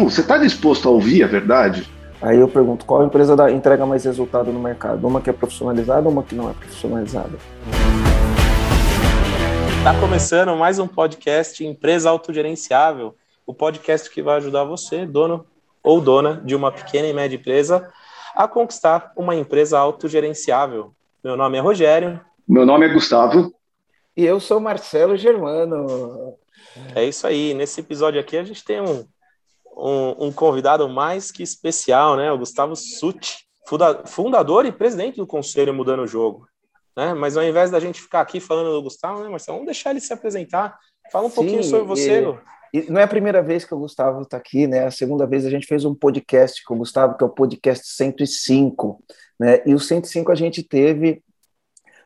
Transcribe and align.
Então, 0.00 0.08
você 0.08 0.22
está 0.22 0.38
disposto 0.38 0.88
a 0.88 0.90
ouvir 0.90 1.22
a 1.22 1.26
verdade? 1.26 1.86
Aí 2.22 2.38
eu 2.38 2.48
pergunto, 2.48 2.86
qual 2.86 3.04
empresa 3.04 3.36
dá, 3.36 3.50
entrega 3.50 3.84
mais 3.84 4.02
resultado 4.02 4.50
no 4.50 4.58
mercado? 4.58 5.06
Uma 5.06 5.20
que 5.20 5.28
é 5.28 5.32
profissionalizada 5.32 6.06
ou 6.06 6.10
uma 6.10 6.22
que 6.22 6.34
não 6.34 6.48
é 6.48 6.54
profissionalizada? 6.54 7.36
Está 9.76 10.00
começando 10.00 10.56
mais 10.56 10.78
um 10.78 10.86
podcast 10.86 11.62
Empresa 11.62 12.08
Autogerenciável, 12.08 13.14
o 13.46 13.52
podcast 13.52 14.08
que 14.08 14.22
vai 14.22 14.38
ajudar 14.38 14.64
você, 14.64 15.04
dono 15.04 15.44
ou 15.82 16.00
dona 16.00 16.40
de 16.46 16.56
uma 16.56 16.72
pequena 16.72 17.06
e 17.06 17.12
média 17.12 17.36
empresa, 17.36 17.86
a 18.34 18.48
conquistar 18.48 19.12
uma 19.14 19.36
empresa 19.36 19.78
autogerenciável. 19.78 20.94
Meu 21.22 21.36
nome 21.36 21.58
é 21.58 21.60
Rogério. 21.60 22.18
Meu 22.48 22.64
nome 22.64 22.86
é 22.86 22.88
Gustavo. 22.88 23.52
E 24.16 24.24
eu 24.24 24.40
sou 24.40 24.60
Marcelo 24.60 25.14
Germano. 25.18 26.32
É 26.94 27.04
isso 27.04 27.26
aí. 27.26 27.52
Nesse 27.52 27.80
episódio 27.80 28.18
aqui 28.18 28.38
a 28.38 28.42
gente 28.42 28.64
tem 28.64 28.80
um, 28.80 29.04
um, 29.80 30.26
um 30.26 30.32
convidado 30.32 30.88
mais 30.88 31.30
que 31.30 31.42
especial, 31.42 32.16
né? 32.16 32.30
O 32.30 32.38
Gustavo 32.38 32.76
Sutti, 32.76 33.46
fundador 34.06 34.66
e 34.66 34.72
presidente 34.72 35.16
do 35.16 35.26
Conselho 35.26 35.74
Mudando 35.74 36.02
o 36.02 36.06
Jogo. 36.06 36.46
Né? 36.96 37.14
Mas 37.14 37.36
ao 37.36 37.44
invés 37.44 37.70
da 37.70 37.80
gente 37.80 38.00
ficar 38.00 38.20
aqui 38.20 38.40
falando 38.40 38.72
do 38.72 38.82
Gustavo, 38.82 39.22
né, 39.22 39.28
Marcelo? 39.28 39.58
Vamos 39.58 39.72
deixar 39.72 39.90
ele 39.90 40.00
se 40.00 40.12
apresentar. 40.12 40.78
Fala 41.10 41.26
um 41.26 41.30
Sim, 41.30 41.36
pouquinho 41.36 41.64
sobre 41.64 41.86
você. 41.86 42.22
E, 42.72 42.80
e 42.80 42.90
não 42.90 43.00
é 43.00 43.04
a 43.04 43.08
primeira 43.08 43.42
vez 43.42 43.64
que 43.64 43.74
o 43.74 43.78
Gustavo 43.78 44.22
está 44.22 44.36
aqui, 44.36 44.66
né? 44.66 44.86
A 44.86 44.90
segunda 44.90 45.26
vez 45.26 45.46
a 45.46 45.50
gente 45.50 45.66
fez 45.66 45.84
um 45.84 45.94
podcast 45.94 46.62
com 46.64 46.74
o 46.74 46.78
Gustavo, 46.78 47.16
que 47.16 47.24
é 47.24 47.26
o 47.26 47.30
podcast 47.30 47.86
105. 47.86 49.02
Né? 49.38 49.62
E 49.66 49.74
o 49.74 49.80
105 49.80 50.30
a 50.30 50.34
gente 50.34 50.62
teve 50.62 51.22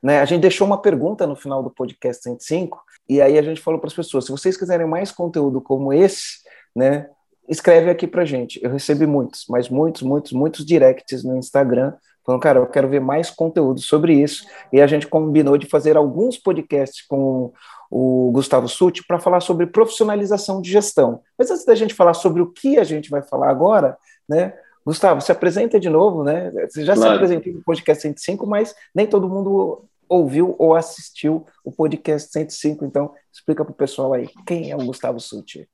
né? 0.04 0.20
A 0.20 0.26
gente 0.26 0.42
deixou 0.42 0.66
uma 0.66 0.82
pergunta 0.82 1.26
no 1.26 1.34
final 1.34 1.62
do 1.62 1.70
podcast 1.70 2.22
105, 2.22 2.78
e 3.08 3.22
aí 3.22 3.38
a 3.38 3.42
gente 3.42 3.62
falou 3.62 3.80
para 3.80 3.88
as 3.88 3.94
pessoas: 3.94 4.26
se 4.26 4.30
vocês 4.30 4.54
quiserem 4.54 4.86
mais 4.86 5.10
conteúdo 5.10 5.62
como 5.62 5.94
esse, 5.94 6.40
né, 6.76 7.08
escreve 7.48 7.90
aqui 7.90 8.06
para 8.06 8.24
gente. 8.24 8.60
Eu 8.62 8.70
recebi 8.70 9.06
muitos, 9.06 9.44
mas 9.48 9.68
muitos, 9.68 10.02
muitos, 10.02 10.32
muitos 10.32 10.64
directs 10.64 11.24
no 11.24 11.36
Instagram 11.36 11.92
falando, 12.24 12.40
cara, 12.40 12.58
eu 12.58 12.66
quero 12.66 12.88
ver 12.88 13.00
mais 13.00 13.30
conteúdo 13.30 13.80
sobre 13.80 14.14
isso. 14.14 14.46
E 14.72 14.80
a 14.80 14.86
gente 14.86 15.06
combinou 15.06 15.58
de 15.58 15.66
fazer 15.66 15.96
alguns 15.96 16.38
podcasts 16.38 17.06
com 17.06 17.52
o 17.90 18.30
Gustavo 18.32 18.68
Sutti 18.68 19.04
para 19.06 19.20
falar 19.20 19.40
sobre 19.40 19.66
profissionalização 19.66 20.60
de 20.60 20.70
gestão. 20.70 21.20
Mas 21.38 21.50
antes 21.50 21.64
da 21.64 21.74
gente 21.74 21.94
falar 21.94 22.14
sobre 22.14 22.40
o 22.40 22.50
que 22.50 22.78
a 22.78 22.84
gente 22.84 23.10
vai 23.10 23.22
falar 23.22 23.50
agora, 23.50 23.96
né? 24.28 24.54
Gustavo, 24.84 25.20
se 25.20 25.32
apresenta 25.32 25.78
de 25.78 25.88
novo, 25.88 26.24
né? 26.24 26.50
Você 26.68 26.84
já 26.84 26.94
claro. 26.94 27.10
se 27.10 27.14
apresentou 27.16 27.52
no 27.52 27.62
podcast 27.62 28.02
105, 28.02 28.46
mas 28.46 28.74
nem 28.94 29.06
todo 29.06 29.28
mundo 29.28 29.84
ouviu 30.08 30.54
ou 30.58 30.74
assistiu 30.74 31.46
o 31.64 31.72
podcast 31.72 32.30
105. 32.32 32.84
Então, 32.84 33.12
explica 33.32 33.64
para 33.64 33.72
o 33.72 33.76
pessoal 33.76 34.12
aí 34.12 34.28
quem 34.46 34.70
é 34.70 34.76
o 34.76 34.84
Gustavo 34.84 35.20
Sutti. 35.20 35.68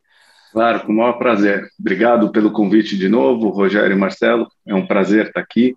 Claro, 0.52 0.80
com 0.80 0.92
o 0.92 0.96
maior 0.96 1.12
prazer. 1.14 1.68
Obrigado 1.78 2.30
pelo 2.32 2.50
convite 2.50 2.96
de 2.96 3.08
novo, 3.08 3.50
Rogério 3.50 3.94
e 3.94 3.98
Marcelo. 3.98 4.48
É 4.66 4.74
um 4.74 4.86
prazer 4.86 5.28
estar 5.28 5.40
aqui 5.40 5.76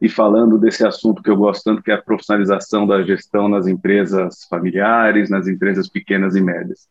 e 0.00 0.08
falando 0.08 0.58
desse 0.58 0.84
assunto 0.84 1.22
que 1.22 1.30
eu 1.30 1.36
gosto 1.36 1.64
tanto, 1.64 1.82
que 1.82 1.90
é 1.90 1.94
a 1.94 2.02
profissionalização 2.02 2.86
da 2.86 3.02
gestão 3.02 3.48
nas 3.48 3.66
empresas 3.66 4.44
familiares, 4.50 5.30
nas 5.30 5.46
empresas 5.46 5.88
pequenas 5.88 6.34
e 6.36 6.40
médias. 6.40 6.88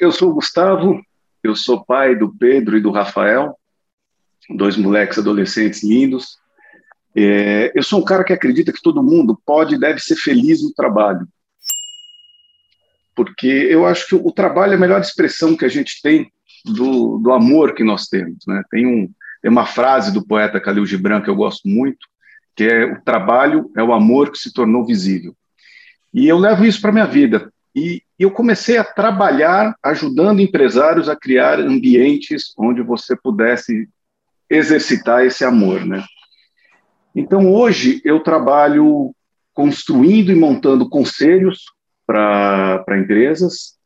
Eu 0.00 0.10
sou 0.10 0.30
o 0.30 0.34
Gustavo, 0.34 1.00
eu 1.42 1.54
sou 1.54 1.84
pai 1.84 2.16
do 2.16 2.34
Pedro 2.34 2.76
e 2.76 2.80
do 2.80 2.90
Rafael, 2.90 3.56
dois 4.48 4.76
moleques 4.76 5.18
adolescentes 5.18 5.84
lindos, 5.84 6.40
é, 7.14 7.72
eu 7.74 7.82
sou 7.82 8.00
um 8.00 8.04
cara 8.04 8.24
que 8.24 8.32
acredita 8.32 8.72
que 8.72 8.82
todo 8.82 9.02
mundo 9.02 9.38
pode 9.44 9.74
e 9.74 9.78
deve 9.78 10.00
ser 10.00 10.16
feliz 10.16 10.62
no 10.62 10.72
trabalho. 10.72 11.26
Porque 13.14 13.46
eu 13.46 13.84
acho 13.84 14.06
que 14.06 14.14
o 14.14 14.32
trabalho 14.32 14.72
é 14.72 14.76
a 14.76 14.80
melhor 14.80 15.00
expressão 15.00 15.56
que 15.56 15.64
a 15.64 15.68
gente 15.68 16.00
tem 16.02 16.32
do, 16.64 17.18
do 17.18 17.32
amor 17.32 17.74
que 17.74 17.84
nós 17.84 18.06
temos. 18.06 18.38
Né? 18.46 18.62
Tem, 18.70 18.86
um, 18.86 19.10
tem 19.42 19.50
uma 19.50 19.66
frase 19.66 20.12
do 20.12 20.24
poeta 20.24 20.58
Khalil 20.58 20.86
Gibran 20.86 21.20
que 21.20 21.30
eu 21.30 21.36
gosto 21.36 21.68
muito, 21.68 22.06
que 22.54 22.64
é 22.64 22.84
o 22.84 23.00
trabalho 23.02 23.70
é 23.76 23.82
o 23.82 23.92
amor 23.92 24.30
que 24.30 24.38
se 24.38 24.52
tornou 24.52 24.84
visível. 24.84 25.34
E 26.12 26.26
eu 26.26 26.38
levo 26.38 26.64
isso 26.64 26.80
para 26.80 26.92
minha 26.92 27.06
vida. 27.06 27.52
E 27.74 28.02
eu 28.18 28.30
comecei 28.30 28.76
a 28.76 28.84
trabalhar 28.84 29.74
ajudando 29.82 30.40
empresários 30.40 31.08
a 31.08 31.16
criar 31.16 31.60
ambientes 31.60 32.52
onde 32.58 32.82
você 32.82 33.16
pudesse 33.16 33.88
exercitar 34.48 35.24
esse 35.24 35.44
amor, 35.44 35.86
né? 35.86 36.04
Então, 37.14 37.52
hoje, 37.52 38.00
eu 38.04 38.20
trabalho 38.20 39.14
construindo 39.54 40.30
e 40.30 40.34
montando 40.34 40.88
conselhos 40.88 41.64
para 42.06 42.84
empresas, 42.98 43.78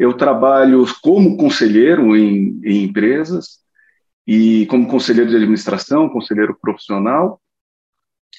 eu 0.00 0.14
trabalho 0.14 0.86
como 1.02 1.36
conselheiro 1.36 2.16
em, 2.16 2.58
em 2.64 2.84
empresas, 2.84 3.58
e 4.26 4.64
como 4.66 4.88
conselheiro 4.88 5.28
de 5.28 5.36
administração, 5.36 6.08
conselheiro 6.08 6.56
profissional, 6.58 7.38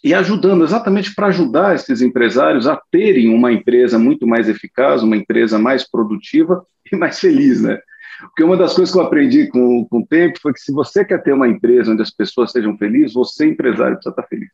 e 0.04 0.12
ajudando 0.16 0.64
exatamente 0.64 1.14
para 1.14 1.28
ajudar 1.28 1.76
esses 1.76 2.02
empresários 2.02 2.66
a 2.66 2.82
terem 2.90 3.32
uma 3.32 3.54
empresa 3.54 4.00
muito 4.00 4.26
mais 4.26 4.50
eficaz, 4.50 5.04
uma 5.04 5.16
empresa 5.16 5.60
mais 5.60 5.88
produtiva 5.88 6.66
e 6.92 6.96
mais 6.96 7.20
feliz, 7.20 7.62
né? 7.62 7.80
Porque 8.22 8.44
uma 8.44 8.58
das 8.58 8.74
coisas 8.74 8.92
que 8.92 9.00
eu 9.00 9.04
aprendi 9.04 9.48
com, 9.48 9.86
com 9.86 10.00
o 10.00 10.08
tempo 10.08 10.40
foi 10.42 10.54
que 10.54 10.62
se 10.62 10.72
você 10.72 11.06
quer 11.06 11.22
ter 11.22 11.34
uma 11.34 11.48
empresa 11.48 11.92
onde 11.92 12.02
as 12.02 12.12
pessoas 12.12 12.52
sejam 12.52 12.76
felizes, 12.76 13.14
você, 13.14 13.46
empresário, 13.46 13.96
precisa 13.98 14.10
estar 14.10 14.24
feliz. 14.24 14.52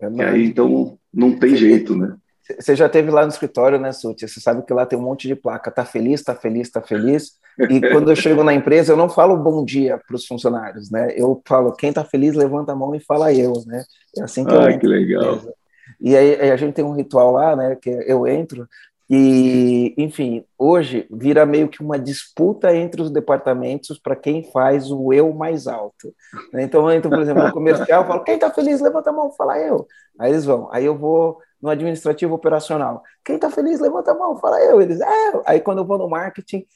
É 0.00 0.10
e 0.10 0.22
aí, 0.22 0.44
então, 0.44 0.98
não 1.14 1.38
tem 1.38 1.54
jeito, 1.54 1.96
né? 1.96 2.16
Você 2.58 2.74
já 2.74 2.88
teve 2.88 3.10
lá 3.10 3.22
no 3.22 3.28
escritório, 3.28 3.78
né, 3.78 3.92
Suti? 3.92 4.26
Você 4.26 4.40
sabe 4.40 4.62
que 4.62 4.72
lá 4.72 4.86
tem 4.86 4.98
um 4.98 5.02
monte 5.02 5.28
de 5.28 5.34
placa. 5.34 5.70
Tá 5.70 5.84
feliz, 5.84 6.22
tá 6.22 6.34
feliz, 6.34 6.70
tá 6.70 6.80
feliz. 6.80 7.32
E 7.68 7.80
quando 7.92 8.10
eu 8.10 8.16
chego 8.16 8.42
na 8.42 8.54
empresa, 8.54 8.92
eu 8.92 8.96
não 8.96 9.08
falo 9.08 9.36
bom 9.36 9.64
dia 9.64 10.00
para 10.06 10.16
os 10.16 10.26
funcionários, 10.26 10.90
né? 10.90 11.12
Eu 11.14 11.42
falo, 11.46 11.72
quem 11.72 11.92
tá 11.92 12.04
feliz, 12.04 12.34
levanta 12.34 12.72
a 12.72 12.76
mão 12.76 12.94
e 12.94 13.00
fala 13.00 13.32
eu, 13.32 13.52
né? 13.66 13.84
É 14.16 14.22
assim 14.22 14.44
que 14.44 14.54
ah, 14.54 14.70
eu 14.70 14.78
que 14.78 14.86
legal. 14.86 15.40
E 16.00 16.16
aí 16.16 16.50
a 16.50 16.56
gente 16.56 16.74
tem 16.74 16.84
um 16.84 16.94
ritual 16.94 17.32
lá, 17.32 17.56
né? 17.56 17.76
Que 17.76 17.90
eu 17.90 18.26
entro, 18.26 18.66
e, 19.10 19.94
enfim, 19.96 20.44
hoje 20.58 21.06
vira 21.10 21.46
meio 21.46 21.68
que 21.68 21.80
uma 21.80 21.98
disputa 21.98 22.74
entre 22.74 23.00
os 23.00 23.10
departamentos 23.10 23.98
para 23.98 24.14
quem 24.14 24.44
faz 24.52 24.90
o 24.90 25.12
eu 25.14 25.32
mais 25.32 25.66
alto. 25.66 26.14
Né? 26.52 26.64
Então, 26.64 26.82
eu 26.82 26.96
entro, 26.96 27.08
por 27.08 27.20
exemplo, 27.20 27.42
no 27.42 27.52
comercial, 27.52 28.06
falo, 28.06 28.22
quem 28.22 28.34
está 28.34 28.50
feliz, 28.50 28.80
levanta 28.82 29.08
a 29.08 29.12
mão, 29.12 29.32
fala 29.32 29.58
eu. 29.58 29.86
Aí 30.18 30.30
eles 30.30 30.44
vão. 30.44 30.68
Aí 30.70 30.84
eu 30.84 30.96
vou 30.96 31.38
no 31.60 31.70
administrativo 31.70 32.34
operacional. 32.34 33.02
Quem 33.24 33.36
está 33.36 33.50
feliz, 33.50 33.80
levanta 33.80 34.12
a 34.12 34.14
mão, 34.14 34.36
fala 34.36 34.60
eu. 34.60 34.80
Eles, 34.80 35.00
é. 35.00 35.40
Aí 35.46 35.60
quando 35.60 35.78
eu 35.78 35.86
vou 35.86 35.96
no 35.96 36.08
marketing, 36.08 36.66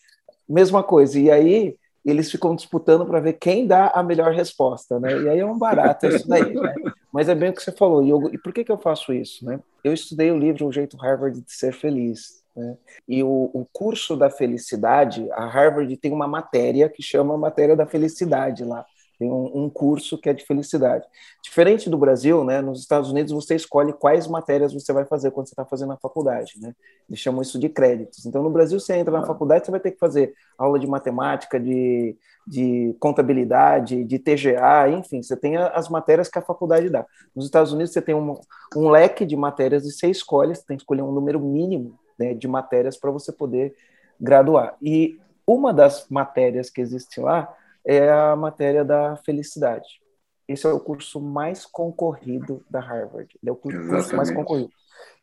mesma 0.49 0.83
coisa. 0.83 1.19
E 1.19 1.31
aí 1.31 1.77
eles 2.05 2.31
ficam 2.31 2.55
disputando 2.55 3.07
para 3.07 3.21
ver 3.21 3.35
quem 3.35 3.67
dá 3.67 3.89
a 3.89 4.03
melhor 4.03 4.33
resposta, 4.33 4.99
né? 4.99 5.13
E 5.23 5.29
aí 5.29 5.39
é 5.39 5.47
um 5.47 5.59
barato 5.59 6.07
isso 6.07 6.29
daí, 6.29 6.53
né? 6.53 6.75
Mas 7.13 7.29
é 7.29 7.35
bem 7.35 7.51
o 7.51 7.53
que 7.53 7.63
você 7.63 7.73
falou. 7.73 8.03
E, 8.03 8.11
eu, 8.11 8.31
e 8.33 8.39
por 8.39 8.53
que, 8.53 8.65
que 8.65 8.73
eu 8.73 8.79
faço 8.79 9.13
isso, 9.13 9.45
né? 9.45 9.61
Eu 9.85 9.93
estudei 9.93 10.31
o 10.31 10.39
livro 10.39 10.67
O 10.67 10.73
Jeito 10.73 10.97
Harvard 10.97 11.41
de 11.41 11.53
Ser 11.53 11.73
Feliz, 11.73 12.43
né? 12.57 12.77
E 13.09 13.23
o, 13.23 13.51
o 13.53 13.67
curso 13.73 14.17
da 14.17 14.31
felicidade, 14.31 15.31
a 15.33 15.47
Harvard 15.47 15.97
tem 15.97 16.13
uma 16.13 16.27
matéria 16.27 16.89
que 16.89 17.03
chama 17.03 17.39
Matéria 17.39 17.77
da 17.77 17.87
Felicidade 17.87 18.65
lá 18.65 18.85
tem 19.23 19.31
um, 19.31 19.65
um, 19.65 19.71
curso 19.71 20.19
que 20.19 20.29
é 20.29 20.33
de 20.33 20.45
felicidade. 20.45 21.07
Diferente 21.41 21.89
do 21.89 21.97
Brasil, 21.97 22.43
né, 22.43 22.61
nos 22.61 22.81
Estados 22.81 23.09
Unidos 23.09 23.33
você 23.33 23.55
escolhe 23.55 23.93
quais 23.93 24.27
matérias 24.27 24.75
você 24.75 24.93
vai 24.93 25.05
fazer 25.05 25.31
quando 25.31 25.47
você 25.47 25.53
está 25.53 25.65
fazendo 25.65 25.93
a 25.93 25.97
faculdade, 25.97 26.55
né? 26.61 26.75
Eles 27.09 27.21
chamam 27.21 27.41
isso 27.41 27.57
de 27.57 27.69
créditos. 27.69 28.27
Então, 28.27 28.43
no 28.43 28.51
Brasil, 28.51 28.81
você 28.81 28.97
entra 28.97 29.17
na 29.17 29.25
faculdade, 29.25 29.65
você 29.65 29.71
vai 29.71 29.79
ter 29.79 29.93
que 29.93 29.99
fazer 29.99 30.35
aula 30.59 30.77
de 30.77 30.89
matemática, 30.89 31.61
de, 31.61 32.17
de 32.45 32.97
contabilidade, 32.99 34.03
de 34.03 34.19
TGA, 34.19 34.89
enfim, 34.89 35.23
você 35.23 35.37
tem 35.37 35.57
as 35.57 35.89
matérias 35.89 36.29
que 36.29 36.39
a 36.41 36.43
faculdade 36.43 36.91
dá. 36.91 37.07
Nos 37.35 37.45
Estados 37.45 37.73
Unidos, 37.73 37.93
você 37.93 38.03
tem 38.03 38.17
um, 38.17 38.35
um 38.75 38.89
leque 38.89 39.25
de 39.25 39.37
matérias 39.37 39.87
e 39.87 39.93
você 39.93 40.11
escolhe, 40.11 40.57
você 40.57 40.65
tem 40.67 40.77
que 40.77 40.83
escolher 40.83 41.03
um 41.03 41.13
número 41.13 41.39
mínimo 41.39 41.97
né, 42.19 42.35
de 42.35 42.49
matérias 42.49 42.97
para 42.97 43.13
você 43.13 43.31
poder 43.31 43.73
graduar. 44.21 44.75
E 44.83 45.21
uma 45.47 45.73
das 45.73 46.09
matérias 46.09 46.71
que 46.71 46.81
existe 46.81 47.21
lá 47.21 47.55
é 47.85 48.11
a 48.11 48.37
matéria 48.37 48.85
da 48.85 49.17
felicidade. 49.17 50.01
Esse 50.49 50.67
é 50.67 50.71
o 50.71 50.81
curso 50.81 51.21
mais 51.21 51.65
concorrido 51.65 52.65
da 52.69 52.81
Harvard. 52.81 53.29
Ele 53.43 53.51
é 53.51 53.53
o 53.53 53.57
curso 53.57 53.79
Exatamente. 53.79 54.15
mais 54.15 54.31
concorrido. 54.31 54.71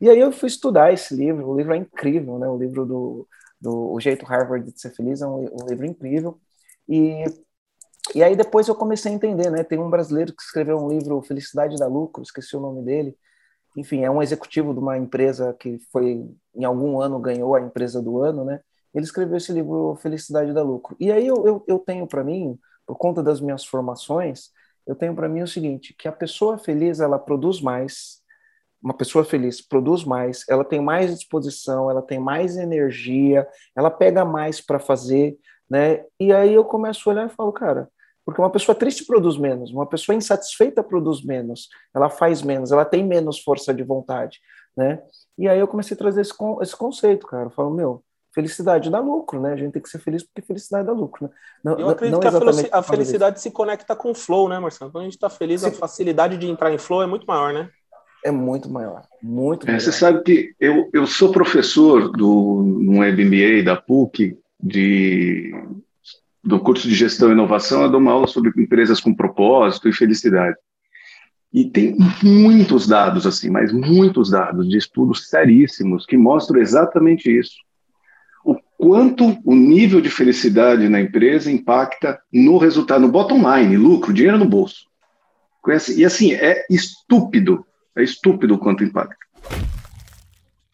E 0.00 0.08
aí 0.08 0.18
eu 0.18 0.32
fui 0.32 0.48
estudar 0.48 0.92
esse 0.92 1.14
livro. 1.14 1.48
O 1.48 1.56
livro 1.56 1.74
é 1.74 1.76
incrível, 1.76 2.38
né? 2.38 2.48
O 2.48 2.56
livro 2.56 2.84
do, 2.84 3.28
do 3.60 3.92
O 3.92 4.00
Jeito 4.00 4.24
Harvard 4.24 4.70
de 4.70 4.80
Ser 4.80 4.90
Feliz 4.90 5.20
é 5.20 5.26
um, 5.26 5.44
um 5.44 5.66
livro 5.68 5.86
incrível. 5.86 6.38
E, 6.88 7.24
e 8.14 8.22
aí 8.22 8.34
depois 8.34 8.66
eu 8.66 8.74
comecei 8.74 9.12
a 9.12 9.14
entender, 9.14 9.50
né? 9.50 9.62
Tem 9.62 9.78
um 9.78 9.90
brasileiro 9.90 10.34
que 10.34 10.42
escreveu 10.42 10.78
um 10.78 10.88
livro, 10.88 11.22
Felicidade 11.22 11.76
da 11.76 11.86
Lucro, 11.86 12.22
esqueci 12.22 12.56
o 12.56 12.60
nome 12.60 12.82
dele. 12.82 13.16
Enfim, 13.76 14.04
é 14.04 14.10
um 14.10 14.22
executivo 14.22 14.72
de 14.72 14.80
uma 14.80 14.98
empresa 14.98 15.54
que 15.54 15.78
foi, 15.92 16.28
em 16.54 16.64
algum 16.64 17.00
ano, 17.00 17.20
ganhou 17.20 17.54
a 17.54 17.60
empresa 17.60 18.02
do 18.02 18.20
ano, 18.20 18.44
né? 18.44 18.60
Ele 18.94 19.04
escreveu 19.04 19.36
esse 19.36 19.52
livro 19.52 19.96
Felicidade 19.96 20.52
da 20.52 20.62
Lucro. 20.62 20.96
E 20.98 21.10
aí 21.12 21.26
eu, 21.26 21.46
eu, 21.46 21.64
eu 21.66 21.78
tenho 21.78 22.06
para 22.06 22.24
mim, 22.24 22.58
por 22.86 22.96
conta 22.96 23.22
das 23.22 23.40
minhas 23.40 23.64
formações, 23.64 24.50
eu 24.86 24.94
tenho 24.94 25.14
para 25.14 25.28
mim 25.28 25.42
o 25.42 25.48
seguinte, 25.48 25.94
que 25.96 26.08
a 26.08 26.12
pessoa 26.12 26.58
feliz, 26.58 27.00
ela 27.00 27.18
produz 27.18 27.60
mais, 27.60 28.20
uma 28.82 28.94
pessoa 28.94 29.24
feliz 29.24 29.60
produz 29.60 30.04
mais, 30.04 30.44
ela 30.48 30.64
tem 30.64 30.80
mais 30.80 31.14
disposição, 31.14 31.90
ela 31.90 32.02
tem 32.02 32.18
mais 32.18 32.56
energia, 32.56 33.46
ela 33.76 33.90
pega 33.90 34.24
mais 34.24 34.60
para 34.60 34.78
fazer, 34.78 35.38
né? 35.68 36.04
E 36.18 36.32
aí 36.32 36.52
eu 36.52 36.64
começo 36.64 37.08
a 37.08 37.12
olhar 37.12 37.26
e 37.26 37.34
falo, 37.34 37.52
cara, 37.52 37.88
porque 38.24 38.40
uma 38.40 38.50
pessoa 38.50 38.74
triste 38.74 39.04
produz 39.04 39.36
menos, 39.36 39.70
uma 39.70 39.86
pessoa 39.86 40.16
insatisfeita 40.16 40.82
produz 40.82 41.24
menos, 41.24 41.68
ela 41.94 42.08
faz 42.08 42.42
menos, 42.42 42.72
ela 42.72 42.84
tem 42.84 43.04
menos 43.06 43.38
força 43.40 43.72
de 43.72 43.82
vontade, 43.82 44.40
né? 44.76 45.02
E 45.38 45.48
aí 45.48 45.58
eu 45.58 45.68
comecei 45.68 45.94
a 45.94 45.98
trazer 45.98 46.22
esse, 46.22 46.34
esse 46.62 46.76
conceito, 46.76 47.26
cara. 47.26 47.46
Eu 47.46 47.50
falo, 47.50 47.70
meu, 47.70 48.02
felicidade 48.34 48.90
dá 48.90 49.00
lucro, 49.00 49.40
né? 49.40 49.52
A 49.52 49.56
gente 49.56 49.72
tem 49.72 49.82
que 49.82 49.88
ser 49.88 49.98
feliz 49.98 50.22
porque 50.22 50.46
felicidade 50.46 50.86
dá 50.86 50.92
lucro, 50.92 51.26
né? 51.26 51.30
Não, 51.64 51.78
eu 51.78 51.88
acredito 51.88 52.14
não 52.14 52.20
que 52.20 52.68
a, 52.72 52.82
felicidade 52.82 53.40
se 53.40 53.50
conecta 53.50 53.94
com 53.96 54.10
o 54.10 54.14
flow, 54.14 54.48
né, 54.48 54.58
Marcelo? 54.58 54.90
Quando 54.90 55.02
a 55.02 55.04
gente 55.04 55.14
está 55.14 55.28
feliz, 55.28 55.64
a 55.64 55.72
facilidade 55.72 56.36
de 56.36 56.46
entrar 56.46 56.72
em 56.72 56.78
flow 56.78 57.02
é 57.02 57.06
muito 57.06 57.26
maior, 57.26 57.52
né? 57.52 57.68
É 58.24 58.30
muito 58.30 58.68
maior, 58.68 59.02
muito 59.22 59.64
é, 59.64 59.68
maior. 59.68 59.80
Você 59.80 59.92
sabe 59.92 60.22
que 60.22 60.54
eu, 60.60 60.90
eu 60.92 61.06
sou 61.06 61.32
professor 61.32 62.10
do, 62.10 62.62
no 62.62 63.00
MBA 63.00 63.62
da 63.64 63.76
PUC 63.76 64.38
de, 64.62 65.54
do 66.44 66.60
curso 66.60 66.86
de 66.86 66.94
Gestão 66.94 67.30
e 67.30 67.32
Inovação, 67.32 67.82
eu 67.82 67.90
dou 67.90 68.00
uma 68.00 68.12
aula 68.12 68.26
sobre 68.26 68.50
empresas 68.60 69.00
com 69.00 69.14
propósito 69.14 69.88
e 69.88 69.92
felicidade. 69.92 70.56
E 71.52 71.64
tem 71.64 71.96
muitos 72.22 72.86
dados, 72.86 73.26
assim, 73.26 73.50
mas 73.50 73.72
muitos 73.72 74.30
dados 74.30 74.68
de 74.68 74.76
estudos 74.76 75.28
seríssimos 75.28 76.06
que 76.06 76.16
mostram 76.16 76.60
exatamente 76.60 77.36
isso. 77.36 77.56
Quanto 78.80 79.38
o 79.44 79.54
nível 79.54 80.00
de 80.00 80.08
felicidade 80.08 80.88
na 80.88 81.02
empresa 81.02 81.52
impacta 81.52 82.18
no 82.32 82.56
resultado, 82.56 83.02
no 83.02 83.12
bottom 83.12 83.36
line, 83.36 83.76
lucro, 83.76 84.10
dinheiro 84.10 84.38
no 84.38 84.48
bolso. 84.48 84.86
E 85.94 86.02
assim, 86.02 86.32
é 86.32 86.64
estúpido, 86.70 87.66
é 87.94 88.02
estúpido 88.02 88.54
o 88.54 88.58
quanto 88.58 88.82
impacta. 88.82 89.18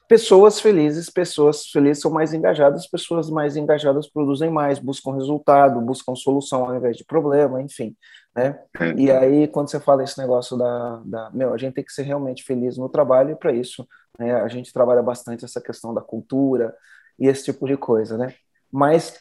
Pessoas 0.08 0.60
felizes, 0.60 1.10
pessoas 1.10 1.66
felizes 1.66 2.00
são 2.00 2.12
mais 2.12 2.32
engajadas, 2.32 2.86
pessoas 2.86 3.28
mais 3.28 3.56
engajadas 3.56 4.08
produzem 4.08 4.50
mais, 4.50 4.78
buscam 4.78 5.10
resultado, 5.10 5.80
buscam 5.80 6.14
solução 6.14 6.64
ao 6.64 6.76
invés 6.76 6.96
de 6.96 7.04
problema, 7.04 7.60
enfim. 7.60 7.96
Né? 8.36 8.56
É. 8.78 8.92
E 8.92 9.10
aí, 9.10 9.48
quando 9.48 9.68
você 9.68 9.80
fala 9.80 10.04
esse 10.04 10.16
negócio 10.16 10.56
da, 10.56 11.02
da. 11.04 11.30
Meu, 11.32 11.52
a 11.52 11.58
gente 11.58 11.74
tem 11.74 11.84
que 11.84 11.92
ser 11.92 12.02
realmente 12.02 12.44
feliz 12.44 12.78
no 12.78 12.88
trabalho, 12.88 13.32
e 13.32 13.36
para 13.36 13.52
isso 13.52 13.84
né, 14.16 14.32
a 14.32 14.46
gente 14.46 14.72
trabalha 14.72 15.02
bastante 15.02 15.44
essa 15.44 15.60
questão 15.60 15.92
da 15.92 16.00
cultura 16.00 16.72
e 17.18 17.26
esse 17.26 17.44
tipo 17.44 17.66
de 17.66 17.76
coisa, 17.76 18.16
né? 18.16 18.34
Mas 18.70 19.18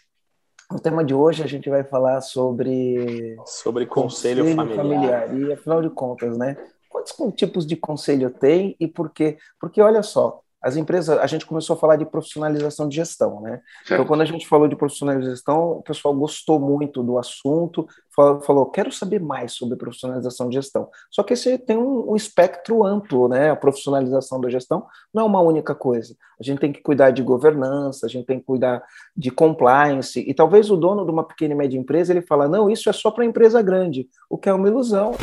no 0.71 0.80
tema 0.80 1.03
de 1.03 1.13
hoje 1.13 1.44
a 1.44 1.47
gente 1.47 1.69
vai 1.69 1.83
falar 1.83 2.21
sobre. 2.21 3.36
Sobre 3.45 3.86
conselho, 3.86 4.44
conselho 4.44 4.56
familiar. 4.56 5.27
familiar. 5.27 5.39
E 5.39 5.53
afinal 5.53 5.81
de 5.81 5.89
contas, 5.89 6.38
né? 6.38 6.56
Quantos 6.89 7.13
tipos 7.36 7.65
de 7.65 7.75
conselho 7.75 8.30
tem 8.30 8.75
e 8.80 8.88
por 8.88 9.12
quê? 9.12 9.38
Porque 9.59 9.81
olha 9.81 10.01
só, 10.01 10.42
as 10.65 10.75
empresas, 10.75 11.15
a 11.19 11.27
gente 11.27 11.45
começou 11.45 11.75
a 11.75 11.79
falar 11.79 11.95
de 11.95 12.07
profissionalização 12.07 12.89
de 12.89 12.95
gestão, 12.95 13.39
né? 13.39 13.62
Certo. 13.85 13.94
Então, 13.94 14.06
quando 14.06 14.21
a 14.21 14.25
gente 14.25 14.47
falou 14.47 14.67
de 14.67 14.75
profissionalização 14.75 15.73
o 15.73 15.83
pessoal 15.83 16.12
gostou 16.15 16.59
muito 16.59 17.03
do 17.03 17.19
assunto, 17.19 17.88
falou, 18.15 18.41
falou, 18.41 18.65
quero 18.65 18.91
saber 18.91 19.21
mais 19.21 19.53
sobre 19.53 19.77
profissionalização 19.77 20.50
de 20.50 20.56
gestão. 20.56 20.89
Só 21.12 21.21
que 21.21 21.33
esse 21.33 21.59
tem 21.59 21.77
um, 21.77 22.13
um, 22.13 22.15
espectro 22.15 22.83
amplo, 22.83 23.27
né? 23.27 23.51
A 23.51 23.56
profissionalização 23.56 24.41
da 24.41 24.50
gestão 24.50 24.88
não 25.13 25.21
é 25.21 25.25
uma 25.27 25.39
única 25.39 25.75
coisa. 25.75 26.15
A 26.39 26.44
gente 26.44 26.57
tem 26.57 26.73
que 26.73 26.81
cuidar 26.81 27.12
de 27.12 27.21
governança, 27.21 28.07
a 28.07 28.09
gente 28.09 28.25
tem 28.25 28.39
que 28.39 28.45
cuidar 28.45 28.83
de 29.15 29.29
compliance, 29.29 30.19
e 30.19 30.33
talvez 30.33 30.71
o 30.71 30.75
dono 30.75 31.06
de 31.06 31.12
uma 31.12 31.23
pequena 31.23 31.53
e 31.53 31.57
média 31.57 31.77
empresa, 31.77 32.12
ele 32.12 32.23
fala, 32.23 32.47
não, 32.47 32.71
isso 32.71 32.89
é 32.89 32.94
só 32.94 33.12
para 33.12 33.23
empresa 33.23 33.62
grande, 33.62 34.09
o 34.27 34.35
que 34.35 34.50
é 34.50 34.53
uma 34.53 34.67
ilusão. 34.67 35.13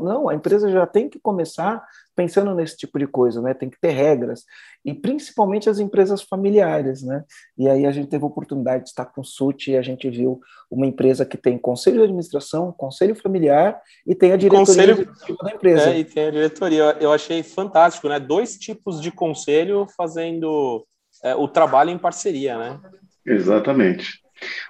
Não, 0.00 0.28
a 0.28 0.34
empresa 0.34 0.70
já 0.70 0.86
tem 0.86 1.08
que 1.08 1.18
começar 1.20 1.84
pensando 2.16 2.54
nesse 2.54 2.76
tipo 2.76 2.98
de 2.98 3.06
coisa, 3.06 3.42
né? 3.42 3.52
Tem 3.52 3.68
que 3.68 3.78
ter 3.80 3.90
regras 3.90 4.44
e 4.84 4.94
principalmente 4.94 5.68
as 5.68 5.78
empresas 5.78 6.22
familiares, 6.22 7.02
né? 7.02 7.24
E 7.58 7.68
aí 7.68 7.86
a 7.86 7.92
gente 7.92 8.08
teve 8.08 8.24
a 8.24 8.26
oportunidade 8.26 8.84
de 8.84 8.90
estar 8.90 9.04
com 9.06 9.20
o 9.20 9.24
SUT 9.24 9.70
e 9.70 9.76
a 9.76 9.82
gente 9.82 10.08
viu 10.08 10.40
uma 10.70 10.86
empresa 10.86 11.26
que 11.26 11.36
tem 11.36 11.58
conselho 11.58 11.98
de 11.98 12.04
administração, 12.04 12.72
conselho 12.72 13.14
familiar 13.14 13.80
e 14.06 14.14
tem 14.14 14.32
a 14.32 14.36
diretoria 14.36 14.96
conselho, 14.96 15.36
da 15.42 15.52
empresa. 15.52 15.90
É, 15.90 15.98
e 15.98 16.04
tem 16.04 16.26
a 16.26 16.30
diretoria. 16.30 16.96
Eu 16.98 17.12
achei 17.12 17.42
fantástico, 17.42 18.08
né? 18.08 18.18
Dois 18.18 18.56
tipos 18.56 19.00
de 19.00 19.10
conselho 19.10 19.86
fazendo 19.96 20.86
é, 21.22 21.34
o 21.34 21.46
trabalho 21.46 21.90
em 21.90 21.98
parceria, 21.98 22.58
né? 22.58 22.80
Exatamente. 23.26 24.21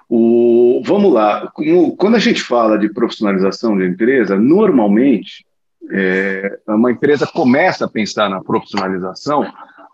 O, 0.08 0.82
vamos 0.84 1.12
lá, 1.12 1.50
quando 1.96 2.16
a 2.16 2.18
gente 2.18 2.42
fala 2.42 2.78
de 2.78 2.92
profissionalização 2.92 3.76
de 3.76 3.86
empresa, 3.86 4.36
normalmente 4.36 5.46
é, 5.90 6.58
uma 6.68 6.90
empresa 6.90 7.26
começa 7.26 7.84
a 7.84 7.90
pensar 7.90 8.28
na 8.28 8.42
profissionalização 8.42 9.46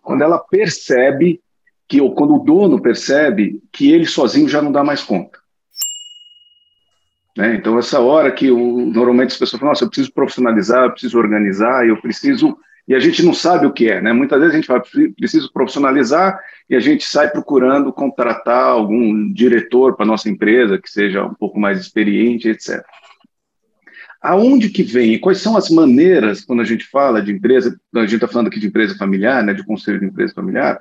quando 0.03 0.23
ela 0.23 0.39
percebe 0.39 1.41
que, 1.89 2.01
ou 2.01 2.15
quando 2.15 2.37
o 2.37 2.45
dono 2.45 2.81
percebe 2.81 3.63
que 3.73 3.91
ele 3.91 4.07
sozinho 4.07 4.49
já 4.49 4.61
não 4.61 4.71
dá 4.71 4.85
mais 4.85 5.03
conta. 5.03 5.39
Né? 7.37 7.55
Então, 7.55 7.79
essa 7.79 8.01
hora 8.01 8.33
que 8.33 8.51
o, 8.51 8.87
normalmente 8.87 9.33
as 9.33 9.39
pessoas 9.39 9.61
falam, 9.61 9.71
nossa, 9.71 9.85
eu 9.85 9.89
preciso 9.89 10.13
profissionalizar, 10.13 10.85
eu 10.85 10.91
preciso 10.91 11.19
organizar, 11.19 11.87
eu 11.87 11.97
preciso. 12.01 12.59
E 12.89 12.95
a 12.95 12.99
gente 12.99 13.23
não 13.23 13.35
sabe 13.35 13.67
o 13.67 13.73
que 13.73 13.91
é, 13.91 14.01
né? 14.01 14.15
Muitas 14.15 14.41
vezes 14.41 14.55
a 14.55 14.57
gente 14.57 14.67
fala, 14.67 14.83
preciso 15.15 15.53
profissionalizar 15.53 16.41
e 16.71 16.75
a 16.75 16.81
gente 16.81 17.05
sai 17.05 17.31
procurando 17.31 17.93
contratar 17.93 18.65
algum 18.65 19.31
diretor 19.31 19.95
para 19.95 20.07
nossa 20.07 20.31
empresa 20.31 20.79
que 20.79 20.91
seja 20.91 21.23
um 21.23 21.35
pouco 21.35 21.61
mais 21.61 21.79
experiente, 21.79 22.49
etc. 22.49 22.83
Aonde 24.23 24.71
que 24.71 24.83
vem 24.83 25.13
e 25.13 25.19
quais 25.19 25.39
são 25.39 25.55
as 25.55 25.69
maneiras, 25.69 26.43
quando 26.43 26.63
a 26.63 26.65
gente 26.65 26.87
fala 26.87 27.21
de 27.21 27.31
empresa, 27.31 27.79
a 27.95 28.01
gente 28.01 28.15
está 28.15 28.27
falando 28.27 28.47
aqui 28.47 28.59
de 28.59 28.69
empresa 28.69 28.97
familiar, 28.97 29.45
né, 29.45 29.53
de 29.53 29.67
conselho 29.67 30.01
de 30.01 30.07
empresa 30.07 30.33
familiar, 30.33 30.81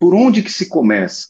por 0.00 0.14
onde 0.14 0.42
que 0.42 0.50
se 0.50 0.70
começa? 0.70 1.28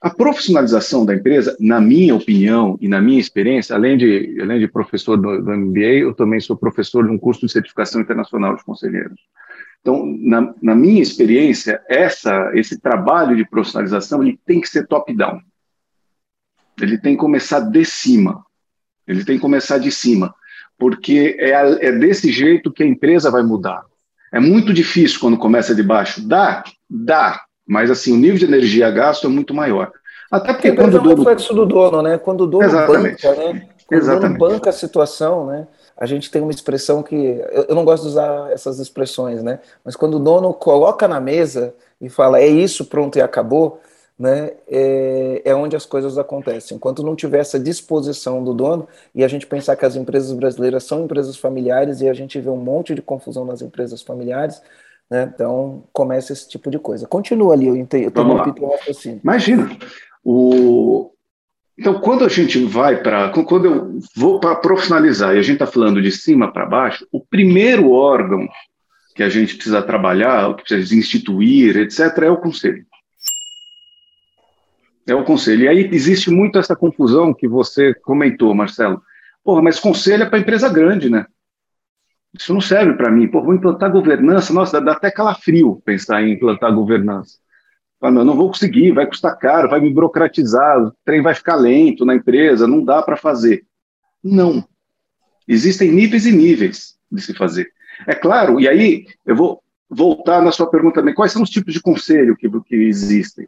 A 0.00 0.08
profissionalização 0.08 1.04
da 1.04 1.14
empresa, 1.14 1.56
na 1.58 1.80
minha 1.80 2.14
opinião 2.14 2.78
e 2.80 2.86
na 2.86 3.00
minha 3.00 3.20
experiência, 3.20 3.74
além 3.74 3.98
de, 3.98 4.38
além 4.40 4.60
de 4.60 4.68
professor 4.68 5.16
do, 5.16 5.42
do 5.42 5.50
MBA, 5.50 5.98
eu 6.02 6.14
também 6.14 6.38
sou 6.38 6.56
professor 6.56 7.04
de 7.04 7.10
um 7.10 7.18
curso 7.18 7.44
de 7.44 7.50
certificação 7.50 8.00
internacional 8.00 8.54
de 8.54 8.62
conselheiros. 8.62 9.18
Então, 9.84 10.16
na, 10.18 10.54
na 10.62 10.74
minha 10.74 11.02
experiência, 11.02 11.78
essa, 11.86 12.50
esse 12.54 12.80
trabalho 12.80 13.36
de 13.36 13.44
profissionalização 13.44 14.22
ele 14.22 14.40
tem 14.46 14.58
que 14.58 14.68
ser 14.68 14.86
top-down. 14.86 15.40
Ele 16.80 16.96
tem 16.96 17.12
que 17.12 17.20
começar 17.20 17.60
de 17.60 17.84
cima. 17.84 18.42
Ele 19.06 19.22
tem 19.26 19.36
que 19.36 19.42
começar 19.42 19.76
de 19.76 19.92
cima 19.92 20.34
porque 20.78 21.36
é, 21.38 21.50
é 21.86 21.92
desse 21.92 22.32
jeito 22.32 22.72
que 22.72 22.82
a 22.82 22.86
empresa 22.86 23.30
vai 23.30 23.42
mudar. 23.42 23.82
É 24.32 24.40
muito 24.40 24.72
difícil 24.72 25.20
quando 25.20 25.38
começa 25.38 25.74
de 25.74 25.82
baixo. 25.82 26.26
Dá, 26.26 26.64
dá, 26.90 27.42
mas 27.66 27.90
assim, 27.90 28.12
o 28.12 28.16
nível 28.16 28.38
de 28.38 28.44
energia 28.44 28.90
gasto 28.90 29.26
é 29.26 29.30
muito 29.30 29.54
maior. 29.54 29.92
Até 30.30 30.52
porque 30.52 30.68
é 30.68 30.74
quando 30.74 30.94
o 30.96 31.00
dono... 31.00 31.16
reflexo 31.16 31.54
do 31.54 31.64
dono, 31.64 32.02
né? 32.02 32.18
Quando 32.18 32.42
o 32.42 32.46
dono 32.46 32.64
Exatamente. 32.64 33.22
banca, 33.22 33.40
né? 33.40 33.68
Quando 33.86 34.00
Exatamente. 34.00 34.36
o 34.36 34.38
dono 34.38 34.50
banca 34.50 34.70
a 34.70 34.72
situação, 34.72 35.46
né? 35.46 35.68
A 35.96 36.06
gente 36.06 36.30
tem 36.30 36.42
uma 36.42 36.50
expressão 36.50 37.02
que 37.02 37.14
eu, 37.14 37.66
eu 37.68 37.74
não 37.74 37.84
gosto 37.84 38.02
de 38.02 38.08
usar 38.10 38.50
essas 38.50 38.78
expressões, 38.78 39.42
né? 39.42 39.60
Mas 39.84 39.94
quando 39.94 40.14
o 40.14 40.20
dono 40.20 40.52
coloca 40.52 41.06
na 41.06 41.20
mesa 41.20 41.74
e 42.00 42.08
fala 42.08 42.40
é 42.40 42.46
isso, 42.46 42.84
pronto 42.84 43.16
e 43.16 43.22
acabou, 43.22 43.80
né, 44.18 44.52
é, 44.68 45.42
é, 45.44 45.54
onde 45.54 45.74
as 45.74 45.84
coisas 45.84 46.18
acontecem. 46.18 46.76
Enquanto 46.76 47.02
não 47.02 47.16
tiver 47.16 47.38
essa 47.38 47.58
disposição 47.58 48.42
do 48.44 48.54
dono, 48.54 48.86
e 49.14 49.24
a 49.24 49.28
gente 49.28 49.46
pensar 49.46 49.76
que 49.76 49.84
as 49.84 49.96
empresas 49.96 50.32
brasileiras 50.32 50.84
são 50.84 51.04
empresas 51.04 51.36
familiares 51.36 52.00
e 52.00 52.08
a 52.08 52.14
gente 52.14 52.40
vê 52.40 52.48
um 52.48 52.56
monte 52.56 52.94
de 52.94 53.02
confusão 53.02 53.44
nas 53.44 53.60
empresas 53.60 54.02
familiares, 54.02 54.62
né, 55.10 55.30
então 55.34 55.84
começa 55.92 56.32
esse 56.32 56.48
tipo 56.48 56.70
de 56.70 56.78
coisa. 56.78 57.06
Continua 57.06 57.54
ali, 57.54 57.66
eu 57.66 57.76
entendi. 57.76 58.04
Eu 58.04 58.10
Imagina. 59.22 59.76
O... 60.24 61.10
Então, 61.76 62.00
quando 62.00 62.24
a 62.24 62.28
gente 62.28 62.64
vai 62.64 63.02
para. 63.02 63.30
Quando 63.30 63.64
eu 63.64 63.98
vou 64.14 64.38
para 64.38 64.54
profissionalizar 64.54 65.34
e 65.34 65.38
a 65.38 65.42
gente 65.42 65.54
está 65.54 65.66
falando 65.66 66.00
de 66.00 66.12
cima 66.12 66.52
para 66.52 66.66
baixo, 66.66 67.06
o 67.10 67.20
primeiro 67.20 67.90
órgão 67.90 68.48
que 69.14 69.22
a 69.22 69.28
gente 69.28 69.54
precisa 69.54 69.82
trabalhar, 69.82 70.54
que 70.56 70.64
precisa 70.64 70.94
instituir, 70.94 71.76
etc., 71.76 72.18
é 72.22 72.30
o 72.30 72.36
conselho. 72.36 72.84
É 75.06 75.14
o 75.14 75.24
conselho. 75.24 75.64
E 75.64 75.68
aí 75.68 75.88
existe 75.92 76.30
muito 76.30 76.58
essa 76.58 76.74
confusão 76.74 77.34
que 77.34 77.46
você 77.46 77.92
comentou, 77.94 78.54
Marcelo. 78.54 79.02
Porra, 79.42 79.60
mas 79.60 79.78
conselho 79.78 80.22
é 80.22 80.26
para 80.26 80.38
empresa 80.38 80.68
grande, 80.68 81.10
né? 81.10 81.26
Isso 82.32 82.52
não 82.54 82.60
serve 82.60 82.94
para 82.94 83.10
mim. 83.10 83.28
Porra, 83.28 83.46
vou 83.46 83.54
implantar 83.54 83.92
governança. 83.92 84.52
Nossa, 84.52 84.80
dá 84.80 84.92
até 84.92 85.10
calafrio 85.10 85.82
pensar 85.84 86.22
em 86.22 86.32
implantar 86.32 86.74
governança. 86.74 87.38
Fala, 88.00 88.24
não 88.24 88.36
vou 88.36 88.48
conseguir, 88.48 88.92
vai 88.92 89.06
custar 89.06 89.38
caro, 89.38 89.68
vai 89.68 89.80
me 89.80 89.92
burocratizar, 89.92 90.82
o 90.82 90.92
trem 91.04 91.22
vai 91.22 91.34
ficar 91.34 91.56
lento 91.56 92.04
na 92.04 92.14
empresa, 92.14 92.66
não 92.66 92.84
dá 92.84 93.02
para 93.02 93.16
fazer. 93.16 93.64
Não. 94.22 94.66
Existem 95.46 95.90
níveis 95.90 96.26
e 96.26 96.32
níveis 96.32 96.96
de 97.10 97.22
se 97.22 97.34
fazer. 97.34 97.70
É 98.06 98.14
claro, 98.14 98.60
e 98.60 98.68
aí 98.68 99.06
eu 99.24 99.36
vou 99.36 99.62
voltar 99.88 100.42
na 100.42 100.50
sua 100.50 100.70
pergunta 100.70 100.96
também, 100.96 101.14
quais 101.14 101.32
são 101.32 101.42
os 101.42 101.50
tipos 101.50 101.72
de 101.72 101.80
conselho 101.80 102.36
que, 102.36 102.48
que 102.62 102.74
existem? 102.74 103.46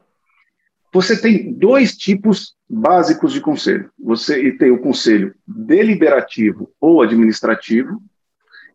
Você 0.92 1.20
tem 1.20 1.52
dois 1.52 1.96
tipos 1.96 2.54
básicos 2.68 3.32
de 3.32 3.40
conselho. 3.40 3.90
Você 3.98 4.52
tem 4.52 4.70
o 4.70 4.80
conselho 4.80 5.34
deliberativo 5.46 6.70
ou 6.80 7.02
administrativo 7.02 8.00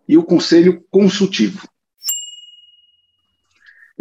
e 0.08 0.18
o 0.18 0.24
conselho 0.24 0.86
consultivo. 0.92 1.68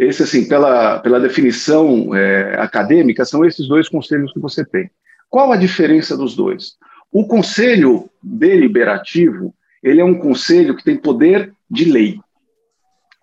Esse, 0.01 0.23
assim, 0.23 0.47
pela, 0.47 0.97
pela 0.97 1.19
definição 1.19 2.15
é, 2.15 2.59
acadêmica, 2.59 3.23
são 3.23 3.45
esses 3.45 3.67
dois 3.67 3.87
conselhos 3.87 4.33
que 4.33 4.39
você 4.39 4.65
tem. 4.65 4.89
Qual 5.29 5.51
a 5.51 5.55
diferença 5.55 6.17
dos 6.17 6.35
dois? 6.35 6.75
O 7.11 7.27
conselho 7.27 8.09
deliberativo, 8.23 9.53
ele 9.83 10.01
é 10.01 10.03
um 10.03 10.17
conselho 10.17 10.75
que 10.75 10.83
tem 10.83 10.97
poder 10.97 11.53
de 11.69 11.85
lei. 11.85 12.19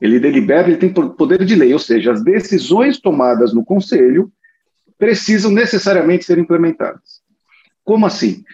Ele 0.00 0.20
delibera, 0.20 0.68
ele 0.68 0.76
tem 0.76 0.92
poder 0.92 1.44
de 1.44 1.56
lei, 1.56 1.72
ou 1.72 1.80
seja, 1.80 2.12
as 2.12 2.22
decisões 2.22 3.00
tomadas 3.00 3.52
no 3.52 3.64
conselho 3.64 4.30
precisam 4.96 5.50
necessariamente 5.50 6.24
ser 6.24 6.38
implementadas. 6.38 7.20
Como 7.82 8.06
assim? 8.06 8.44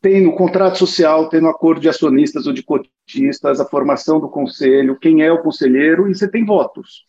Tem 0.00 0.22
no 0.22 0.34
contrato 0.34 0.78
social, 0.78 1.28
tem 1.28 1.42
no 1.42 1.50
acordo 1.50 1.82
de 1.82 1.90
acionistas 1.90 2.46
ou 2.46 2.54
de 2.54 2.62
cotistas, 2.62 3.60
a 3.60 3.66
formação 3.66 4.18
do 4.18 4.30
conselho, 4.30 4.98
quem 4.98 5.20
é 5.20 5.30
o 5.30 5.42
conselheiro, 5.42 6.10
e 6.10 6.14
você 6.14 6.26
tem 6.26 6.46
votos. 6.46 7.04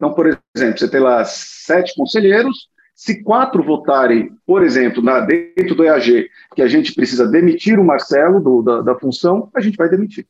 Então, 0.00 0.14
por 0.14 0.26
exemplo, 0.56 0.78
você 0.78 0.88
tem 0.88 0.98
lá 0.98 1.22
sete 1.26 1.94
conselheiros, 1.94 2.70
se 2.94 3.22
quatro 3.22 3.62
votarem, 3.62 4.30
por 4.46 4.62
exemplo, 4.62 5.02
na, 5.02 5.20
dentro 5.20 5.74
do 5.74 5.84
EAG, 5.84 6.26
que 6.54 6.62
a 6.62 6.66
gente 6.66 6.94
precisa 6.94 7.28
demitir 7.28 7.78
o 7.78 7.84
Marcelo 7.84 8.40
do, 8.40 8.62
da, 8.62 8.80
da 8.80 8.98
função, 8.98 9.50
a 9.54 9.60
gente 9.60 9.76
vai 9.76 9.90
demitir. 9.90 10.26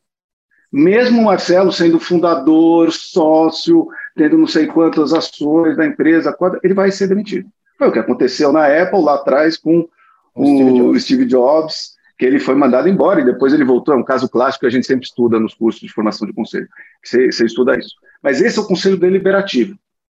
Mesmo 0.69 1.21
o 1.21 1.23
Marcelo 1.23 1.71
sendo 1.71 2.01
fundador, 2.01 2.91
sócio, 2.91 3.87
tendo 4.13 4.37
não 4.37 4.47
sei 4.47 4.67
quantas 4.67 5.13
ações 5.13 5.77
da 5.77 5.85
empresa, 5.85 6.35
ele 6.61 6.73
vai 6.73 6.91
ser 6.91 7.07
demitido. 7.07 7.47
Foi 7.77 7.87
o 7.87 7.91
que 7.93 7.99
aconteceu 7.99 8.51
na 8.51 8.67
Apple 8.67 9.01
lá 9.01 9.15
atrás 9.15 9.57
com 9.57 9.87
o, 10.35 10.73
Jobs. 10.73 11.03
Steve 11.03 11.25
Jobs, 11.25 11.93
que 12.21 12.25
ele 12.25 12.39
foi 12.39 12.53
mandado 12.53 12.87
embora 12.87 13.19
e 13.19 13.25
depois 13.25 13.51
ele 13.51 13.63
voltou. 13.63 13.95
É 13.95 13.97
um 13.97 14.03
caso 14.03 14.29
clássico 14.29 14.59
que 14.59 14.67
a 14.67 14.69
gente 14.69 14.85
sempre 14.85 15.07
estuda 15.07 15.39
nos 15.39 15.55
cursos 15.55 15.81
de 15.81 15.91
formação 15.91 16.27
de 16.27 16.33
conselho. 16.33 16.67
Você, 17.03 17.31
você 17.31 17.45
estuda 17.45 17.75
isso. 17.75 17.95
Mas 18.21 18.39
esse 18.39 18.59
é 18.59 18.61
o 18.61 18.67
conselho 18.67 18.95
deliberativo. 18.95 19.75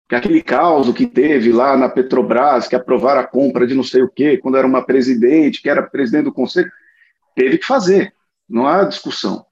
Que 0.09 0.15
aquele 0.15 0.41
caos 0.41 0.91
que 0.91 1.07
teve 1.07 1.53
lá 1.53 1.77
na 1.77 1.87
Petrobras, 1.87 2.67
que 2.67 2.75
aprovaram 2.75 3.21
a 3.21 3.23
compra 3.23 3.65
de 3.65 3.73
não 3.73 3.85
sei 3.85 4.01
o 4.01 4.09
quê, 4.09 4.35
quando 4.35 4.57
era 4.57 4.67
uma 4.67 4.85
presidente, 4.85 5.61
que 5.61 5.69
era 5.69 5.81
presidente 5.81 6.25
do 6.25 6.33
conselho, 6.33 6.69
teve 7.37 7.57
que 7.57 7.65
fazer. 7.65 8.13
Não 8.49 8.67
há 8.67 8.83
discussão. 8.83 9.45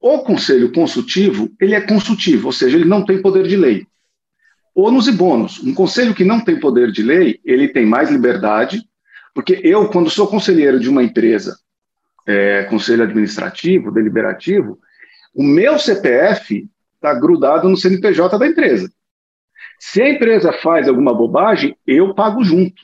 O 0.00 0.20
conselho 0.20 0.72
consultivo, 0.72 1.50
ele 1.60 1.74
é 1.74 1.82
consultivo, 1.82 2.46
ou 2.46 2.52
seja, 2.52 2.78
ele 2.78 2.88
não 2.88 3.04
tem 3.04 3.20
poder 3.20 3.46
de 3.46 3.58
lei 3.58 3.86
ônus 4.74 5.08
e 5.08 5.12
bônus. 5.12 5.60
Um 5.62 5.74
conselho 5.74 6.14
que 6.14 6.24
não 6.24 6.40
tem 6.40 6.60
poder 6.60 6.92
de 6.92 7.02
lei, 7.02 7.40
ele 7.44 7.66
tem 7.66 7.84
mais 7.84 8.10
liberdade, 8.10 8.88
porque 9.34 9.60
eu, 9.62 9.88
quando 9.88 10.10
sou 10.10 10.26
conselheiro 10.26 10.80
de 10.80 10.88
uma 10.88 11.02
empresa, 11.02 11.58
é, 12.26 12.64
conselho 12.64 13.04
administrativo, 13.04 13.90
deliberativo, 13.90 14.78
o 15.34 15.42
meu 15.42 15.78
CPF 15.78 16.68
está 16.94 17.14
grudado 17.14 17.68
no 17.68 17.76
CNPJ 17.76 18.38
da 18.38 18.46
empresa. 18.46 18.90
Se 19.78 20.02
a 20.02 20.10
empresa 20.10 20.52
faz 20.52 20.88
alguma 20.88 21.14
bobagem, 21.14 21.76
eu 21.86 22.14
pago 22.14 22.42
junto. 22.42 22.82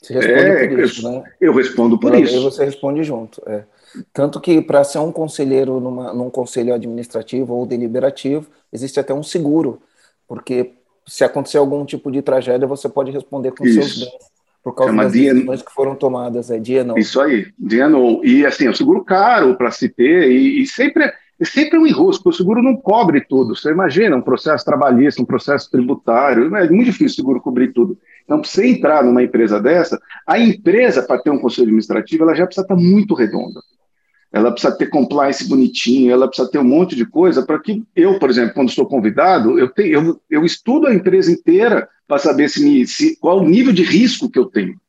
Você 0.00 0.14
responde 0.14 0.40
é, 0.40 0.68
por 0.68 0.78
isso, 0.80 1.06
eu, 1.06 1.12
né? 1.12 1.32
Eu 1.40 1.54
respondo 1.54 1.98
por 1.98 2.12
Aí 2.14 2.22
isso. 2.22 2.42
você 2.42 2.64
responde 2.64 3.02
junto. 3.02 3.42
É. 3.46 3.64
Tanto 4.12 4.40
que 4.40 4.60
para 4.60 4.82
ser 4.84 4.98
um 4.98 5.12
conselheiro 5.12 5.80
numa, 5.80 6.12
num 6.12 6.28
conselho 6.28 6.74
administrativo 6.74 7.54
ou 7.54 7.64
deliberativo, 7.66 8.46
existe 8.72 8.98
até 8.98 9.14
um 9.14 9.22
seguro, 9.22 9.80
porque 10.26 10.72
se 11.06 11.22
acontecer 11.22 11.58
algum 11.58 11.84
tipo 11.84 12.10
de 12.10 12.22
tragédia, 12.22 12.66
você 12.66 12.88
pode 12.88 13.10
responder 13.10 13.52
com 13.52 13.64
Isso. 13.64 13.82
seus 13.82 14.10
bens 14.10 14.33
por 14.64 14.74
causa 14.74 14.94
das 14.94 15.12
decisões 15.12 15.60
que 15.60 15.70
foram 15.70 15.94
tomadas. 15.94 16.50
É 16.50 16.58
dia 16.58 16.82
não. 16.82 16.96
Isso 16.96 17.20
aí, 17.20 17.52
dia 17.58 17.86
não. 17.86 18.24
E 18.24 18.46
assim, 18.46 18.66
é 18.66 18.70
um 18.70 18.74
seguro 18.74 19.04
caro 19.04 19.54
para 19.56 19.70
se 19.70 19.90
ter, 19.90 20.30
e, 20.30 20.62
e 20.62 20.66
sempre, 20.66 21.04
é 21.04 21.44
sempre 21.44 21.78
um 21.78 21.86
enrosco, 21.86 22.30
o 22.30 22.32
seguro 22.32 22.62
não 22.62 22.74
cobre 22.74 23.20
tudo. 23.20 23.54
Você 23.54 23.70
imagina 23.70 24.16
um 24.16 24.22
processo 24.22 24.64
trabalhista, 24.64 25.20
um 25.20 25.26
processo 25.26 25.70
tributário, 25.70 26.56
é 26.56 26.70
muito 26.70 26.86
difícil 26.86 27.12
o 27.12 27.16
seguro 27.16 27.40
cobrir 27.42 27.74
tudo. 27.74 27.98
Então, 28.24 28.40
para 28.40 28.48
você 28.48 28.66
entrar 28.66 29.04
numa 29.04 29.22
empresa 29.22 29.60
dessa, 29.60 30.00
a 30.26 30.38
empresa, 30.38 31.02
para 31.02 31.20
ter 31.20 31.28
um 31.28 31.38
conselho 31.38 31.66
administrativo, 31.66 32.22
ela 32.24 32.34
já 32.34 32.46
precisa 32.46 32.64
estar 32.64 32.76
muito 32.76 33.14
redonda 33.14 33.60
ela 34.34 34.50
precisa 34.50 34.76
ter 34.76 34.86
compliance 34.86 35.48
bonitinho, 35.48 36.10
ela 36.10 36.26
precisa 36.26 36.50
ter 36.50 36.58
um 36.58 36.64
monte 36.64 36.96
de 36.96 37.06
coisa 37.06 37.46
para 37.46 37.56
que 37.60 37.84
eu, 37.94 38.18
por 38.18 38.28
exemplo, 38.28 38.52
quando 38.52 38.68
estou 38.68 38.84
convidado, 38.84 39.60
eu, 39.60 39.68
tenho, 39.68 39.92
eu, 39.92 40.20
eu 40.28 40.44
estudo 40.44 40.88
a 40.88 40.94
empresa 40.94 41.30
inteira 41.30 41.88
para 42.06 42.18
saber 42.18 42.48
se, 42.48 42.86
se, 42.86 43.16
qual 43.16 43.38
o 43.38 43.48
nível 43.48 43.72
de 43.72 43.82
risco 43.82 44.30
que 44.30 44.38
eu 44.38 44.46
tenho. 44.46 44.80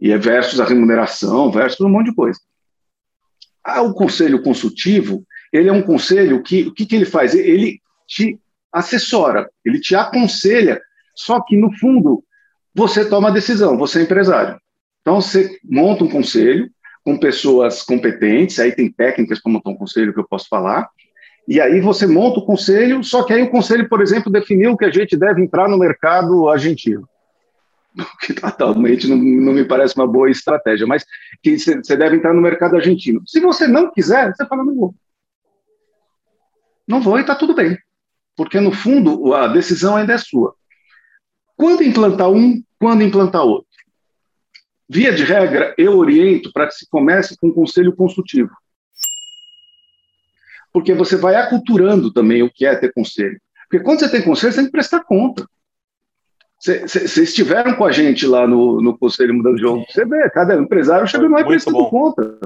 E 0.00 0.12
é 0.12 0.18
versus 0.18 0.60
a 0.60 0.64
remuneração, 0.64 1.50
versus 1.50 1.80
um 1.80 1.88
monte 1.88 2.10
de 2.10 2.14
coisa. 2.14 2.38
Ah, 3.64 3.82
o 3.82 3.94
conselho 3.94 4.42
consultivo, 4.42 5.24
ele 5.52 5.68
é 5.68 5.72
um 5.72 5.82
conselho 5.82 6.42
que, 6.42 6.62
o 6.62 6.74
que, 6.74 6.86
que 6.86 6.94
ele 6.94 7.04
faz? 7.04 7.34
Ele 7.34 7.80
te 8.06 8.38
assessora, 8.72 9.50
ele 9.64 9.80
te 9.80 9.94
aconselha, 9.94 10.80
só 11.14 11.40
que, 11.40 11.56
no 11.56 11.72
fundo, 11.78 12.22
você 12.74 13.08
toma 13.08 13.28
a 13.28 13.32
decisão, 13.32 13.76
você 13.76 14.00
é 14.00 14.02
empresário. 14.02 14.60
Então, 15.00 15.20
você 15.20 15.58
monta 15.64 16.04
um 16.04 16.10
conselho, 16.10 16.70
com 17.06 17.16
pessoas 17.16 17.84
competentes, 17.84 18.58
aí 18.58 18.72
tem 18.72 18.90
técnicas 18.90 19.40
para 19.40 19.52
montar 19.52 19.70
um 19.70 19.76
conselho 19.76 20.12
que 20.12 20.18
eu 20.18 20.26
posso 20.26 20.48
falar, 20.48 20.90
e 21.48 21.60
aí 21.60 21.80
você 21.80 22.06
monta 22.06 22.40
o 22.40 22.44
conselho, 22.44 23.04
só 23.04 23.22
que 23.22 23.32
aí 23.32 23.42
o 23.42 23.50
conselho, 23.50 23.88
por 23.88 24.02
exemplo, 24.02 24.32
definiu 24.32 24.76
que 24.76 24.84
a 24.84 24.90
gente 24.90 25.16
deve 25.16 25.42
entrar 25.42 25.68
no 25.68 25.78
mercado 25.78 26.48
argentino. 26.48 27.08
Que 28.20 28.34
totalmente 28.34 29.08
não, 29.08 29.16
não 29.16 29.52
me 29.52 29.64
parece 29.64 29.96
uma 29.96 30.06
boa 30.06 30.28
estratégia, 30.30 30.86
mas 30.86 31.04
que 31.42 31.58
você 31.58 31.96
deve 31.96 32.16
entrar 32.16 32.34
no 32.34 32.42
mercado 32.42 32.76
argentino. 32.76 33.22
Se 33.26 33.40
você 33.40 33.66
não 33.66 33.90
quiser, 33.90 34.34
você 34.34 34.44
fala, 34.46 34.64
não 34.64 34.74
vou. 34.74 34.94
Não 36.86 37.00
vou 37.00 37.16
e 37.16 37.22
está 37.22 37.34
tudo 37.34 37.54
bem. 37.54 37.78
Porque, 38.36 38.60
no 38.60 38.70
fundo, 38.70 39.32
a 39.32 39.46
decisão 39.46 39.96
ainda 39.96 40.12
é 40.12 40.18
sua. 40.18 40.54
Quando 41.56 41.82
implantar 41.82 42.30
um, 42.30 42.62
quando 42.78 43.02
implantar 43.02 43.42
outro? 43.42 43.66
Via 44.88 45.12
de 45.12 45.24
regra, 45.24 45.74
eu 45.78 45.96
oriento 45.96 46.52
para 46.52 46.66
que 46.66 46.74
se 46.74 46.88
comece 46.88 47.36
com 47.38 47.48
um 47.48 47.52
conselho 47.52 47.96
consultivo. 47.96 48.50
Porque 50.76 50.92
você 50.92 51.16
vai 51.16 51.36
aculturando 51.36 52.12
também 52.12 52.42
o 52.42 52.50
que 52.52 52.66
é 52.66 52.76
ter 52.76 52.92
conselho. 52.92 53.40
Porque 53.66 53.82
quando 53.82 54.00
você 54.00 54.10
tem 54.10 54.20
conselho, 54.20 54.52
você 54.52 54.58
tem 54.58 54.66
que 54.66 54.72
prestar 54.72 55.02
conta. 55.04 55.48
Vocês 56.60 57.16
estiveram 57.16 57.74
com 57.76 57.84
a 57.86 57.90
gente 57.90 58.26
lá 58.26 58.46
no, 58.46 58.82
no 58.82 58.98
Conselho 58.98 59.32
Mudando 59.32 59.54
de 59.54 59.62
Jogo. 59.62 59.86
Você 59.88 60.04
vê, 60.04 60.28
cada 60.28 60.54
empresário 60.54 61.08
chega 61.08 61.26
lá 61.30 61.40
e 61.40 61.46
prestando 61.46 61.78
bom. 61.78 61.88
conta. 61.88 62.38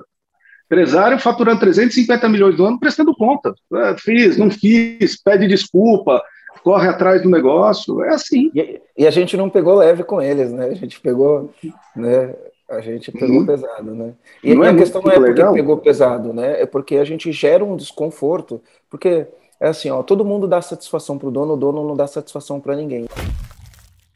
Empresário 0.67 1.19
faturando 1.19 1.59
350 1.59 2.29
milhões 2.29 2.57
do 2.57 2.65
ano 2.65 2.79
prestando 2.79 3.13
conta. 3.17 3.53
É, 3.75 3.97
fiz, 3.99 4.37
não 4.37 4.49
fiz, 4.49 5.21
pede 5.21 5.49
desculpa, 5.49 6.23
corre 6.63 6.87
atrás 6.87 7.21
do 7.25 7.29
negócio, 7.29 8.01
é 8.05 8.15
assim. 8.15 8.53
E, 8.55 8.81
e, 8.97 9.07
a 9.09 9.11
gente 9.11 9.37
não 9.37 9.51
pegou 9.51 9.75
leve 9.75 10.05
com 10.05 10.23
eles, 10.23 10.53
né? 10.53 10.67
A 10.67 10.75
gente 10.75 11.01
pegou, 11.01 11.53
né? 11.97 12.33
A 12.71 12.81
gente 12.81 13.11
pegou 13.11 13.39
uhum. 13.39 13.47
pesado, 13.47 13.95
né? 13.95 14.15
E, 14.43 14.55
não 14.55 14.65
e 14.65 14.67
é 14.69 14.71
a 14.71 14.77
questão 14.77 15.03
não 15.03 15.11
é 15.11 15.17
porque 15.17 15.31
legal? 15.31 15.53
pegou 15.53 15.77
pesado, 15.79 16.33
né? 16.33 16.63
É 16.63 16.67
porque 16.67 16.97
a 16.97 17.05
gente 17.05 17.33
gera 17.33 17.65
um 17.65 17.77
desconforto, 17.77 18.61
porque 18.89 19.27
é 19.59 19.69
assim, 19.69 19.91
ó, 19.91 20.03
todo 20.03 20.25
mundo 20.25 20.47
dá 20.47 20.63
satisfação 20.63 21.19
para 21.19 21.29
o 21.29 21.31
dono, 21.31 21.55
o 21.55 21.57
dono 21.57 21.87
não 21.87 21.97
dá 21.97 22.07
satisfação 22.07 22.61
para 22.61 22.77
ninguém. 22.77 23.07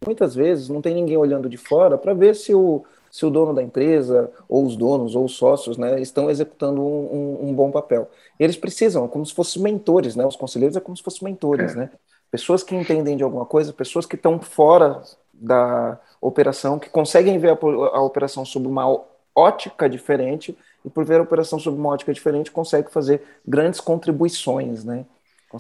Muitas 0.07 0.35
vezes 0.35 0.69
não 0.69 0.81
tem 0.81 0.95
ninguém 0.95 1.17
olhando 1.17 1.49
de 1.49 1.57
fora 1.57 1.99
para 1.99 2.15
ver 2.15 2.37
se 2.37 2.55
o, 2.55 2.85
se 3.11 3.27
o 3.27 3.31
dono 3.31 3.53
da 3.53 3.63
empresa, 3.63 4.31
ou 4.49 4.65
os 4.65 4.77
donos, 4.77 5.17
ou 5.17 5.25
os 5.25 5.37
sócios, 5.37 5.77
né, 5.77 6.01
estão 6.01 6.31
executando 6.31 6.81
um, 6.81 7.41
um, 7.43 7.49
um 7.49 7.55
bom 7.55 7.71
papel. 7.71 8.09
E 8.39 8.45
eles 8.45 8.57
precisam, 8.57 9.09
como 9.09 9.27
se 9.27 9.35
fossem 9.35 9.63
mentores, 9.63 10.15
né? 10.15 10.25
Os 10.25 10.37
conselheiros 10.37 10.77
é 10.77 10.81
como 10.81 10.97
se 10.97 11.03
fossem 11.03 11.25
mentores, 11.25 11.73
é. 11.73 11.77
né? 11.77 11.91
pessoas 12.35 12.65
que 12.65 12.75
entendem 12.75 13.17
de 13.17 13.23
alguma 13.23 13.47
coisa, 13.47 13.73
pessoas 13.73 14.07
que 14.07 14.17
estão 14.17 14.41
fora 14.41 15.01
da 15.33 16.01
operação, 16.27 16.79
que 16.79 16.89
conseguem 16.89 17.39
ver 17.39 17.51
a, 17.51 17.53
a, 17.53 18.03
operação 18.03 18.45
sob 18.45 18.67
uma 18.67 18.87
ótica 19.35 19.89
diferente 19.89 20.57
e 20.85 20.89
por 20.89 21.05
ver 21.05 21.21
a 21.21 21.23
operação 21.23 21.59
sob 21.59 21.79
uma 21.79 21.91
ótica 21.91 22.15
diferente 22.15 22.51
consegue 22.51 22.91
fazer 22.91 23.23
grandes 23.47 23.81
contribuições, 23.81 24.85
né? 24.85 25.05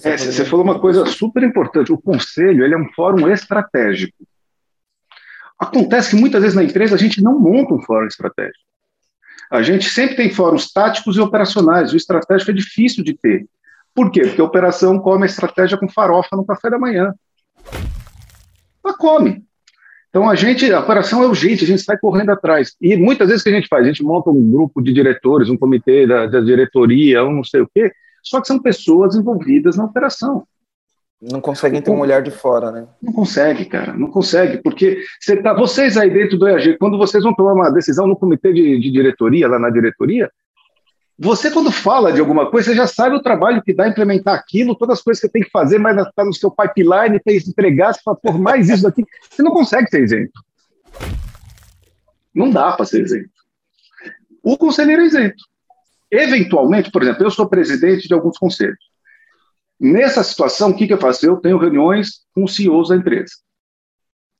É, 0.02 0.16
você 0.16 0.44
falou 0.44 0.64
uma 0.64 0.80
coisa 0.80 1.06
super 1.06 1.42
importante. 1.44 1.92
O 1.92 2.00
conselho 2.00 2.64
ele 2.64 2.75
é 2.75 2.78
um 2.78 2.92
fórum 2.94 3.30
estratégico. 3.30 4.26
Acontece 5.56 6.11
que 6.11 6.16
muitas 6.16 6.42
vezes 6.42 6.56
na 6.56 6.64
empresa 6.64 6.97
a 6.97 6.99
gente 6.99 7.23
não 7.23 7.38
monta 7.38 7.75
um 7.75 7.83
fórum 7.83 8.06
estratégico. 8.06 8.64
A 9.52 9.62
gente 9.62 9.88
sempre 9.88 10.16
tem 10.16 10.30
fóruns 10.30 10.73
táticos 10.73 11.16
e 11.16 11.21
operacionais. 11.21 11.92
O 11.92 11.97
estratégico 11.97 12.50
é 12.50 12.54
difícil 12.54 13.04
de 13.04 13.14
ter. 13.14 13.47
Por 13.94 14.11
quê? 14.11 14.23
Porque 14.23 14.40
a 14.40 14.44
operação 14.44 14.99
come 14.99 15.23
a 15.23 15.26
estratégia 15.26 15.78
com 15.78 15.88
farofa 15.88 16.35
no 16.37 16.44
café 16.44 16.71
da 16.71 16.78
manhã. 16.78 17.14
Ela 18.85 18.97
come. 18.99 19.44
Então 20.14 20.30
a 20.30 20.37
gente, 20.37 20.73
a 20.73 20.78
operação 20.78 21.25
é 21.25 21.26
urgente, 21.26 21.64
a 21.64 21.66
gente 21.66 21.83
sai 21.83 21.99
correndo 21.99 22.30
atrás. 22.30 22.76
E 22.80 22.97
muitas 22.97 23.26
vezes 23.26 23.40
o 23.40 23.44
que 23.44 23.50
a 23.50 23.54
gente 23.54 23.66
faz? 23.66 23.83
A 23.83 23.88
gente 23.88 24.04
monta 24.04 24.30
um 24.30 24.49
grupo 24.49 24.80
de 24.80 24.92
diretores, 24.92 25.50
um 25.50 25.56
comitê 25.56 26.06
da, 26.06 26.26
da 26.26 26.38
diretoria, 26.38 27.25
um 27.25 27.33
não 27.33 27.42
sei 27.42 27.62
o 27.62 27.68
quê, 27.75 27.90
só 28.23 28.40
que 28.40 28.47
são 28.47 28.62
pessoas 28.62 29.16
envolvidas 29.16 29.76
na 29.76 29.87
operação. 29.87 30.47
Não 31.21 31.40
conseguem 31.40 31.83
ter 31.83 31.90
um 31.90 31.99
olhar 31.99 32.23
de 32.23 32.30
fora, 32.30 32.71
né? 32.71 32.87
Não 33.02 33.12
consegue, 33.12 33.64
cara, 33.64 33.92
não 33.92 34.06
consegue, 34.06 34.59
porque 34.59 35.02
você 35.18 35.37
tá, 35.42 35.52
vocês 35.52 35.97
aí 35.97 36.11
dentro 36.11 36.38
do 36.38 36.47
EAG, 36.47 36.78
quando 36.78 36.97
vocês 36.97 37.25
vão 37.25 37.35
tomar 37.35 37.54
uma 37.54 37.71
decisão 37.73 38.06
no 38.06 38.14
comitê 38.14 38.52
de, 38.52 38.78
de 38.78 38.92
diretoria, 38.92 39.49
lá 39.49 39.59
na 39.59 39.68
diretoria, 39.68 40.30
você, 41.18 41.50
quando 41.50 41.71
fala 41.71 42.12
de 42.12 42.18
alguma 42.18 42.50
coisa, 42.50 42.71
você 42.71 42.76
já 42.76 42.87
sabe 42.87 43.14
o 43.14 43.23
trabalho 43.23 43.62
que 43.62 43.73
dá 43.73 43.88
implementar 43.88 44.35
aquilo, 44.35 44.75
todas 44.75 44.99
as 44.99 45.04
coisas 45.04 45.21
que 45.21 45.28
você 45.28 45.33
tem 45.33 45.42
que 45.42 45.50
fazer, 45.50 45.78
mas 45.78 45.97
está 45.97 46.25
no 46.25 46.33
seu 46.33 46.50
pipeline, 46.50 47.21
tem 47.21 47.40
que 47.40 47.50
entregar, 47.50 47.94
você 47.94 48.00
fala, 48.02 48.16
por 48.16 48.38
mais 48.38 48.68
isso 48.68 48.83
daqui, 48.83 49.04
você 49.30 49.42
não 49.42 49.52
consegue 49.52 49.88
ser 49.88 50.02
isento. 50.02 50.33
Não 52.35 52.50
dá 52.50 52.73
para 52.73 52.85
ser 52.85 53.02
isento. 53.02 53.30
o 54.42 54.59
conselheiro 54.59 55.02
é 55.02 55.06
isento. 55.06 55.44
Eventualmente, 56.11 56.90
por 56.90 57.02
exemplo, 57.02 57.25
eu 57.25 57.30
sou 57.30 57.49
presidente 57.49 58.09
de 58.09 58.14
alguns 58.14 58.37
conselhos. 58.37 58.78
Nessa 59.78 60.23
situação, 60.23 60.71
o 60.71 60.76
que, 60.76 60.87
que 60.87 60.92
eu 60.92 61.00
faço? 61.00 61.26
Eu 61.26 61.37
tenho 61.37 61.59
reuniões 61.59 62.25
com 62.35 62.44
os 62.44 62.54
CEOs 62.54 62.88
da 62.88 62.97
empresa. 62.97 63.35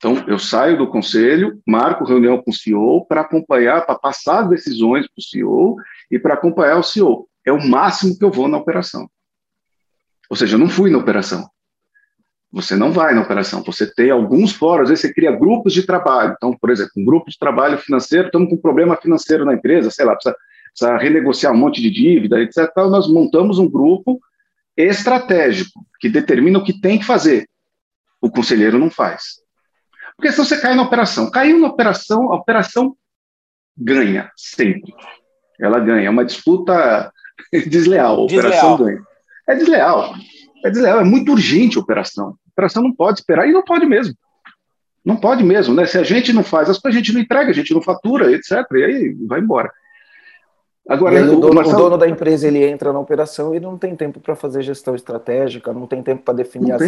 Então, 0.05 0.23
eu 0.29 0.39
saio 0.39 0.77
do 0.77 0.87
conselho, 0.87 1.63
marco 1.67 2.05
reunião 2.05 2.37
com 2.37 2.51
o 2.51 2.55
CEO 2.55 3.07
para 3.07 3.23
acompanhar, 3.23 3.87
para 3.87 3.95
passar 3.95 4.43
decisões 4.43 5.07
para 5.07 5.19
o 5.19 5.23
CEO 5.23 5.77
e 6.11 6.19
para 6.19 6.35
acompanhar 6.35 6.77
o 6.77 6.83
CEO. 6.83 7.27
É 7.43 7.51
o 7.51 7.67
máximo 7.67 8.15
que 8.15 8.23
eu 8.23 8.31
vou 8.31 8.47
na 8.47 8.59
operação. 8.59 9.09
Ou 10.29 10.37
seja, 10.37 10.57
eu 10.57 10.59
não 10.59 10.69
fui 10.69 10.91
na 10.91 10.99
operação. 10.99 11.49
Você 12.53 12.77
não 12.77 12.93
vai 12.93 13.15
na 13.15 13.23
operação. 13.23 13.63
Você 13.63 13.87
tem 13.95 14.11
alguns 14.11 14.53
fóruns, 14.53 14.83
às 14.83 14.89
vezes 14.91 15.07
você 15.07 15.15
cria 15.15 15.33
grupos 15.33 15.73
de 15.73 15.85
trabalho. 15.85 16.35
Então, 16.37 16.55
por 16.55 16.69
exemplo, 16.69 16.93
um 16.99 17.05
grupo 17.07 17.31
de 17.31 17.39
trabalho 17.39 17.79
financeiro, 17.79 18.27
estamos 18.27 18.51
com 18.51 18.57
um 18.57 18.61
problema 18.61 18.97
financeiro 18.97 19.47
na 19.47 19.55
empresa, 19.55 19.91
sei 19.91 20.05
lá, 20.05 20.13
precisa, 20.15 20.37
precisa 20.69 20.99
renegociar 20.99 21.55
um 21.55 21.57
monte 21.57 21.81
de 21.81 21.91
dívida, 21.91 22.43
etc. 22.43 22.69
Então, 22.71 22.91
nós 22.91 23.09
montamos 23.11 23.59
um 23.59 23.71
grupo 23.71 24.21
estratégico 24.77 25.81
que 25.99 26.11
determina 26.11 26.59
o 26.59 26.63
que 26.63 26.79
tem 26.79 26.99
que 26.99 27.07
fazer. 27.07 27.49
O 28.21 28.31
conselheiro 28.31 28.79
não 28.79 28.91
faz. 28.91 29.43
Porque 30.17 30.33
se 30.33 30.39
você 30.39 30.61
cai 30.61 30.75
na 30.75 30.83
operação, 30.83 31.31
caiu 31.31 31.59
na 31.59 31.69
operação, 31.69 32.33
a 32.33 32.37
operação 32.37 32.97
ganha 33.77 34.31
sempre. 34.37 34.95
Ela 35.61 35.79
ganha. 35.81 36.07
É 36.07 36.11
uma 36.11 36.25
disputa 36.25 37.13
desleal. 37.69 38.17
A 38.17 38.23
operação 38.23 38.77
ganha. 38.77 39.03
É 39.49 39.55
desleal. 39.55 40.15
É 40.65 40.71
desleal. 40.71 41.01
É 41.01 41.05
muito 41.05 41.33
urgente 41.33 41.77
a 41.77 41.81
operação. 41.81 42.29
A 42.29 42.51
operação 42.53 42.83
não 42.83 42.93
pode 42.93 43.21
esperar 43.21 43.49
e 43.49 43.53
não 43.53 43.63
pode 43.63 43.87
mesmo. 43.87 44.15
Não 45.05 45.17
pode 45.17 45.45
mesmo, 45.45 45.75
né? 45.75 45.85
Se 45.85 45.99
a 45.99 46.03
gente 46.03 46.33
não 46.33 46.43
faz 46.43 46.71
as 46.71 46.79
coisas, 46.79 46.97
a 46.97 47.03
gente 47.03 47.13
não 47.13 47.21
entrega, 47.21 47.51
a 47.51 47.55
gente 47.55 47.75
não 47.75 47.83
fatura, 47.83 48.33
etc. 48.33 48.65
E 48.73 48.85
aí 48.85 49.17
vai 49.27 49.41
embora. 49.41 49.71
Agora, 50.87 51.23
o, 51.23 51.41
dono, 51.41 51.55
Marcelo... 51.55 51.79
o, 51.79 51.83
dono, 51.83 51.99
da 51.99 52.07
empresa 52.07 52.47
ele 52.47 52.63
entra 52.63 52.93
na 52.93 53.01
operação 53.01 53.55
e 53.55 53.61
não 53.61 53.79
tem 53.79 53.97
tempo 53.97 54.21
para 54.21 54.37
fazer 54.37 54.63
gestão 54.63 54.95
estratégica, 54.95 55.73
não 55.73 55.87
tem 55.87 56.03
tempo 56.03 56.23
para 56.23 56.35
definir 56.35 56.73
as, 56.73 56.83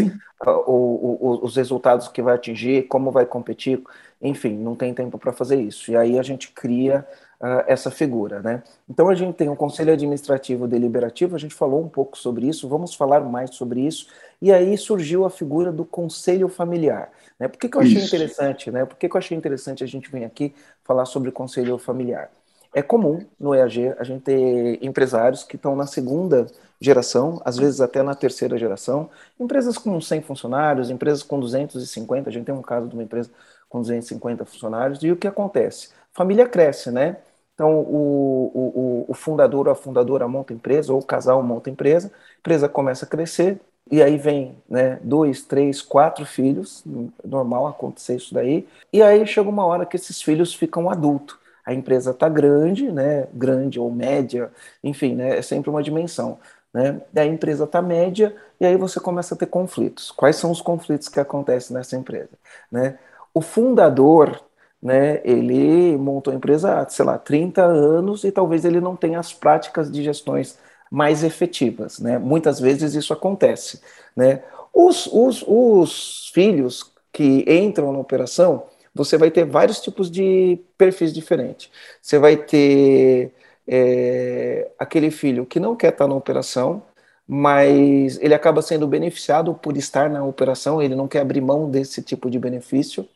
o, 0.67 1.19
o, 1.19 1.41
os 1.43 1.57
resultados 1.57 2.07
que 2.07 2.21
vai 2.21 2.35
atingir, 2.35 2.83
como 2.89 3.11
vai 3.11 3.25
competir, 3.25 3.83
enfim, 4.21 4.53
não 4.53 4.75
tem 4.75 4.93
tempo 4.93 5.19
para 5.19 5.33
fazer 5.33 5.57
isso. 5.57 5.91
E 5.91 5.97
aí 5.97 6.19
a 6.19 6.23
gente 6.23 6.51
cria 6.53 7.07
uh, 7.41 7.65
essa 7.67 7.91
figura, 7.91 8.43
né? 8.43 8.63
Então 8.87 9.09
a 9.09 9.15
gente 9.15 9.35
tem 9.35 9.49
um 9.49 9.57
conselho 9.57 9.95
administrativo 9.95 10.69
deliberativo, 10.69 11.35
a 11.35 11.39
gente 11.39 11.55
falou 11.55 11.83
um 11.83 11.89
pouco 11.89 12.19
sobre 12.19 12.47
isso, 12.47 12.69
vamos 12.69 12.95
falar 12.95 13.21
mais 13.21 13.55
sobre 13.55 13.81
isso. 13.81 14.09
E 14.43 14.53
aí 14.53 14.77
surgiu 14.77 15.25
a 15.25 15.31
figura 15.31 15.73
do 15.73 15.87
conselho 15.87 16.49
familiar. 16.49 17.11
Né? 17.41 17.49
Por 17.49 17.59
que, 17.59 17.67
que 17.67 17.77
eu 17.79 17.81
achei 17.81 17.97
isso. 17.97 18.15
interessante, 18.15 18.71
né? 18.71 18.85
Por 18.85 18.97
que, 18.99 19.09
que 19.09 19.17
eu 19.17 19.19
achei 19.19 19.37
interessante 19.37 19.83
a 19.83 19.87
gente 19.87 20.11
vir 20.11 20.25
aqui 20.25 20.55
falar 20.85 21.07
sobre 21.07 21.31
conselho 21.31 21.79
familiar? 21.79 22.31
É 22.77 22.83
comum 22.83 23.25
no 23.41 23.55
EAG 23.55 23.95
a 23.99 24.05
gente 24.05 24.25
ter 24.25 24.85
empresários 24.85 25.43
que 25.43 25.57
estão 25.57 25.75
na 25.75 25.87
segunda 25.87 26.47
geração, 26.79 27.41
às 27.43 27.57
vezes 27.57 27.81
até 27.81 28.03
na 28.03 28.15
terceira 28.15 28.59
geração, 28.59 29.09
empresas 29.41 29.79
com 29.79 29.99
100 29.99 30.21
funcionários, 30.21 30.91
empresas 30.91 31.23
com 31.23 31.41
250, 31.41 32.29
a 32.29 32.33
gente 32.35 32.45
tem 32.45 32.55
um 32.55 32.61
caso 32.61 32.87
de 32.87 32.93
uma 32.93 33.03
empresa 33.03 33.31
com 33.71 33.81
250 33.81 34.45
funcionários, 34.45 35.03
e 35.03 35.11
o 35.11 35.17
que 35.17 35.27
acontece? 35.27 35.89
Família 36.13 36.47
cresce, 36.47 36.91
né? 36.91 37.17
Então, 37.55 37.81
o, 37.81 38.53
o, 38.55 39.05
o 39.09 39.15
fundador 39.15 39.69
ou 39.69 39.73
a 39.73 39.75
fundadora 39.75 40.29
monta 40.29 40.53
empresa, 40.53 40.93
ou 40.93 40.99
o 40.99 41.03
casal 41.03 41.43
monta 41.43 41.71
empresa, 41.71 42.13
empresa 42.41 42.69
começa 42.69 43.07
a 43.07 43.09
crescer, 43.09 43.59
e 43.91 44.03
aí 44.03 44.19
vem 44.19 44.55
né, 44.69 45.01
dois, 45.03 45.41
três, 45.41 45.81
quatro 45.81 46.27
filhos, 46.27 46.85
normal 47.25 47.69
acontecer 47.69 48.17
isso 48.17 48.35
daí, 48.35 48.69
e 48.93 49.03
aí 49.03 49.27
chega 49.27 49.49
uma 49.49 49.65
hora 49.65 49.87
que 49.87 49.97
esses 49.97 50.21
filhos 50.21 50.55
ficam 50.55 50.91
adultos 50.91 51.39
a 51.67 51.75
empresa 51.75 52.13
está 52.13 52.29
grande, 52.29 52.91
né, 52.93 53.27
grande 53.35 53.81
ou 53.81 53.91
média, 53.91 54.53
enfim, 54.85 55.17
né, 55.17 55.37
é 55.39 55.43
sempre 55.43 55.69
uma 55.69 55.83
dimensão. 55.83 56.39
Né? 56.73 57.01
E 57.13 57.19
a 57.19 57.27
empresa 57.27 57.65
está 57.65 57.83
média 57.83 58.37
e 58.61 58.67
aí 58.67 58.77
você 58.77 59.01
começa 59.01 59.35
a 59.35 59.39
ter 59.39 59.47
conflitos. 59.47 60.11
Quais 60.11 60.37
são 60.37 60.51
os 60.51 60.61
conflitos 60.61 61.09
que 61.09 61.19
acontecem 61.19 61.75
nessa 61.75 61.97
empresa? 61.97 62.31
Né? 62.71 62.99
O 63.35 63.41
fundador, 63.41 64.41
né, 64.81 65.21
ele 65.25 65.97
montou 65.97 66.33
a 66.33 66.37
empresa 66.37 66.81
há, 66.81 66.89
sei 66.89 67.05
lá, 67.05 67.19
30 67.19 67.63
anos 67.63 68.25
e 68.25 68.31
talvez 68.31 68.65
ele 68.65 68.81
não 68.81 68.95
tenha 68.95 69.19
as 69.19 69.33
práticas 69.33 69.91
de 69.91 70.05
gestões 70.05 70.59
mais 70.91 71.25
efetivas. 71.25 71.99
Né? 71.99 72.19
Muitas 72.19 72.61
vezes 72.61 72.95
isso 72.95 73.13
acontece. 73.13 73.81
Né? 74.15 74.43
Os, 74.73 75.07
os, 75.07 75.43
os 75.49 76.31
filhos 76.33 76.93
que 77.11 77.45
entram 77.49 77.93
na 77.93 77.99
operação, 77.99 78.65
você 78.97 79.19
vai 79.19 79.31
ter 79.31 79.45
vários 79.45 79.81
tipos 79.81 80.11
de 80.11 80.59
perfis 80.79 81.13
diferentes. 81.13 81.71
Você 82.01 82.19
vai 82.19 82.37
ter 82.37 83.33
é, 83.69 84.71
aquele 84.79 85.11
filho 85.11 85.47
que 85.47 85.61
não 85.61 85.77
quer 85.77 85.93
estar 85.93 86.07
na 86.09 86.15
operação, 86.15 86.83
mas 87.29 88.19
ele 88.21 88.35
acaba 88.35 88.63
sendo 88.63 88.87
beneficiado 88.87 89.55
por 89.55 89.77
estar 89.77 90.09
na 90.09 90.25
operação, 90.25 90.81
ele 90.83 90.95
não 90.95 91.09
quer 91.09 91.21
abrir 91.21 91.41
mão 91.41 91.71
desse 91.71 92.03
tipo 92.03 92.31
de 92.31 92.39
benefício. 92.39 93.09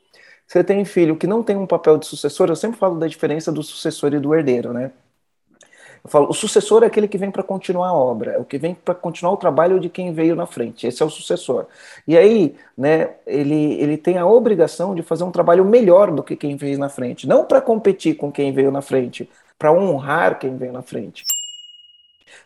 Você 0.47 0.65
tem 0.65 0.85
filho 0.85 1.17
que 1.17 1.27
não 1.27 1.43
tem 1.43 1.57
um 1.57 1.67
papel 1.67 1.97
de 1.99 2.07
sucessor, 2.07 2.49
eu 2.49 2.57
sempre 2.57 2.79
falo 2.79 2.99
da 2.99 3.07
diferença 3.07 3.53
do 3.53 3.63
sucessor 3.63 4.13
e 4.15 4.21
do 4.21 4.35
herdeiro, 4.35 4.73
né? 4.73 4.93
Eu 6.03 6.11
falo, 6.11 6.29
o 6.29 6.33
sucessor 6.35 6.83
é 6.83 6.87
aquele 6.87 7.07
que 7.09 7.19
vem 7.19 7.31
para 7.31 7.43
continuar 7.43 7.89
a 7.89 7.93
obra, 7.93 8.33
é 8.33 8.39
o 8.39 8.45
que 8.45 8.59
vem 8.59 8.75
para 8.75 8.95
continuar 8.95 9.33
o 9.33 9.37
trabalho 9.37 9.79
de 9.79 9.89
quem 9.89 10.13
veio 10.13 10.35
na 10.35 10.47
frente. 10.47 10.87
Esse 10.87 11.03
é 11.03 11.07
o 11.07 11.11
sucessor. 11.11 11.67
E 12.07 12.17
aí, 12.17 12.57
né, 12.77 13.15
ele, 13.27 13.75
ele 13.81 13.97
tem 13.99 14.19
a 14.19 14.27
obrigação 14.27 14.95
de 14.95 15.03
fazer 15.03 15.25
um 15.25 15.31
trabalho 15.31 15.65
melhor 15.65 16.11
do 16.11 16.23
que 16.23 16.37
quem 16.37 16.57
veio 16.57 16.79
na 16.79 16.89
frente, 16.89 17.27
não 17.29 17.45
para 17.45 17.61
competir 17.61 18.17
com 18.17 18.33
quem 18.33 18.53
veio 18.53 18.71
na 18.71 18.83
frente, 18.83 19.29
para 19.59 19.73
honrar 19.73 20.39
quem 20.39 20.57
veio 20.57 20.73
na 20.73 20.83
frente. 20.83 21.25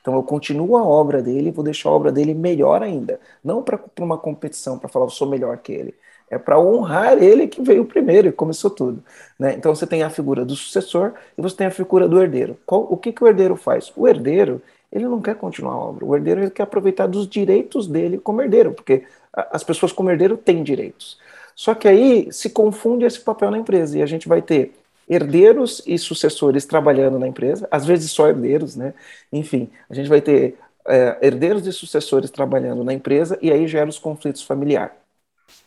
Então 0.00 0.14
eu 0.14 0.22
continuo 0.22 0.76
a 0.76 0.84
obra 0.84 1.22
dele 1.22 1.50
vou 1.50 1.64
deixar 1.64 1.88
a 1.88 1.92
obra 1.92 2.12
dele 2.12 2.34
melhor 2.34 2.82
ainda, 2.82 3.20
não 3.42 3.62
para 3.62 3.80
uma 4.00 4.18
competição, 4.18 4.78
para 4.78 4.88
falar 4.88 5.06
eu 5.06 5.10
sou 5.10 5.28
melhor 5.28 5.58
que 5.58 5.72
ele 5.72 5.94
é 6.30 6.38
para 6.38 6.58
honrar 6.58 7.22
ele 7.22 7.46
que 7.46 7.62
veio 7.62 7.84
primeiro 7.84 8.28
e 8.28 8.32
começou 8.32 8.70
tudo. 8.70 9.02
Né? 9.38 9.54
Então 9.54 9.74
você 9.74 9.86
tem 9.86 10.02
a 10.02 10.10
figura 10.10 10.44
do 10.44 10.56
sucessor 10.56 11.12
e 11.36 11.42
você 11.42 11.56
tem 11.56 11.66
a 11.66 11.70
figura 11.70 12.08
do 12.08 12.20
herdeiro. 12.20 12.56
Qual, 12.66 12.86
o 12.90 12.96
que, 12.96 13.12
que 13.12 13.22
o 13.22 13.26
herdeiro 13.26 13.56
faz? 13.56 13.92
O 13.96 14.08
herdeiro 14.08 14.60
ele 14.90 15.04
não 15.04 15.20
quer 15.20 15.34
continuar 15.34 15.72
a 15.72 15.78
obra. 15.78 16.04
O 16.04 16.14
herdeiro 16.14 16.40
ele 16.42 16.50
quer 16.50 16.62
aproveitar 16.62 17.06
dos 17.06 17.28
direitos 17.28 17.88
dele 17.88 18.18
como 18.18 18.40
herdeiro, 18.40 18.72
porque 18.72 19.02
as 19.32 19.64
pessoas 19.64 19.92
como 19.92 20.10
herdeiro 20.10 20.36
têm 20.36 20.62
direitos. 20.62 21.18
Só 21.54 21.74
que 21.74 21.88
aí 21.88 22.32
se 22.32 22.50
confunde 22.50 23.04
esse 23.04 23.20
papel 23.20 23.50
na 23.50 23.58
empresa 23.58 23.98
e 23.98 24.02
a 24.02 24.06
gente 24.06 24.28
vai 24.28 24.40
ter 24.40 24.72
herdeiros 25.08 25.82
e 25.86 25.98
sucessores 25.98 26.64
trabalhando 26.64 27.18
na 27.18 27.26
empresa, 27.26 27.68
às 27.70 27.84
vezes 27.84 28.10
só 28.10 28.28
herdeiros, 28.28 28.74
né? 28.74 28.94
Enfim, 29.32 29.68
a 29.88 29.94
gente 29.94 30.08
vai 30.08 30.20
ter 30.20 30.56
é, 30.86 31.18
herdeiros 31.20 31.66
e 31.66 31.72
sucessores 31.72 32.30
trabalhando 32.30 32.82
na 32.82 32.92
empresa 32.92 33.38
e 33.42 33.52
aí 33.52 33.66
gera 33.68 33.88
os 33.88 33.98
conflitos 33.98 34.42
familiares. 34.42 35.03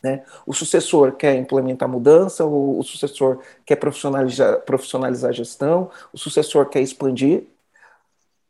Né? 0.02 0.24
O 0.46 0.54
sucessor 0.54 1.14
quer 1.14 1.36
implementar 1.36 1.90
mudança, 1.90 2.46
o, 2.46 2.80
o 2.80 2.84
sucessor 2.84 3.40
quer 3.66 3.76
profissionalizar, 3.76 4.62
profissionalizar 4.62 5.30
a 5.30 5.34
gestão, 5.34 5.90
o 6.14 6.18
sucessor 6.18 6.68
quer 6.68 6.82
expandir. 6.82 7.44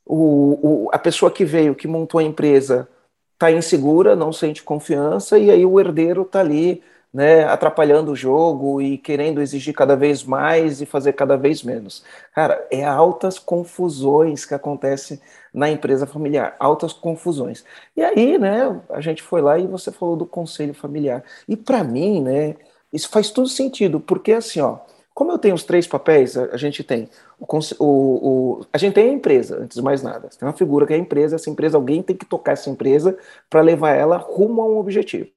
O, 0.06 0.86
o, 0.86 0.90
a 0.94 1.00
pessoa 1.00 1.32
que 1.32 1.44
veio, 1.46 1.76
que 1.76 1.88
montou 1.88 2.20
a 2.20 2.24
empresa, 2.24 2.88
está 3.34 3.52
insegura, 3.52 4.16
não 4.16 4.34
sente 4.34 4.64
confiança, 4.64 5.38
e 5.38 5.52
aí 5.52 5.66
o 5.66 5.80
herdeiro 5.80 6.24
está 6.24 6.40
ali 6.40 6.82
né, 7.14 7.46
atrapalhando 7.46 8.12
o 8.12 8.16
jogo 8.16 8.82
e 8.82 8.98
querendo 8.98 9.42
exigir 9.42 9.74
cada 9.74 9.96
vez 9.96 10.24
mais 10.24 10.82
e 10.82 10.86
fazer 10.86 11.14
cada 11.14 11.38
vez 11.38 11.64
menos. 11.64 12.04
Cara, 12.34 12.66
é 12.72 12.84
altas 12.84 13.40
confusões 13.40 14.46
que 14.46 14.54
acontecem 14.54 15.20
na 15.54 15.70
empresa 15.70 16.06
familiar, 16.06 16.56
altas 16.60 16.94
confusões. 16.94 17.64
E 17.96 18.04
aí, 18.04 18.38
né, 18.38 18.80
a 18.90 19.02
gente 19.02 19.24
foi 19.24 19.42
lá 19.42 19.58
e 19.58 19.68
você 19.68 19.92
falou 19.92 20.16
do 20.16 20.26
conselho 20.26 20.74
familiar. 20.74 21.24
E 21.48 21.56
para 21.56 21.84
mim, 21.84 22.22
né, 22.22 22.56
isso 22.94 23.10
faz 23.10 23.32
todo 23.32 23.48
sentido, 23.48 24.00
porque 24.00 24.34
assim, 24.34 24.62
ó, 24.62 24.80
como 25.18 25.32
eu 25.32 25.40
tenho 25.40 25.56
os 25.56 25.64
três 25.64 25.88
papéis, 25.88 26.38
a, 26.38 26.56
gente 26.58 26.84
tem 26.84 27.10
o, 27.40 27.46
o, 27.80 28.60
o, 28.60 28.66
a 28.72 28.78
gente 28.78 28.94
tem 28.94 29.10
a 29.10 29.14
empresa, 29.14 29.58
antes 29.58 29.76
de 29.76 29.82
mais 29.82 30.04
nada. 30.04 30.30
Tem 30.30 30.48
uma 30.48 30.54
figura 30.54 30.86
que 30.86 30.94
é 30.94 30.96
a 30.96 31.00
empresa, 31.00 31.38
essa 31.38 31.50
empresa, 31.50 31.76
alguém 31.76 32.04
tem 32.04 32.16
que 32.16 32.26
tocar 32.26 32.52
essa 32.52 32.70
empresa 32.70 33.18
para 33.50 33.62
levar 33.62 33.94
ela 33.94 34.18
rumo 34.18 34.62
a 34.62 34.66
um 34.66 34.78
objetivo. 34.78 35.32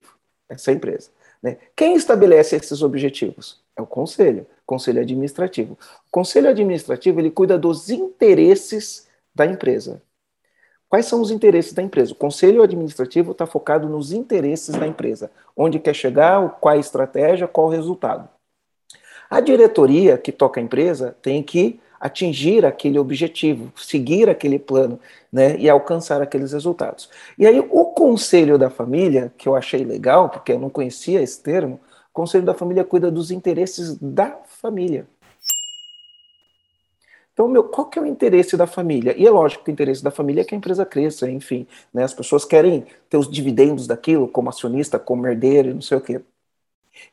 Essa 0.51 0.71
é 0.71 0.75
a 0.75 0.77
empresa. 0.77 1.11
Né? 1.43 1.57
Quem 1.75 1.95
estabelece 1.95 2.57
esses 2.57 2.83
objetivos? 2.83 3.61
É 3.77 3.83
o 3.83 3.87
conselho, 3.87 4.47
conselho 4.67 5.01
administrativo. 5.01 5.73
O 5.73 6.11
conselho 6.11 6.49
administrativo 6.49 7.19
ele 7.21 7.31
cuida 7.31 7.59
dos 7.59 7.89
interesses 7.91 9.09
da 9.35 9.47
empresa. 9.47 10.03
Quais 10.89 11.07
são 11.07 11.21
os 11.21 11.31
interesses 11.31 11.73
da 11.73 11.83
empresa? 11.83 12.13
O 12.13 12.17
conselho 12.17 12.63
administrativo 12.63 13.31
está 13.31 13.47
focado 13.47 13.89
nos 13.89 14.13
interesses 14.13 14.75
da 14.75 14.87
empresa, 14.87 15.31
onde 15.57 15.79
quer 15.79 15.95
chegar, 15.95 16.59
qual 16.61 16.75
a 16.75 16.79
estratégia, 16.79 17.47
qual 17.47 17.69
o 17.69 17.71
resultado. 17.71 18.29
A 19.31 19.41
diretoria 19.41 20.19
que 20.19 20.33
toca 20.33 20.59
a 20.59 20.63
empresa 20.63 21.17
tem 21.23 21.45
que 21.45 21.81
atingir 22.01 22.65
aquele 22.65 22.99
objetivo, 22.99 23.71
seguir 23.77 24.31
aquele 24.31 24.59
plano, 24.59 24.99
né, 25.31 25.57
e 25.59 25.69
alcançar 25.69 26.23
aqueles 26.23 26.53
resultados. 26.53 27.11
E 27.39 27.47
aí 27.47 27.61
o 27.61 27.85
conselho 27.87 28.57
da 28.59 28.71
família, 28.71 29.33
que 29.37 29.47
eu 29.47 29.55
achei 29.55 29.85
legal, 29.85 30.31
porque 30.31 30.53
eu 30.53 30.59
não 30.59 30.71
conhecia 30.71 31.21
esse 31.21 31.43
termo, 31.43 31.79
o 32.11 32.13
conselho 32.13 32.45
da 32.45 32.55
família 32.55 32.83
cuida 32.83 33.11
dos 33.11 33.31
interesses 33.31 33.97
da 34.01 34.39
família. 34.47 35.07
Então, 37.33 37.49
meu, 37.49 37.65
qual 37.65 37.89
que 37.89 37.99
é 37.99 38.03
o 38.03 38.07
interesse 38.07 38.57
da 38.57 38.67
família? 38.67 39.15
E 39.17 39.27
é 39.27 39.31
lógico 39.31 39.65
que 39.65 39.71
o 39.71 39.73
interesse 39.73 40.03
da 40.03 40.11
família 40.11 40.43
é 40.43 40.45
que 40.45 40.55
a 40.55 40.59
empresa 40.59 40.85
cresça, 40.85 41.31
enfim, 41.31 41.67
né? 41.95 42.03
As 42.05 42.13
pessoas 42.13 42.45
querem 42.45 42.85
ter 43.09 43.17
os 43.17 43.31
dividendos 43.31 43.87
daquilo, 43.87 44.29
como 44.29 44.51
acionista, 44.51 44.99
como 44.99 45.27
herdeiro, 45.27 45.73
não 45.73 45.81
sei 45.81 45.97
o 45.97 46.01
quê. 46.03 46.21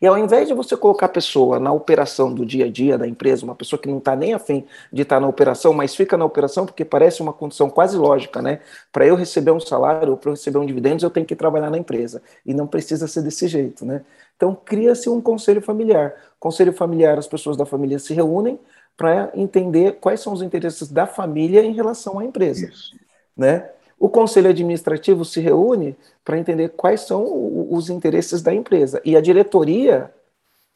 E 0.02 0.08
ao 0.08 0.18
invés 0.18 0.48
de 0.48 0.54
você 0.54 0.76
colocar 0.78 1.08
a 1.08 1.10
pessoa 1.10 1.60
na 1.60 1.72
operação 1.72 2.34
do 2.34 2.46
dia 2.46 2.66
a 2.66 2.72
dia 2.72 2.98
da 2.98 3.08
empresa, 3.08 3.44
uma 3.44 3.56
pessoa 3.56 3.82
que 3.82 3.88
não 3.88 3.98
está 3.98 4.16
nem 4.16 4.34
afim 4.34 4.66
de 4.92 5.02
estar 5.02 5.16
tá 5.16 5.20
na 5.20 5.28
operação, 5.28 5.74
mas 5.74 5.96
fica 5.96 6.18
na 6.18 6.26
operação 6.26 6.66
porque 6.66 6.86
parece 6.86 7.22
uma 7.22 7.34
condição 7.34 7.70
quase 7.70 7.98
lógica, 7.98 8.42
né? 8.42 8.60
Para 8.92 9.06
eu 9.06 9.16
receber 9.16 9.52
um 9.52 9.60
salário 9.60 10.12
ou 10.12 10.18
para 10.18 10.30
eu 10.30 10.34
receber 10.36 10.58
um 10.58 10.66
dividendo, 10.66 11.06
eu 11.06 11.10
tenho 11.10 11.26
que 11.26 11.36
trabalhar 11.36 11.70
na 11.70 11.78
empresa. 11.78 12.22
E 12.46 12.54
não 12.54 12.68
precisa 12.68 13.08
ser 13.08 13.22
desse 13.22 13.48
jeito, 13.48 13.86
né? 13.86 14.04
Então 14.36 14.56
cria-se 14.56 15.10
um 15.10 15.20
conselho 15.20 15.62
familiar. 15.62 16.14
Conselho 16.40 16.74
familiar, 16.74 17.18
as 17.18 17.28
pessoas 17.28 17.58
da 17.58 17.66
família 17.66 17.98
se 18.00 18.14
reúnem 18.14 18.60
para 18.96 19.32
entender 19.36 19.98
quais 20.00 20.20
são 20.20 20.34
os 20.34 20.42
interesses 20.42 20.90
da 20.90 21.06
família 21.06 21.64
em 21.64 21.74
relação 21.74 22.20
à 22.20 22.26
empresa, 22.26 22.68
Isso. 22.68 22.96
né? 23.36 23.70
O 24.00 24.10
conselho 24.10 24.50
administrativo 24.50 25.26
se 25.26 25.40
reúne 25.40 25.96
para 26.24 26.38
entender 26.38 26.70
quais 26.70 27.02
são 27.02 27.26
os 27.72 27.90
interesses 27.90 28.42
da 28.42 28.54
empresa. 28.54 29.02
E 29.04 29.18
a 29.18 29.22
diretoria 29.22 30.14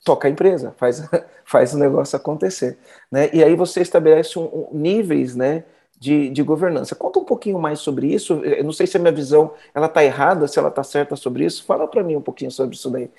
toca 0.04 0.28
a 0.28 0.32
empresa, 0.32 0.74
faz, 0.78 1.08
faz 1.46 1.74
o 1.74 1.78
negócio 1.78 2.16
acontecer. 2.18 2.78
Né? 3.12 3.30
E 3.32 3.44
aí 3.44 3.56
você 3.56 3.82
estabelece 3.82 4.40
um, 4.40 4.44
um, 4.46 4.70
níveis 4.72 5.36
né, 5.36 5.64
de, 6.00 6.30
de 6.30 6.42
governança. 6.42 6.96
Conta 6.96 7.20
um 7.20 7.26
pouquinho 7.26 7.60
mais 7.60 7.80
sobre 7.80 8.12
isso. 8.12 8.44
Eu 8.44 8.64
não 8.64 8.74
sei 8.74 8.88
se 8.88 8.98
a 8.98 9.00
minha 9.00 9.14
visão 9.14 9.54
ela 9.74 9.86
está 9.86 10.04
errada, 10.04 10.48
se 10.48 10.58
ela 10.58 10.70
está 10.70 10.84
certa 10.84 11.16
sobre 11.16 11.46
isso. 11.46 11.64
Fala 11.64 11.88
para 11.88 12.04
mim 12.04 12.16
um 12.16 12.22
pouquinho 12.22 12.50
sobre 12.50 12.76
isso 12.76 12.90
daí. 12.90 13.10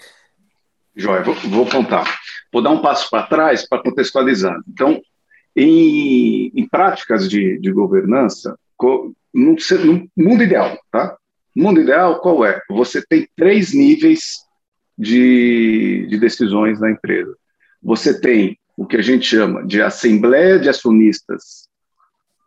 Joia, 0.94 1.22
vou, 1.22 1.34
vou 1.34 1.66
contar. 1.66 2.04
Vou 2.52 2.60
dar 2.60 2.70
um 2.70 2.82
passo 2.82 3.08
para 3.08 3.26
trás 3.26 3.66
para 3.66 3.82
contextualizar. 3.82 4.56
Então, 4.68 5.00
em, 5.54 6.50
em 6.54 6.68
práticas 6.68 7.30
de, 7.30 7.58
de 7.60 7.72
governança, 7.72 8.58
no, 9.32 9.56
no 9.84 10.08
mundo 10.16 10.42
ideal, 10.42 10.78
tá? 10.90 11.16
No 11.54 11.64
mundo 11.64 11.80
ideal, 11.80 12.20
qual 12.20 12.44
é? 12.44 12.60
Você 12.70 13.02
tem 13.06 13.28
três 13.36 13.72
níveis 13.72 14.38
de, 14.96 16.06
de 16.08 16.18
decisões 16.18 16.80
na 16.80 16.90
empresa. 16.90 17.34
Você 17.82 18.18
tem 18.18 18.58
o 18.76 18.86
que 18.86 18.96
a 18.96 19.02
gente 19.02 19.26
chama 19.26 19.66
de 19.66 19.82
assembleia 19.82 20.58
de 20.58 20.68
acionistas 20.68 21.68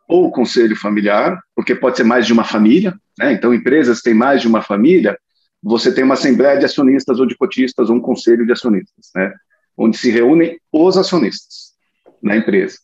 ou 0.08 0.32
conselho 0.32 0.76
familiar, 0.76 1.40
porque 1.56 1.76
pode 1.76 1.98
ser 1.98 2.04
mais 2.04 2.26
de 2.26 2.34
uma 2.34 2.44
família, 2.44 2.96
né? 3.18 3.34
Então, 3.34 3.54
empresas 3.54 4.02
têm 4.02 4.14
mais 4.14 4.42
de 4.42 4.48
uma 4.48 4.62
família, 4.62 5.18
você 5.62 5.94
tem 5.94 6.04
uma 6.04 6.14
assembleia 6.14 6.60
de 6.60 6.66
acionistas 6.66 7.20
ou 7.20 7.26
de 7.26 7.36
cotistas 7.36 7.90
ou 7.90 7.96
um 7.96 8.02
conselho 8.02 8.46
de 8.46 8.52
acionistas, 8.52 9.10
né? 9.16 9.34
Onde 9.76 9.98
se 9.98 10.10
reúnem 10.12 10.60
os 10.72 10.98
acionistas 10.98 11.74
na 12.22 12.38
empresa. 12.38 12.78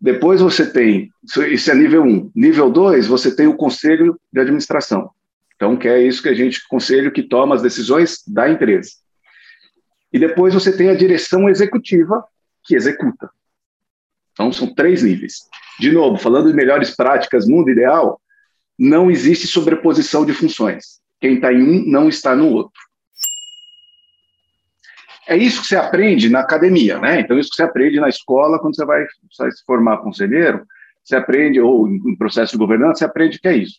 Depois 0.00 0.40
você 0.40 0.70
tem, 0.70 1.10
isso 1.50 1.70
é 1.70 1.74
nível 1.74 2.02
1. 2.02 2.06
Um. 2.06 2.30
Nível 2.34 2.70
2, 2.70 3.06
você 3.06 3.34
tem 3.34 3.46
o 3.46 3.56
conselho 3.56 4.20
de 4.32 4.40
administração. 4.40 5.10
Então, 5.54 5.76
que 5.76 5.88
é 5.88 6.02
isso 6.02 6.22
que 6.22 6.28
a 6.28 6.34
gente, 6.34 6.66
conselho 6.68 7.10
que 7.10 7.22
toma 7.22 7.54
as 7.54 7.62
decisões 7.62 8.22
da 8.26 8.48
empresa. 8.48 8.90
E 10.12 10.18
depois 10.18 10.52
você 10.52 10.76
tem 10.76 10.90
a 10.90 10.94
direção 10.94 11.48
executiva, 11.48 12.22
que 12.64 12.76
executa. 12.76 13.30
Então, 14.32 14.52
são 14.52 14.74
três 14.74 15.02
níveis. 15.02 15.48
De 15.80 15.90
novo, 15.90 16.18
falando 16.18 16.48
de 16.48 16.54
melhores 16.54 16.94
práticas, 16.94 17.46
mundo 17.46 17.70
ideal, 17.70 18.20
não 18.78 19.10
existe 19.10 19.46
sobreposição 19.46 20.26
de 20.26 20.34
funções. 20.34 21.00
Quem 21.20 21.36
está 21.36 21.52
em 21.52 21.62
um 21.62 21.90
não 21.90 22.08
está 22.08 22.36
no 22.36 22.50
outro. 22.50 22.85
É 25.26 25.36
isso 25.36 25.62
que 25.62 25.68
você 25.68 25.76
aprende 25.76 26.28
na 26.28 26.40
academia, 26.40 26.98
né? 26.98 27.20
Então, 27.20 27.38
isso 27.38 27.50
que 27.50 27.56
você 27.56 27.64
aprende 27.64 27.98
na 27.98 28.08
escola 28.08 28.58
quando 28.60 28.76
você 28.76 28.84
vai, 28.84 29.04
vai 29.38 29.50
se 29.50 29.64
formar 29.64 29.98
conselheiro, 29.98 30.64
você 31.02 31.16
aprende, 31.16 31.60
ou 31.60 31.88
em 31.88 32.16
processo 32.16 32.52
de 32.52 32.58
governança, 32.58 32.98
você 32.98 33.04
aprende 33.04 33.38
que 33.38 33.48
é 33.48 33.56
isso. 33.56 33.76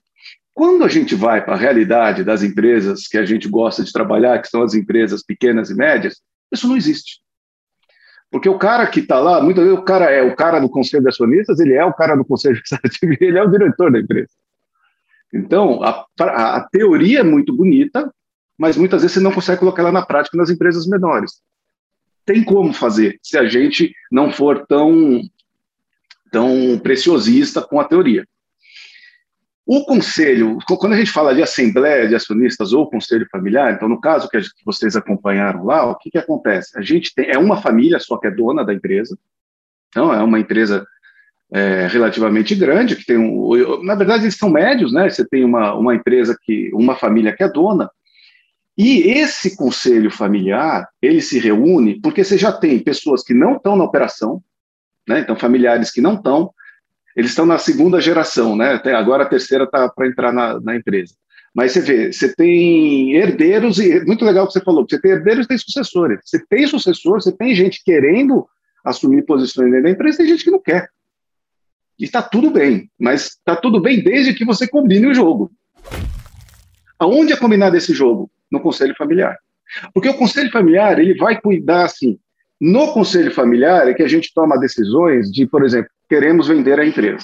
Quando 0.54 0.84
a 0.84 0.88
gente 0.88 1.14
vai 1.14 1.44
para 1.44 1.54
a 1.54 1.58
realidade 1.58 2.24
das 2.24 2.42
empresas 2.42 3.08
que 3.08 3.18
a 3.18 3.26
gente 3.26 3.48
gosta 3.48 3.84
de 3.84 3.94
trabalhar, 3.94 4.42
que 4.42 4.50
são 4.50 4.64
as 4.64 4.74
empresas 4.74 5.24
pequenas 5.24 5.70
e 5.70 5.76
médias, 5.76 6.16
isso 6.52 6.68
não 6.68 6.76
existe. 6.76 7.20
Porque 8.32 8.50
o 8.50 8.58
cara 8.58 8.88
que 8.88 9.02
está 9.02 9.20
lá, 9.20 9.42
muitas 9.42 9.64
vezes 9.64 9.80
o 9.80 9.84
cara 9.84 10.12
é 10.12 10.22
o 10.22 10.36
cara 10.36 10.60
do 10.60 10.70
conselho 10.70 11.04
de 11.04 11.10
acionistas, 11.10 11.60
ele 11.60 11.74
é 11.74 11.86
o 11.86 11.94
cara 11.94 12.16
do 12.16 12.26
conselho 12.26 12.56
administrativo, 12.58 13.16
ele 13.22 13.38
é 13.38 13.44
o 13.44 13.52
diretor 13.52 13.92
da 13.92 14.00
empresa. 14.00 14.32
Então, 15.34 15.84
a, 15.84 16.06
a, 16.20 16.58
a 16.58 16.70
teoria 16.70 17.20
é 17.20 17.24
muito 17.24 17.56
bonita, 17.56 18.12
mas 18.58 18.76
muitas 18.76 19.02
vezes 19.02 19.16
você 19.16 19.20
não 19.20 19.32
consegue 19.32 19.60
colocar 19.60 19.82
ela 19.82 19.92
na 19.92 20.06
prática 20.06 20.38
nas 20.38 20.50
empresas 20.50 20.88
menores. 20.88 21.42
Tem 22.26 22.44
como 22.44 22.74
fazer, 22.74 23.20
se 23.22 23.38
a 23.38 23.46
gente 23.46 23.94
não 24.12 24.32
for 24.32 24.66
tão, 24.66 25.22
tão 26.32 26.80
preciosista 26.80 27.62
com 27.62 27.80
a 27.80 27.86
teoria. 27.86 28.26
O 29.66 29.84
conselho, 29.84 30.58
quando 30.66 30.94
a 30.94 30.98
gente 30.98 31.12
fala 31.12 31.36
de 31.36 31.44
assembleia 31.44 32.08
de 32.08 32.16
acionistas 32.16 32.72
ou 32.72 32.90
conselho 32.90 33.28
familiar, 33.30 33.74
então 33.74 33.90
no 33.90 34.00
caso 34.00 34.30
que, 34.30 34.40
vocês 34.66 34.96
acompanharam 34.96 35.66
lá, 35.66 35.86
o 35.86 35.96
que, 35.96 36.10
que 36.10 36.18
acontece? 36.18 36.78
A 36.78 36.82
gente 36.82 37.14
tem, 37.14 37.30
é 37.30 37.38
uma 37.38 37.62
família 37.62 38.00
só 38.00 38.18
que 38.18 38.28
é 38.28 38.32
dona 38.32 38.64
da 38.64 38.74
empresa, 38.74 39.18
então 39.90 40.14
é 40.14 40.24
uma 40.24 40.40
empresa 40.40 40.88
é, 41.52 41.86
relativamente 41.88 42.56
grande, 42.56 42.96
que 42.96 43.06
tem 43.06 43.18
um, 43.18 43.84
na 43.84 43.96
verdade 43.96 44.24
eles 44.24 44.36
são 44.36 44.50
médios, 44.50 44.94
né? 44.94 45.10
Você 45.10 45.28
tem 45.28 45.44
uma, 45.44 45.74
uma 45.74 45.94
empresa 45.96 46.38
que, 46.42 46.72
uma 46.74 46.96
família 46.96 47.36
que 47.36 47.44
é 47.44 47.50
dona, 47.52 47.90
e 48.78 49.10
esse 49.10 49.58
conselho 49.58 50.12
familiar, 50.12 50.88
ele 51.02 51.20
se 51.20 51.40
reúne 51.40 52.00
porque 52.00 52.24
você 52.24 52.38
já 52.38 52.52
tem 52.52 52.78
pessoas 52.78 53.24
que 53.24 53.34
não 53.34 53.56
estão 53.56 53.76
na 53.76 53.84
operação, 53.84 54.42
né? 55.08 55.22
então 55.22 55.36
familiares 55.36 55.90
que 55.90 56.00
não 56.00 56.14
estão, 56.14 56.54
eles 57.16 57.32
estão 57.32 57.48
na 57.48 57.58
segunda 57.58 58.00
geração, 58.00 58.56
né? 58.56 58.76
Até 58.76 58.94
agora 58.94 59.24
a 59.24 59.28
terceira 59.28 59.64
está 59.64 59.90
para 59.90 60.08
entrar 60.08 60.32
na, 60.32 60.60
na, 60.62 60.76
empresa. 60.76 61.16
Mas 61.52 61.72
você 61.72 61.82
vê, 61.82 62.14
você 62.14 62.36
tem 62.36 63.16
herdeiros, 63.16 63.80
e 63.80 64.06
muito 64.06 64.24
legal 64.24 64.44
o 64.44 64.48
que 64.48 64.54
você 64.54 64.62
falou, 64.64 64.86
você 64.88 65.02
tem 65.02 65.14
herdeiros 65.14 65.46
e 65.46 65.48
tem 65.48 65.58
sucessores. 65.58 66.20
Você 66.24 66.46
tem 66.48 66.68
sucessor, 66.68 67.20
você 67.20 67.32
tem 67.32 67.56
gente 67.56 67.84
querendo 67.84 68.48
assumir 68.86 69.26
posições 69.26 69.72
dentro 69.72 69.86
da 69.86 69.90
empresa, 69.90 70.20
tem 70.20 70.28
gente 70.28 70.44
que 70.44 70.52
não 70.52 70.62
quer. 70.62 70.88
E 71.98 72.04
está 72.04 72.22
tudo 72.22 72.52
bem, 72.52 72.88
mas 73.00 73.30
está 73.30 73.56
tudo 73.56 73.82
bem 73.82 74.04
desde 74.04 74.36
que 74.36 74.46
você 74.46 74.68
combine 74.68 75.08
o 75.08 75.16
jogo. 75.16 75.52
Aonde 77.00 77.34
é 77.34 77.36
combinado 77.36 77.76
esse 77.76 77.96
jogo? 77.96 78.30
No 78.52 78.60
conselho 78.60 78.96
familiar. 78.96 79.38
Porque 79.94 80.10
o 80.10 80.18
conselho 80.18 80.52
familiar, 80.52 81.00
ele 81.00 81.16
vai 81.16 81.40
cuidar, 81.40 81.86
assim, 81.86 82.18
no 82.60 82.92
conselho 82.92 83.32
familiar 83.32 83.88
é 83.88 83.94
que 83.94 84.04
a 84.04 84.08
gente 84.08 84.34
toma 84.34 84.60
decisões 84.60 85.32
de, 85.32 85.46
por 85.46 85.64
exemplo, 85.64 85.90
queremos 86.10 86.48
vender 86.48 86.80
a 86.80 86.86
empresa. 86.86 87.24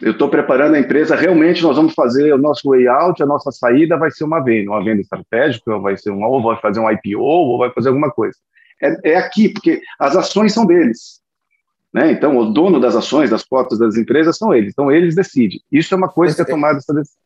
Eu 0.00 0.12
estou 0.12 0.28
preparando 0.28 0.74
a 0.74 0.80
empresa, 0.80 1.14
realmente 1.14 1.62
nós 1.62 1.76
vamos 1.76 1.94
fazer 1.94 2.32
o 2.32 2.38
nosso 2.38 2.68
layout, 2.70 3.22
a 3.22 3.26
nossa 3.26 3.52
saída 3.52 3.96
vai 3.96 4.10
ser 4.10 4.24
uma 4.24 4.40
venda, 4.40 4.70
uma 4.70 4.82
venda 4.82 5.00
estratégica, 5.00 5.74
ou 5.74 5.80
vai 5.80 5.96
ser 5.96 6.10
uma, 6.10 6.26
ou 6.26 6.42
vai 6.42 6.56
fazer 6.60 6.80
um 6.80 6.90
IPO, 6.90 7.20
ou 7.20 7.58
vai 7.58 7.70
fazer 7.70 7.88
alguma 7.88 8.10
coisa. 8.10 8.36
É, 8.82 9.12
é 9.12 9.16
aqui, 9.16 9.50
porque 9.50 9.80
as 10.00 10.16
ações 10.16 10.52
são 10.52 10.66
deles. 10.66 11.20
Né? 11.92 12.10
Então, 12.10 12.36
o 12.36 12.52
dono 12.52 12.80
das 12.80 12.96
ações, 12.96 13.30
das 13.30 13.44
cotas 13.44 13.78
das 13.78 13.96
empresas 13.96 14.36
são 14.38 14.52
eles. 14.52 14.72
Então, 14.72 14.90
eles 14.90 15.14
decidem. 15.14 15.60
Isso 15.70 15.94
é 15.94 15.96
uma 15.96 16.08
coisa 16.08 16.34
que 16.34 16.42
é 16.42 16.44
tomada 16.44 16.78
essa 16.78 16.94
decisão 16.94 17.22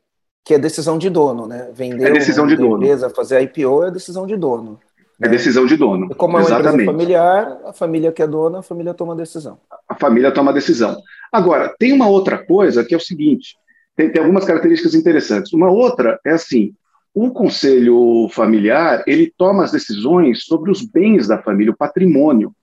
que 0.47 0.55
é 0.55 0.59
decisão 0.61 0.97
de 0.97 1.11
dono, 1.11 1.49
né? 1.49 1.71
Vender 1.75 2.07
é 2.07 2.13
decisão 2.13 2.47
de 2.47 2.55
dono. 2.55 2.77
empresa, 2.77 3.11
fazer 3.11 3.41
IPO 3.43 3.83
é 3.83 3.91
decisão 3.91 4.29
de 4.29 4.37
dono. 4.37 4.79
É 5.21 5.27
né? 5.27 5.29
decisão 5.29 5.67
de 5.67 5.77
dono. 5.77 6.07
E 6.09 6.15
como 6.15 6.37
é 6.37 6.41
uma 6.41 6.47
Exatamente. 6.47 6.83
empresa 6.83 6.93
familiar, 6.93 7.59
a 7.65 7.73
família 7.73 8.13
que 8.13 8.23
é 8.23 8.29
dona, 8.29 8.61
a 8.61 8.63
família 8.63 8.95
toma 8.95 9.13
a 9.15 9.17
decisão. 9.17 9.59
A 9.89 9.97
família 9.97 10.31
toma 10.31 10.53
a 10.53 10.55
decisão. 10.55 10.97
Agora, 11.33 11.75
tem 11.77 11.93
uma 11.93 12.07
outra 12.07 12.39
coisa 12.39 12.85
que 12.85 12.95
é 12.95 12.97
o 12.97 13.01
seguinte: 13.01 13.57
tem, 13.97 14.09
tem 14.09 14.23
algumas 14.23 14.45
características 14.45 14.95
interessantes. 14.95 15.53
Uma 15.53 15.69
outra 15.69 16.21
é 16.25 16.31
assim: 16.31 16.73
o 17.13 17.33
conselho 17.33 18.29
familiar 18.31 19.03
ele 19.05 19.35
toma 19.37 19.65
as 19.65 19.73
decisões 19.73 20.45
sobre 20.45 20.71
os 20.71 20.81
bens 20.81 21.27
da 21.27 21.43
família, 21.43 21.73
o 21.73 21.77
patrimônio. 21.77 22.55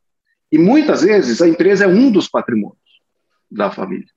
E 0.50 0.58
muitas 0.58 1.02
vezes 1.02 1.42
a 1.42 1.50
empresa 1.50 1.84
é 1.84 1.88
um 1.88 2.10
dos 2.10 2.30
patrimônios 2.30 2.78
da 3.52 3.70
família. 3.70 4.08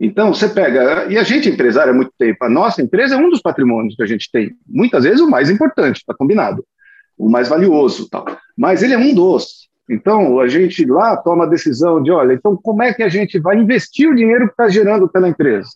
Então, 0.00 0.32
você 0.32 0.48
pega, 0.48 1.04
e 1.12 1.18
a 1.18 1.22
gente 1.22 1.50
empresário 1.50 1.92
há 1.92 1.94
muito 1.94 2.10
tempo, 2.18 2.42
a 2.42 2.48
nossa 2.48 2.80
empresa 2.80 3.16
é 3.16 3.18
um 3.18 3.28
dos 3.28 3.42
patrimônios 3.42 3.94
que 3.94 4.02
a 4.02 4.06
gente 4.06 4.30
tem, 4.32 4.56
muitas 4.66 5.04
vezes 5.04 5.20
o 5.20 5.28
mais 5.28 5.50
importante, 5.50 5.98
está 5.98 6.14
combinado, 6.14 6.64
o 7.18 7.28
mais 7.28 7.50
valioso, 7.50 8.08
tal. 8.08 8.24
mas 8.56 8.82
ele 8.82 8.94
é 8.94 8.98
um 8.98 9.14
dos. 9.14 9.68
Então, 9.90 10.40
a 10.40 10.48
gente 10.48 10.86
lá 10.86 11.18
toma 11.18 11.44
a 11.44 11.48
decisão 11.48 12.02
de, 12.02 12.10
olha, 12.10 12.32
então 12.32 12.56
como 12.56 12.82
é 12.82 12.94
que 12.94 13.02
a 13.02 13.10
gente 13.10 13.38
vai 13.38 13.58
investir 13.58 14.08
o 14.08 14.14
dinheiro 14.14 14.46
que 14.46 14.52
está 14.52 14.70
gerando 14.70 15.06
pela 15.06 15.28
empresa? 15.28 15.68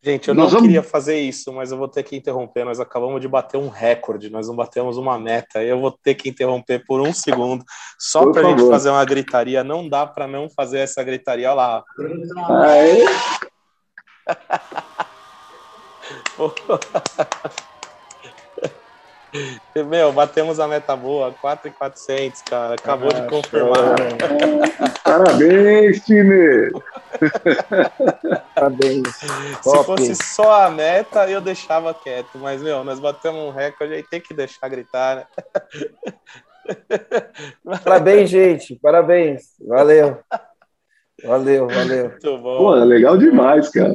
Gente, 0.00 0.28
eu 0.28 0.34
nós 0.34 0.44
não 0.44 0.50
vamos... 0.50 0.66
queria 0.66 0.82
fazer 0.82 1.18
isso, 1.18 1.52
mas 1.52 1.72
eu 1.72 1.78
vou 1.78 1.88
ter 1.88 2.04
que 2.04 2.16
interromper. 2.16 2.64
Nós 2.64 2.78
acabamos 2.78 3.20
de 3.20 3.26
bater 3.26 3.56
um 3.56 3.68
recorde, 3.68 4.30
nós 4.30 4.46
não 4.46 4.54
batemos 4.54 4.96
uma 4.96 5.18
meta. 5.18 5.60
Eu 5.62 5.80
vou 5.80 5.90
ter 5.90 6.14
que 6.14 6.28
interromper 6.28 6.84
por 6.86 7.00
um 7.00 7.12
segundo, 7.12 7.64
só 7.98 8.30
para 8.30 8.46
a 8.46 8.50
gente 8.50 8.68
fazer 8.68 8.90
uma 8.90 9.04
gritaria. 9.04 9.64
Não 9.64 9.88
dá 9.88 10.06
para 10.06 10.28
não 10.28 10.48
fazer 10.48 10.78
essa 10.78 11.02
gritaria. 11.02 11.50
Olha 11.50 11.56
lá. 11.56 11.84
Aê. 12.64 13.04
Meu, 19.74 20.12
batemos 20.12 20.58
a 20.58 20.66
meta 20.66 20.96
boa, 20.96 21.34
4,400, 21.40 22.42
cara. 22.42 22.74
Acabou 22.74 23.10
ah, 23.10 23.20
de 23.20 23.28
confirmar. 23.28 23.96
Parabéns, 25.04 26.04
time! 26.04 26.72
Parabéns. 28.54 29.08
Se 29.16 29.62
Top. 29.62 29.84
fosse 29.84 30.14
só 30.14 30.66
a 30.66 30.70
meta, 30.70 31.28
eu 31.28 31.40
deixava 31.40 31.94
quieto. 31.94 32.38
Mas, 32.38 32.62
meu, 32.62 32.84
nós 32.84 32.98
batemos 32.98 33.40
um 33.40 33.50
recorde 33.50 33.94
aí, 33.94 34.02
tem 34.02 34.20
que 34.20 34.34
deixar 34.34 34.68
gritar, 34.68 35.16
né? 35.16 35.26
Parabéns, 37.84 38.30
gente. 38.30 38.78
Parabéns. 38.80 39.42
Valeu. 39.66 40.18
Valeu, 41.24 41.66
valeu. 41.66 42.10
Muito 42.10 42.38
bom. 42.38 42.58
Pô, 42.58 42.74
legal 42.74 43.16
demais, 43.18 43.68
cara. 43.70 43.94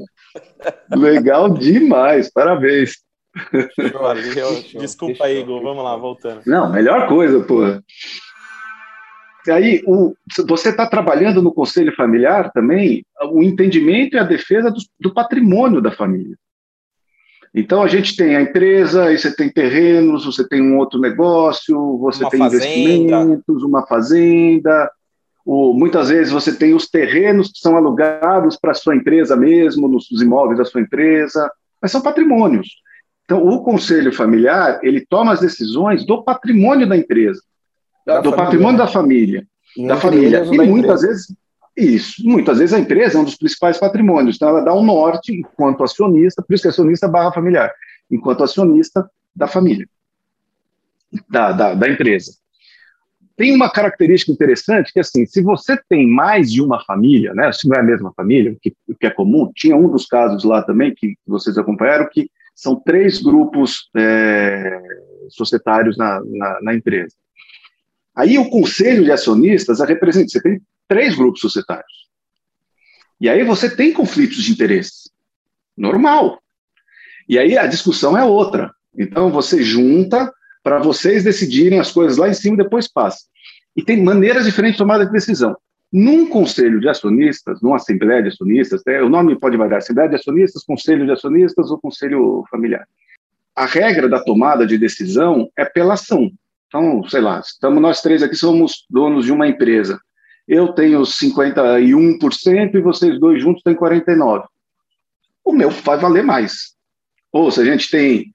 Legal 0.95 1.49
demais. 1.49 2.31
Parabéns. 2.31 3.03
Valeu. 3.93 4.61
Desculpa 4.79 5.25
aí, 5.25 5.39
Igor. 5.39 5.61
Vamos 5.61 5.83
lá, 5.83 5.95
voltando. 5.95 6.41
Não, 6.45 6.71
melhor 6.71 7.07
coisa, 7.07 7.39
pô. 7.41 7.61
Aí, 9.49 9.83
o, 9.85 10.13
você 10.47 10.69
está 10.69 10.87
trabalhando 10.87 11.41
no 11.41 11.53
conselho 11.53 11.93
familiar 11.95 12.51
também 12.51 13.05
o 13.31 13.43
entendimento 13.43 14.15
e 14.15 14.19
a 14.19 14.23
defesa 14.23 14.71
do, 14.71 14.79
do 14.99 15.13
patrimônio 15.13 15.81
da 15.81 15.91
família. 15.91 16.35
Então, 17.53 17.83
a 17.83 17.87
gente 17.87 18.15
tem 18.15 18.35
a 18.35 18.41
empresa, 18.41 19.05
aí 19.05 19.17
você 19.17 19.35
tem 19.35 19.49
terrenos, 19.49 20.25
você 20.25 20.47
tem 20.47 20.61
um 20.61 20.77
outro 20.77 20.99
negócio, 20.99 21.97
você 21.99 22.23
uma 22.23 22.29
tem 22.31 22.39
fazenda. 22.39 22.65
investimentos, 22.65 23.63
uma 23.63 23.85
fazenda. 23.85 24.91
Muitas 25.45 26.09
vezes 26.09 26.31
você 26.31 26.55
tem 26.55 26.73
os 26.73 26.89
terrenos 26.89 27.51
que 27.51 27.59
são 27.59 27.75
alugados 27.75 28.57
para 28.57 28.71
a 28.71 28.75
sua 28.75 28.95
empresa 28.95 29.35
mesmo, 29.35 29.87
nos 29.87 30.09
imóveis 30.21 30.57
da 30.57 30.65
sua 30.65 30.81
empresa, 30.81 31.51
mas 31.81 31.91
são 31.91 32.01
patrimônios. 32.01 32.81
Então, 33.25 33.45
o 33.45 33.63
conselho 33.63 34.11
familiar, 34.11 34.79
ele 34.83 35.05
toma 35.05 35.31
as 35.31 35.39
decisões 35.39 36.05
do 36.05 36.23
patrimônio 36.23 36.87
da 36.87 36.97
empresa, 36.97 37.41
da 38.05 38.19
do 38.19 38.29
família. 38.29 38.45
patrimônio 38.45 38.77
da 38.77 38.87
família, 38.87 39.47
e 39.77 39.87
da 39.87 39.97
família. 39.97 40.43
E 40.43 40.67
muitas 40.67 41.03
empresa. 41.03 41.07
vezes, 41.07 41.35
isso, 41.75 42.27
muitas 42.27 42.59
vezes 42.59 42.73
a 42.73 42.79
empresa 42.79 43.17
é 43.17 43.21
um 43.21 43.23
dos 43.23 43.35
principais 43.35 43.79
patrimônios, 43.79 44.35
então 44.35 44.49
ela 44.49 44.61
dá 44.61 44.73
um 44.73 44.83
norte 44.83 45.33
enquanto 45.33 45.83
acionista, 45.83 46.41
por 46.41 46.53
isso 46.53 46.63
que 46.63 46.67
é 46.67 46.71
acionista 46.71 47.07
barra 47.07 47.31
familiar, 47.31 47.71
enquanto 48.09 48.43
acionista 48.43 49.09
da 49.35 49.47
família, 49.47 49.87
da, 51.29 51.51
da, 51.51 51.73
da 51.73 51.89
empresa. 51.89 52.33
Tem 53.35 53.51
uma 53.51 53.69
característica 53.69 54.31
interessante 54.31 54.93
que, 54.93 54.99
assim, 54.99 55.25
se 55.25 55.41
você 55.41 55.75
tem 55.89 56.07
mais 56.07 56.51
de 56.51 56.61
uma 56.61 56.83
família, 56.85 57.33
né, 57.33 57.51
se 57.51 57.67
não 57.67 57.75
é 57.75 57.79
a 57.79 57.83
mesma 57.83 58.13
família, 58.15 58.51
o 58.51 58.57
que, 58.59 58.75
que 58.99 59.07
é 59.07 59.09
comum, 59.09 59.51
tinha 59.55 59.75
um 59.75 59.89
dos 59.89 60.05
casos 60.05 60.43
lá 60.43 60.61
também 60.61 60.93
que 60.93 61.17
vocês 61.25 61.57
acompanharam, 61.57 62.07
que 62.11 62.29
são 62.53 62.75
três 62.75 63.21
grupos 63.21 63.89
é, 63.97 64.81
societários 65.29 65.97
na, 65.97 66.21
na, 66.23 66.61
na, 66.61 66.75
empresa. 66.75 67.15
Aí 68.15 68.37
o 68.37 68.49
conselho 68.49 69.03
de 69.03 69.11
acionistas 69.11 69.79
representa, 69.79 70.29
você 70.29 70.41
tem 70.41 70.61
três 70.87 71.15
grupos 71.15 71.41
societários. 71.41 72.07
E 73.19 73.29
aí 73.29 73.43
você 73.43 73.73
tem 73.73 73.93
conflitos 73.93 74.43
de 74.43 74.51
interesse. 74.51 75.09
Normal. 75.75 76.41
E 77.27 77.39
aí 77.39 77.57
a 77.57 77.65
discussão 77.65 78.17
é 78.17 78.23
outra. 78.23 78.71
Então 78.97 79.31
você 79.31 79.63
junta 79.63 80.31
para 80.63 80.79
vocês 80.79 81.23
decidirem 81.23 81.79
as 81.79 81.91
coisas 81.91 82.17
lá 82.17 82.29
em 82.29 82.33
cima 82.33 82.55
e 82.55 82.63
depois 82.63 82.87
passa. 82.87 83.25
E 83.75 83.83
tem 83.83 84.03
maneiras 84.03 84.45
diferentes 84.45 84.75
de 84.75 84.83
tomada 84.83 85.05
de 85.05 85.11
decisão. 85.11 85.55
Num 85.91 86.27
conselho 86.27 86.79
de 86.79 86.89
acionistas, 86.89 87.61
numa 87.61 87.75
assembleia 87.75 88.21
de 88.21 88.29
acionistas, 88.29 88.81
né, 88.85 89.01
o 89.01 89.09
nome 89.09 89.37
pode 89.39 89.57
variar, 89.57 89.77
assembleia 89.77 90.09
de 90.09 90.15
acionistas, 90.15 90.63
conselho 90.63 91.05
de 91.05 91.11
acionistas 91.11 91.69
ou 91.69 91.79
conselho 91.79 92.43
familiar. 92.49 92.87
A 93.55 93.65
regra 93.65 94.09
da 94.09 94.23
tomada 94.23 94.65
de 94.65 94.77
decisão 94.77 95.49
é 95.55 95.65
pela 95.65 95.93
ação. 95.93 96.31
Então, 96.73 97.07
sei 97.07 97.21
lá, 97.21 97.39
estamos 97.39 97.79
nós 97.79 98.01
três 98.01 98.23
aqui 98.23 98.35
somos 98.35 98.83
donos 98.89 99.25
de 99.25 99.31
uma 99.31 99.47
empresa. 99.47 99.99
Eu 100.47 100.69
tenho 100.69 101.01
51% 101.01 102.73
e 102.73 102.81
vocês 102.81 103.19
dois 103.19 103.43
juntos 103.43 103.61
têm 103.61 103.75
49%. 103.75 104.45
O 105.45 105.53
meu 105.53 105.69
vai 105.69 105.99
valer 105.99 106.23
mais. 106.23 106.73
Ou 107.31 107.51
se 107.51 107.61
a 107.61 107.65
gente 107.65 107.91
tem 107.91 108.25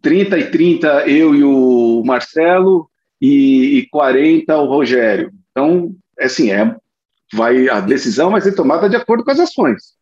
30 0.00 0.38
e 0.38 0.50
30 0.52 1.08
eu 1.08 1.34
e 1.34 1.42
o 1.42 2.04
Marcelo 2.06 2.88
e, 3.20 3.78
e 3.78 3.88
40 3.88 4.56
o 4.56 4.66
Rogério. 4.66 5.32
Então, 5.50 5.92
é 6.16 6.26
assim, 6.26 6.52
é 6.52 6.76
vai 7.34 7.68
a 7.68 7.80
decisão 7.80 8.30
vai 8.30 8.40
ser 8.40 8.52
tomada 8.52 8.88
de 8.88 8.94
acordo 8.94 9.24
com 9.24 9.32
as 9.32 9.40
ações. 9.40 9.94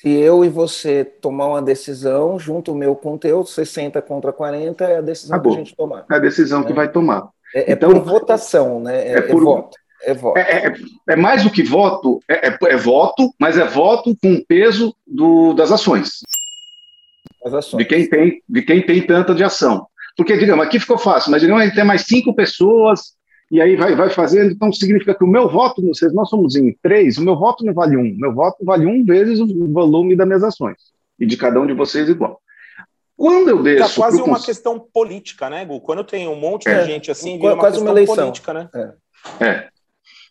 Se 0.00 0.10
eu 0.10 0.44
e 0.44 0.48
você 0.48 1.04
tomar 1.04 1.46
uma 1.46 1.62
decisão, 1.62 2.38
junto 2.38 2.72
o 2.72 2.74
meu 2.74 2.94
com 2.94 3.14
o 3.14 3.18
teu, 3.18 3.44
60 3.44 4.00
contra 4.02 4.32
40, 4.32 4.84
é 4.84 4.98
a 4.98 5.00
decisão 5.00 5.36
Acabou. 5.36 5.52
que 5.52 5.60
a 5.60 5.64
gente 5.64 5.76
tomar. 5.76 6.04
É 6.10 6.14
a 6.14 6.18
decisão 6.18 6.60
né? 6.60 6.66
que 6.66 6.72
vai 6.72 6.90
tomar. 6.90 7.28
É, 7.54 7.70
é 7.70 7.72
então, 7.72 7.90
por 7.90 8.00
votação, 8.00 8.80
né? 8.80 9.08
É, 9.08 9.12
é, 9.12 9.18
é 9.18 9.20
por, 9.22 9.42
voto. 9.42 9.76
É, 10.02 10.14
voto. 10.14 10.38
É, 10.38 10.66
é, 10.66 10.74
é, 11.08 11.16
mais 11.16 11.42
do 11.42 11.50
que 11.50 11.62
voto, 11.62 12.20
é, 12.28 12.76
voto, 12.76 13.32
mas 13.40 13.56
é 13.56 13.64
voto 13.64 14.16
com 14.22 14.34
o 14.34 14.46
peso 14.46 14.94
do, 15.06 15.54
das 15.54 15.72
ações. 15.72 16.20
As 17.44 17.54
ações. 17.54 17.78
De 17.78 17.88
quem 17.88 18.08
tem, 18.08 18.42
de 18.46 18.62
quem 18.62 18.82
tem 18.84 19.06
tanta 19.06 19.34
de 19.34 19.42
ação. 19.42 19.86
Porque, 20.16 20.36
digamos, 20.36 20.64
aqui 20.64 20.78
ficou 20.78 20.98
fácil, 20.98 21.30
mas 21.30 21.40
digamos, 21.40 21.74
tem 21.74 21.84
mais 21.84 22.02
cinco 22.02 22.34
pessoas 22.34 23.15
e 23.50 23.60
aí 23.60 23.76
vai, 23.76 23.94
vai 23.94 24.10
fazendo, 24.10 24.52
então 24.52 24.72
significa 24.72 25.14
que 25.14 25.22
o 25.22 25.28
meu 25.28 25.48
voto, 25.48 25.80
vocês, 25.82 26.12
nós 26.12 26.28
somos 26.28 26.56
em 26.56 26.76
três, 26.82 27.16
o 27.16 27.22
meu 27.22 27.36
voto 27.36 27.64
não 27.64 27.72
vale 27.72 27.96
um, 27.96 28.16
meu 28.16 28.34
voto 28.34 28.64
vale 28.64 28.86
um 28.86 29.04
vezes 29.04 29.38
o 29.38 29.72
volume 29.72 30.16
das 30.16 30.26
minhas 30.26 30.42
ações, 30.42 30.76
e 31.18 31.24
de 31.24 31.36
cada 31.36 31.60
um 31.60 31.66
de 31.66 31.72
vocês 31.72 32.08
igual. 32.08 32.40
Quando 33.16 33.48
eu 33.48 33.62
deixo... 33.62 33.84
É 33.84 33.94
quase 33.94 34.16
uma 34.20 34.34
cons... 34.34 34.44
questão 34.44 34.78
política, 34.78 35.48
né, 35.48 35.64
Gu? 35.64 35.80
Quando 35.80 36.04
tem 36.04 36.28
um 36.28 36.38
monte 36.38 36.68
é. 36.68 36.80
de 36.80 36.86
gente 36.86 37.10
assim, 37.10 37.38
vira 37.38 37.54
uma 37.54 37.60
quase 37.60 37.80
uma 37.80 37.90
eleição. 37.90 38.16
política, 38.16 38.52
né? 38.52 38.68
É. 38.74 39.46
é. 39.46 39.68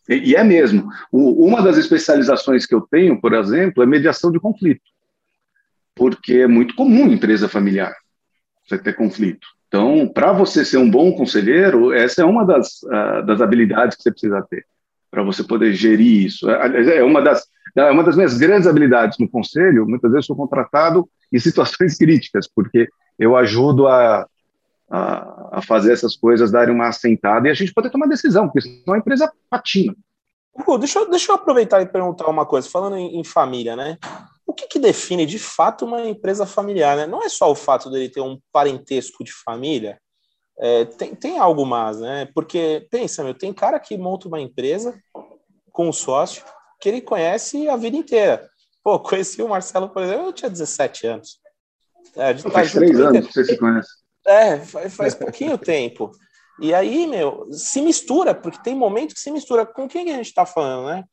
E, 0.08 0.32
e, 0.32 0.36
é 0.36 0.43
mesmo. 0.43 0.88
O, 1.12 1.47
uma 1.47 1.63
das 1.63 1.78
especializações 1.78 2.65
que 2.67 2.75
eu 2.75 2.82
tenho, 2.82 3.19
por 3.19 3.34
exemplo, 3.34 3.82
é 3.82 3.88
mediação 3.88 4.32
de 4.32 4.39
conflito, 4.39 4.84
porque 5.95 6.34
é 6.34 6.47
muito 6.47 6.75
comum 6.75 7.08
em 7.08 7.13
empresa 7.13 7.49
familiar 7.49 7.95
você 8.63 8.78
ter 8.78 8.93
conflito. 8.93 9.47
Então, 9.75 10.07
para 10.07 10.31
você 10.31 10.63
ser 10.63 10.77
um 10.77 10.89
bom 10.89 11.11
conselheiro, 11.11 11.91
essa 11.91 12.21
é 12.21 12.25
uma 12.25 12.45
das, 12.45 12.81
uh, 12.83 13.25
das 13.25 13.41
habilidades 13.41 13.97
que 13.97 14.03
você 14.03 14.11
precisa 14.11 14.41
ter, 14.49 14.65
para 15.11 15.21
você 15.21 15.43
poder 15.43 15.73
gerir 15.73 16.27
isso. 16.27 16.49
É, 16.49 16.99
é, 16.99 17.03
uma 17.03 17.21
das, 17.21 17.45
é 17.75 17.91
uma 17.91 18.01
das 18.01 18.15
minhas 18.15 18.38
grandes 18.38 18.69
habilidades 18.69 19.19
no 19.19 19.27
conselho. 19.27 19.85
Muitas 19.85 20.09
vezes 20.09 20.27
sou 20.27 20.35
contratado 20.35 21.09
em 21.31 21.39
situações 21.39 21.97
críticas, 21.97 22.47
porque 22.47 22.88
eu 23.19 23.35
ajudo 23.35 23.85
a, 23.85 24.25
a, 24.89 25.57
a, 25.57 25.61
fazer 25.61 25.91
essas 25.91 26.15
coisas 26.15 26.51
darem 26.51 26.73
uma 26.73 26.88
assentada 26.88 27.49
e 27.49 27.51
a 27.51 27.53
gente 27.53 27.73
poder 27.73 27.89
tomar 27.89 28.07
decisão, 28.07 28.47
porque 28.47 28.61
senão 28.61 28.95
a 28.95 28.97
empresa 28.97 29.29
patina. 29.49 29.93
deixa, 30.79 30.99
eu, 30.99 31.09
deixa 31.09 31.33
eu 31.33 31.35
aproveitar 31.35 31.81
e 31.81 31.85
perguntar 31.85 32.29
uma 32.29 32.45
coisa, 32.45 32.69
falando 32.69 32.95
em, 32.95 33.19
em 33.19 33.25
família, 33.25 33.75
né? 33.75 33.97
O 34.45 34.53
que, 34.53 34.67
que, 34.67 34.79
define 34.79 35.25
de 35.25 35.39
fato 35.39 35.86
uma 35.86 36.01
empresa 36.08 36.45
familiar? 36.45 36.95
Né? 36.95 37.08
Não 37.08 37.23
é 37.23 37.29
só 37.29 37.49
o 37.51 37.55
fato 37.55 37.89
dele 37.89 38.10
ter 38.10 38.21
um 38.21 38.39
parentesco 38.51 39.23
de 39.23 39.31
família, 39.31 39.99
é, 40.58 40.86
tem, 40.86 41.13
tem 41.13 41.38
algo 41.38 41.65
mais, 41.65 41.99
né? 41.99 42.29
Porque, 42.34 42.88
pensa, 42.89 43.23
meu, 43.23 43.34
tem 43.34 43.51
cara 43.51 43.79
que 43.79 43.97
monta 43.97 44.27
uma 44.27 44.39
empresa 44.39 44.97
com 45.71 45.89
um 45.89 45.93
sócio 45.93 46.43
que 46.79 46.88
ele 46.88 47.01
conhece 47.01 47.67
a 47.67 47.75
vida 47.75 47.97
inteira. 47.97 48.49
Pô, 48.84 48.99
conheci 48.99 49.41
o 49.41 49.49
Marcelo, 49.49 49.89
por 49.89 50.03
exemplo, 50.03 50.27
eu 50.27 50.34
tinha 50.34 50.49
17 50.49 51.08
anos. 51.08 51.39
É, 52.15 52.34
de 52.34 52.43
faz 52.43 52.71
três 52.71 52.97
anos 52.99 53.27
que 53.27 53.34
você 53.34 53.43
se 53.43 53.58
conhece. 53.58 53.89
É, 54.25 54.60
faz, 54.60 54.95
faz 54.95 55.15
pouquinho 55.15 55.58
tempo. 55.60 56.12
E 56.62 56.73
aí, 56.73 57.05
meu, 57.05 57.51
se 57.51 57.81
mistura, 57.81 58.34
porque 58.34 58.63
tem 58.63 58.73
momentos 58.73 59.15
que 59.15 59.19
se 59.19 59.31
mistura. 59.31 59.65
Com 59.65 59.89
quem 59.89 60.05
que 60.05 60.12
a 60.12 60.15
gente 60.15 60.27
está 60.27 60.45
falando, 60.45 60.88
né? 60.88 61.03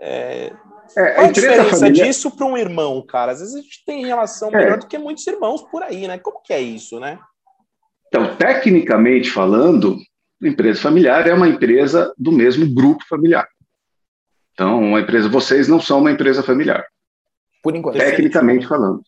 É, 0.00 0.52
é, 0.96 1.10
Qual 1.12 1.26
a, 1.26 1.28
a 1.28 1.32
diferença 1.32 1.76
família... 1.76 2.04
disso 2.04 2.30
para 2.30 2.46
um 2.46 2.56
irmão, 2.56 3.02
cara? 3.02 3.32
Às 3.32 3.40
vezes 3.40 3.54
a 3.54 3.60
gente 3.60 3.84
tem 3.84 4.06
relação 4.06 4.48
é. 4.48 4.56
melhor 4.56 4.78
do 4.78 4.86
que 4.86 4.98
muitos 4.98 5.26
irmãos 5.26 5.62
por 5.62 5.82
aí, 5.82 6.08
né? 6.08 6.18
Como 6.18 6.40
que 6.42 6.52
é 6.52 6.60
isso, 6.60 6.98
né? 6.98 7.18
Então, 8.08 8.34
tecnicamente 8.36 9.30
falando, 9.30 9.98
empresa 10.42 10.80
familiar 10.80 11.28
é 11.28 11.34
uma 11.34 11.48
empresa 11.48 12.12
do 12.18 12.32
mesmo 12.32 12.66
grupo 12.72 13.04
familiar. 13.08 13.46
Então, 14.52 14.80
uma 14.80 15.00
empresa, 15.00 15.28
vocês 15.28 15.68
não 15.68 15.80
são 15.80 16.00
uma 16.00 16.10
empresa 16.10 16.42
familiar. 16.42 16.84
Por 17.62 17.76
enquanto. 17.76 17.98
Tecnicamente 17.98 18.66
falando. 18.66 19.02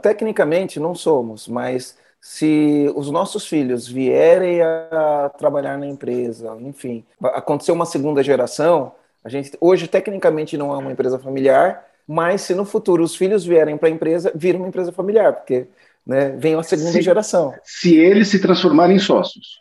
Tecnicamente 0.00 0.78
não 0.78 0.94
somos, 0.94 1.46
mas 1.48 1.98
se 2.20 2.90
os 2.94 3.10
nossos 3.10 3.46
filhos 3.46 3.86
vierem 3.86 4.62
a 4.62 5.30
trabalhar 5.36 5.76
na 5.76 5.86
empresa, 5.86 6.56
enfim, 6.60 7.04
aconteceu 7.22 7.74
uma 7.74 7.84
segunda 7.84 8.22
geração, 8.22 8.92
a 9.28 9.30
gente 9.30 9.52
hoje 9.60 9.86
tecnicamente 9.86 10.56
não 10.56 10.72
é 10.72 10.78
uma 10.78 10.90
empresa 10.90 11.18
familiar, 11.18 11.84
mas 12.06 12.40
se 12.40 12.54
no 12.54 12.64
futuro 12.64 13.04
os 13.04 13.14
filhos 13.14 13.44
vierem 13.44 13.76
para 13.76 13.88
a 13.88 13.92
empresa, 13.92 14.32
vira 14.34 14.56
uma 14.56 14.66
empresa 14.66 14.90
familiar, 14.90 15.34
porque 15.34 15.66
né, 16.06 16.30
vem 16.30 16.54
a 16.54 16.62
segunda 16.62 16.90
se, 16.90 17.02
geração. 17.02 17.54
Se 17.62 17.94
eles 17.94 18.28
se 18.28 18.40
transformarem 18.40 18.96
em 18.96 18.98
sócios. 18.98 19.60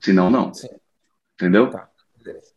Se 0.00 0.12
não, 0.12 0.30
não. 0.30 0.52
Sim. 0.52 0.68
Entendeu? 1.34 1.70
Tá. 1.70 1.88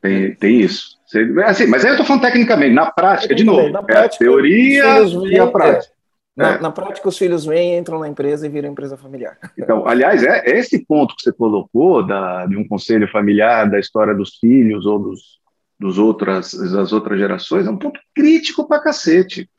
Tem, 0.01 0.35
tem 0.35 0.59
isso. 0.59 0.97
Assim, 1.45 1.65
mas 1.67 1.85
aí 1.85 1.91
eu 1.91 1.93
estou 1.93 2.05
falando 2.05 2.23
tecnicamente, 2.23 2.75
na 2.75 2.91
prática, 2.91 3.33
de 3.33 3.45
novo. 3.45 3.69
Na 3.69 3.81
prática, 3.81 4.23
é 4.23 4.27
a 4.27 4.29
teoria 4.29 4.83
e 5.31 5.39
a 5.39 5.47
prática. 5.47 5.96
Na, 6.37 6.49
é. 6.51 6.61
na, 6.61 6.71
prática, 6.71 7.09
os 7.09 7.17
filhos 7.17 7.45
vêm, 7.45 7.75
entram 7.75 7.99
na 7.99 8.07
empresa 8.07 8.45
e 8.45 8.49
viram 8.49 8.69
empresa 8.69 8.95
familiar. 8.95 9.39
Então, 9.57 9.87
aliás, 9.87 10.21
é, 10.21 10.47
é 10.47 10.59
esse 10.59 10.85
ponto 10.85 11.15
que 11.15 11.23
você 11.23 11.33
colocou 11.33 12.05
da, 12.05 12.45
de 12.45 12.55
um 12.55 12.67
conselho 12.67 13.07
familiar, 13.11 13.67
da 13.67 13.79
história 13.79 14.13
dos 14.13 14.35
filhos 14.37 14.85
ou 14.85 14.99
dos, 14.99 15.39
dos 15.79 15.97
outras, 15.97 16.53
das 16.53 16.93
outras 16.93 17.17
gerações, 17.17 17.65
é 17.65 17.71
um 17.71 17.77
ponto 17.77 17.99
crítico 18.15 18.67
para 18.67 18.83
cacete. 18.83 19.49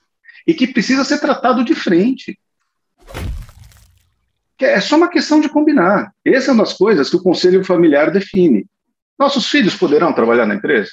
E 0.47 0.55
que 0.55 0.69
precisa 0.69 1.03
ser 1.03 1.19
tratado 1.19 1.65
de 1.65 1.75
frente. 1.75 2.39
É 4.61 4.81
só 4.81 4.97
uma 4.97 5.09
questão 5.09 5.41
de 5.41 5.49
combinar. 5.49 6.13
Essa 6.25 6.53
é 6.53 6.55
uma 6.55 6.63
das 6.63 6.75
coisas 6.75 7.11
que 7.11 7.17
o 7.17 7.23
conselho 7.23 7.65
familiar 7.65 8.13
define. 8.13 8.67
Nossos 9.19 9.49
filhos 9.49 9.75
poderão 9.75 10.13
trabalhar 10.13 10.47
na 10.47 10.55
empresa? 10.55 10.91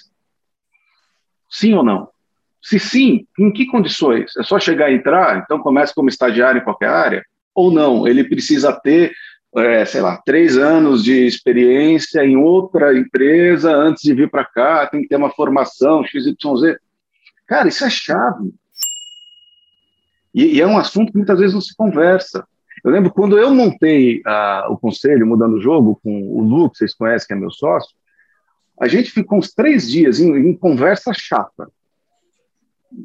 Sim 1.47 1.75
ou 1.75 1.83
não? 1.83 2.09
Se 2.65 2.79
sim, 2.79 3.27
em 3.37 3.51
que 3.51 3.67
condições? 3.67 4.35
É 4.35 4.41
só 4.41 4.59
chegar 4.59 4.89
e 4.89 4.95
entrar, 4.95 5.37
então 5.37 5.59
começa 5.59 5.93
como 5.93 6.09
estagiário 6.09 6.59
em 6.59 6.63
qualquer 6.63 6.89
área? 6.89 7.23
Ou 7.53 7.71
não? 7.71 8.07
Ele 8.07 8.23
precisa 8.23 8.73
ter, 8.73 9.13
é, 9.55 9.85
sei 9.85 10.01
lá, 10.01 10.19
três 10.25 10.57
anos 10.57 11.03
de 11.03 11.27
experiência 11.27 12.25
em 12.25 12.35
outra 12.35 12.97
empresa 12.97 13.71
antes 13.71 14.01
de 14.01 14.15
vir 14.15 14.31
para 14.31 14.43
cá, 14.43 14.87
tem 14.87 15.03
que 15.03 15.07
ter 15.07 15.15
uma 15.15 15.29
formação 15.29 16.03
XYZ. 16.03 16.79
Cara, 17.45 17.67
isso 17.67 17.85
é 17.85 17.89
chave. 17.91 18.51
E, 20.33 20.55
e, 20.55 20.61
é 20.61 20.65
um 20.65 20.79
assunto 20.79 21.11
que 21.11 21.19
muitas 21.19 21.37
vezes 21.37 21.53
não 21.53 21.61
se 21.61 21.75
conversa. 21.75 22.47
Eu 22.83 22.89
lembro 22.89 23.13
quando 23.13 23.37
eu 23.37 23.53
montei 23.53 24.21
uh, 24.21 24.71
o 24.71 24.77
conselho 24.77 25.27
Mudando 25.27 25.57
o 25.57 25.61
Jogo 25.61 25.99
com 26.03 26.31
o 26.31 26.41
Lu, 26.41 26.71
que 26.71 26.79
vocês 26.79 26.95
conhecem, 26.95 27.27
que 27.27 27.33
é 27.33 27.37
meu 27.37 27.51
sócio, 27.51 27.95
a 28.81 28.87
gente 28.87 29.11
ficou 29.11 29.37
uns 29.37 29.53
três 29.53 29.87
dias 29.87 30.19
em, 30.19 30.35
em 30.35 30.57
conversa 30.57 31.13
chata 31.13 31.69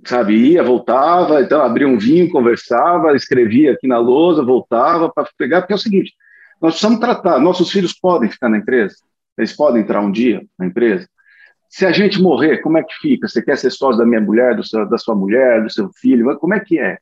sabe, 0.07 0.35
ia, 0.35 0.62
voltava, 0.62 1.40
então 1.40 1.62
abria 1.62 1.88
um 1.88 1.98
vinho, 1.98 2.31
conversava, 2.31 3.14
escrevia 3.14 3.72
aqui 3.72 3.87
na 3.87 3.98
lousa, 3.98 4.42
voltava 4.42 5.11
para 5.12 5.29
pegar, 5.37 5.62
porque 5.62 5.72
é 5.72 5.76
o 5.76 5.79
seguinte, 5.79 6.12
nós 6.61 6.72
precisamos 6.72 7.00
tratar, 7.00 7.38
nossos 7.38 7.70
filhos 7.70 7.92
podem 7.92 8.31
ficar 8.31 8.48
na 8.48 8.59
empresa, 8.59 8.96
eles 9.37 9.55
podem 9.55 9.83
entrar 9.83 10.00
um 10.00 10.12
dia 10.12 10.42
na 10.59 10.66
empresa, 10.66 11.09
se 11.70 11.87
a 11.87 11.92
gente 11.92 12.20
morrer, 12.20 12.59
como 12.59 12.79
é 12.79 12.83
que 12.83 12.92
fica? 12.94 13.29
Você 13.29 13.40
quer 13.40 13.57
ser 13.57 13.70
sócio 13.70 13.96
da 13.96 14.05
minha 14.05 14.20
mulher, 14.20 14.57
do 14.57 14.64
seu, 14.64 14.85
da 14.88 14.98
sua 14.98 15.14
mulher, 15.14 15.62
do 15.62 15.70
seu 15.70 15.88
filho, 15.92 16.37
como 16.40 16.53
é 16.53 16.59
que 16.59 16.81
é? 16.81 16.98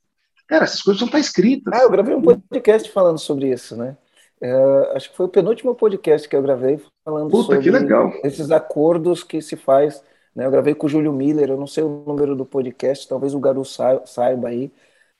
Cara, 0.46 0.64
essas 0.64 0.82
coisas 0.82 1.00
não 1.00 1.06
estão 1.06 1.20
escritas. 1.20 1.72
Ah, 1.72 1.84
eu 1.84 1.90
gravei 1.90 2.14
um 2.14 2.22
podcast 2.22 2.90
falando 2.90 3.18
sobre 3.18 3.50
isso, 3.50 3.74
né? 3.76 3.96
É, 4.40 4.92
acho 4.94 5.10
que 5.10 5.16
foi 5.16 5.26
o 5.26 5.30
penúltimo 5.30 5.74
podcast 5.74 6.28
que 6.28 6.36
eu 6.36 6.42
gravei 6.42 6.80
falando 7.04 7.30
Puta, 7.30 7.60
sobre 7.60 7.70
esses 8.22 8.50
acordos 8.50 9.24
que 9.24 9.40
se 9.42 9.56
faz 9.56 10.02
né? 10.38 10.46
Eu 10.46 10.52
gravei 10.52 10.72
com 10.72 10.86
o 10.86 10.88
Júlio 10.88 11.12
Miller, 11.12 11.50
eu 11.50 11.56
não 11.56 11.66
sei 11.66 11.82
o 11.82 12.04
número 12.06 12.36
do 12.36 12.46
podcast, 12.46 13.08
talvez 13.08 13.34
o 13.34 13.40
Garu 13.40 13.64
saiba 13.64 14.48
aí, 14.48 14.70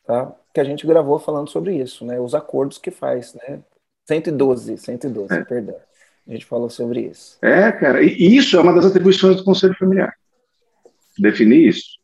tá? 0.07 0.33
que 0.55 0.61
a 0.61 0.65
gente 0.65 0.87
gravou 0.87 1.19
falando 1.19 1.51
sobre 1.51 1.75
isso, 1.75 2.05
né? 2.05 2.21
os 2.21 2.37
acordos 2.37 2.79
que 2.79 2.93
faz. 2.93 3.35
Né? 3.35 3.59
112, 4.07 4.79
112, 4.79 5.35
é. 5.35 5.45
perdão. 5.45 5.75
A 6.25 6.31
gente 6.31 6.47
falou 6.47 6.71
sobre 6.71 7.01
isso. 7.01 7.37
É, 7.43 7.73
cara, 7.73 8.01
e 8.01 8.37
isso 8.37 8.57
é 8.57 8.61
uma 8.61 8.73
das 8.73 8.87
atribuições 8.87 9.37
do 9.37 9.43
Conselho 9.43 9.75
Familiar. 9.77 10.15
Definir 11.19 11.67
isso. 11.67 11.99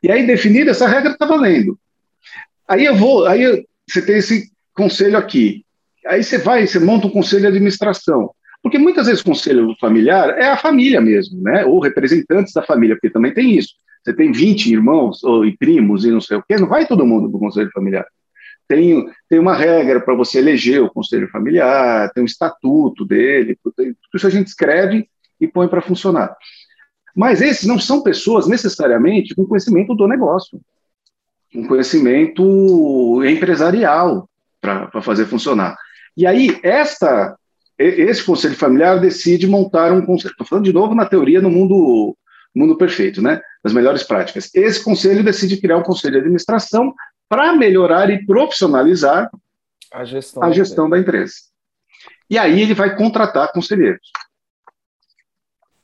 E 0.00 0.12
aí, 0.12 0.24
definida, 0.24 0.70
essa 0.70 0.86
regra 0.86 1.12
está 1.12 1.26
valendo. 1.26 1.76
Aí 2.68 2.84
eu 2.84 2.94
vou, 2.94 3.26
aí 3.26 3.66
você 3.88 4.06
tem 4.06 4.18
esse 4.18 4.52
conselho 4.72 5.18
aqui. 5.18 5.64
Aí 6.06 6.22
você 6.22 6.38
vai, 6.38 6.64
você 6.64 6.78
monta 6.78 7.08
um 7.08 7.10
conselho 7.10 7.42
de 7.42 7.48
administração. 7.48 8.32
Porque 8.66 8.78
muitas 8.78 9.06
vezes 9.06 9.20
o 9.20 9.26
conselho 9.26 9.76
familiar 9.78 10.30
é 10.30 10.48
a 10.48 10.56
família 10.56 11.00
mesmo, 11.00 11.40
né? 11.40 11.64
ou 11.64 11.78
representantes 11.78 12.52
da 12.52 12.64
família, 12.64 12.96
porque 12.96 13.08
também 13.08 13.32
tem 13.32 13.56
isso. 13.56 13.74
Você 14.02 14.12
tem 14.12 14.32
20 14.32 14.72
irmãos 14.72 15.22
ou, 15.22 15.46
e 15.46 15.56
primos 15.56 16.04
e 16.04 16.10
não 16.10 16.20
sei 16.20 16.36
o 16.36 16.42
quê, 16.42 16.56
não 16.56 16.66
vai 16.66 16.84
todo 16.84 17.06
mundo 17.06 17.30
para 17.30 17.36
o 17.36 17.40
conselho 17.40 17.70
familiar. 17.72 18.04
Tem, 18.66 19.08
tem 19.28 19.38
uma 19.38 19.54
regra 19.54 20.00
para 20.00 20.16
você 20.16 20.38
eleger 20.38 20.82
o 20.82 20.90
conselho 20.90 21.28
familiar, 21.28 22.10
tem 22.10 22.24
um 22.24 22.26
estatuto 22.26 23.04
dele, 23.04 23.56
tudo 23.62 23.96
isso 24.12 24.26
a 24.26 24.30
gente 24.30 24.48
escreve 24.48 25.08
e 25.40 25.46
põe 25.46 25.68
para 25.68 25.80
funcionar. 25.80 26.36
Mas 27.14 27.40
esses 27.40 27.68
não 27.68 27.78
são 27.78 28.02
pessoas 28.02 28.48
necessariamente 28.48 29.32
com 29.32 29.46
conhecimento 29.46 29.94
do 29.94 30.08
negócio, 30.08 30.60
com 31.52 31.68
conhecimento 31.68 33.22
empresarial 33.24 34.28
para 34.60 35.00
fazer 35.02 35.26
funcionar. 35.26 35.76
E 36.16 36.26
aí, 36.26 36.58
esta 36.64 37.36
esse 37.78 38.24
conselho 38.24 38.54
familiar 38.54 39.00
decide 39.00 39.46
montar 39.46 39.92
um 39.92 40.04
conselho. 40.04 40.32
Estou 40.32 40.46
falando 40.46 40.64
de 40.64 40.72
novo 40.72 40.94
na 40.94 41.06
teoria 41.06 41.40
no 41.40 41.50
mundo, 41.50 42.16
mundo 42.54 42.76
perfeito, 42.76 43.20
né? 43.20 43.40
Das 43.62 43.72
melhores 43.72 44.02
práticas. 44.02 44.50
Esse 44.54 44.82
conselho 44.82 45.22
decide 45.22 45.60
criar 45.60 45.76
um 45.76 45.82
conselho 45.82 46.14
de 46.14 46.20
administração 46.20 46.94
para 47.28 47.54
melhorar 47.54 48.08
e 48.10 48.24
profissionalizar 48.24 49.30
a 49.92 50.04
gestão, 50.04 50.42
a 50.42 50.50
gestão 50.50 50.88
da 50.88 50.98
empresa. 50.98 51.34
E 52.30 52.38
aí 52.38 52.60
ele 52.60 52.74
vai 52.74 52.96
contratar 52.96 53.52
conselheiros. 53.52 54.10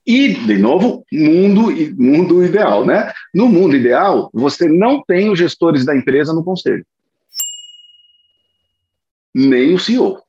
E, 0.05 0.35
de 0.35 0.59
novo, 0.59 1.05
mundo, 1.13 1.69
mundo 1.97 2.45
ideal, 2.45 2.85
né? 2.85 3.13
No 3.33 3.49
mundo 3.49 3.77
ideal, 3.77 4.31
você 4.33 4.69
não 4.69 5.03
tem 5.03 5.31
os 5.31 5.39
gestores 5.39 5.85
da 5.85 5.97
empresa 5.97 6.33
no 6.33 6.45
conselho. 6.45 6.85
Nem 9.33 9.75
o 9.75 9.79
CEO. 9.79 10.21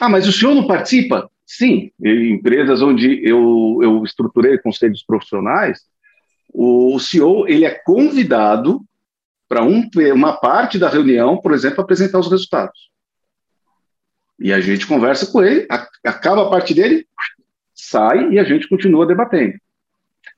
Ah, 0.00 0.08
mas 0.08 0.26
o 0.26 0.32
senhor 0.32 0.54
não 0.54 0.66
participa? 0.66 1.30
Sim, 1.46 1.90
em 2.02 2.32
empresas 2.32 2.80
onde 2.80 3.20
eu, 3.22 3.80
eu 3.82 4.02
estruturei 4.02 4.56
conselhos 4.56 5.02
profissionais, 5.02 5.80
o 6.52 6.98
CEO 6.98 7.46
ele 7.46 7.64
é 7.66 7.70
convidado 7.70 8.82
para 9.48 9.62
um, 9.62 9.88
uma 10.14 10.36
parte 10.36 10.78
da 10.78 10.88
reunião, 10.88 11.36
por 11.38 11.52
exemplo, 11.52 11.82
apresentar 11.82 12.18
os 12.18 12.30
resultados. 12.30 12.88
E 14.38 14.52
a 14.52 14.60
gente 14.60 14.86
conversa 14.86 15.26
com 15.26 15.42
ele, 15.42 15.66
acaba 16.04 16.46
a 16.46 16.48
parte 16.48 16.72
dele, 16.72 17.06
sai 17.74 18.30
e 18.30 18.38
a 18.38 18.44
gente 18.44 18.68
continua 18.68 19.06
debatendo. 19.06 19.54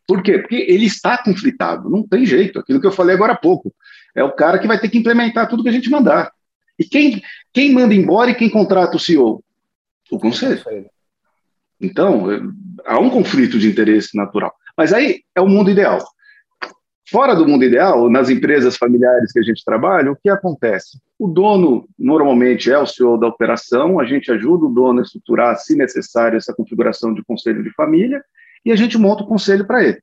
Por 0.09 0.23
quê? 0.23 0.39
Porque 0.39 0.57
ele 0.57 0.87
está 0.87 1.17
conflitado, 1.17 1.89
não 1.89 2.07
tem 2.07 2.27
jeito. 2.27 2.59
Aquilo 2.59 2.81
que 2.81 2.87
eu 2.87 2.93
falei 2.93 3.15
agora 3.15 3.35
há 3.35 3.37
pouco. 3.37 3.73
É 4.15 4.25
o 4.25 4.33
cara 4.33 4.59
que 4.59 4.67
vai 4.67 4.81
ter 4.81 4.89
que 4.89 4.99
implementar 4.99 5.49
tudo 5.49 5.63
que 5.63 5.69
a 5.69 5.73
gente 5.73 5.89
mandar. 5.89 6.33
E 6.79 6.85
quem, 6.85 7.23
quem 7.53 7.73
manda 7.73 7.95
embora 7.95 8.31
e 8.31 8.35
quem 8.35 8.51
contrata 8.51 8.97
o 8.97 9.01
CEO? 9.01 9.45
O 10.13 10.19
conselho. 10.19 10.63
Então, 11.81 12.27
há 12.85 13.01
um 13.01 13.11
conflito 13.11 13.59
de 13.59 13.69
interesse 13.69 14.17
natural. 14.17 14.55
Mas 14.77 14.93
aí 14.93 15.23
é 15.35 15.41
o 15.41 15.49
mundo 15.49 15.71
ideal. 15.71 15.99
Fora 17.11 17.35
do 17.35 17.47
mundo 17.47 17.65
ideal, 17.65 18.09
nas 18.09 18.31
empresas 18.31 18.77
familiares 18.77 19.33
que 19.33 19.39
a 19.39 19.43
gente 19.43 19.65
trabalha, 19.65 20.13
o 20.13 20.17
que 20.17 20.29
acontece? 20.29 20.99
O 21.19 21.27
dono 21.27 21.89
normalmente 21.99 22.71
é 22.71 22.79
o 22.79 22.87
senhor 22.87 23.19
da 23.19 23.27
operação, 23.27 23.99
a 23.99 24.05
gente 24.05 24.31
ajuda 24.31 24.67
o 24.67 24.73
dono 24.73 25.01
a 25.01 25.03
estruturar, 25.03 25.57
se 25.57 25.75
necessário, 25.75 26.37
essa 26.37 26.55
configuração 26.55 27.13
de 27.13 27.25
conselho 27.25 27.63
de 27.63 27.73
família 27.73 28.23
e 28.65 28.71
a 28.71 28.77
gente 28.77 28.97
monta 28.97 29.25
o 29.25 29.27
conselho 29.27 29.67
para 29.67 29.83
ele. 29.83 30.01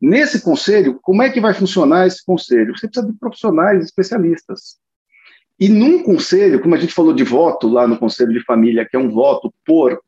Nesse 0.00 0.40
conselho, 0.40 0.98
como 1.02 1.22
é 1.22 1.30
que 1.30 1.40
vai 1.40 1.52
funcionar 1.52 2.06
esse 2.06 2.24
conselho? 2.24 2.76
Você 2.76 2.88
precisa 2.88 3.06
de 3.06 3.18
profissionais 3.18 3.84
especialistas. 3.84 4.78
E 5.58 5.68
num 5.68 6.02
conselho, 6.02 6.60
como 6.60 6.74
a 6.74 6.78
gente 6.78 6.94
falou 6.94 7.12
de 7.12 7.24
voto 7.24 7.68
lá 7.68 7.86
no 7.86 7.98
conselho 7.98 8.32
de 8.32 8.44
família, 8.44 8.86
que 8.88 8.96
é 8.96 8.98
um 8.98 9.10
voto 9.10 9.52
por 9.66 10.00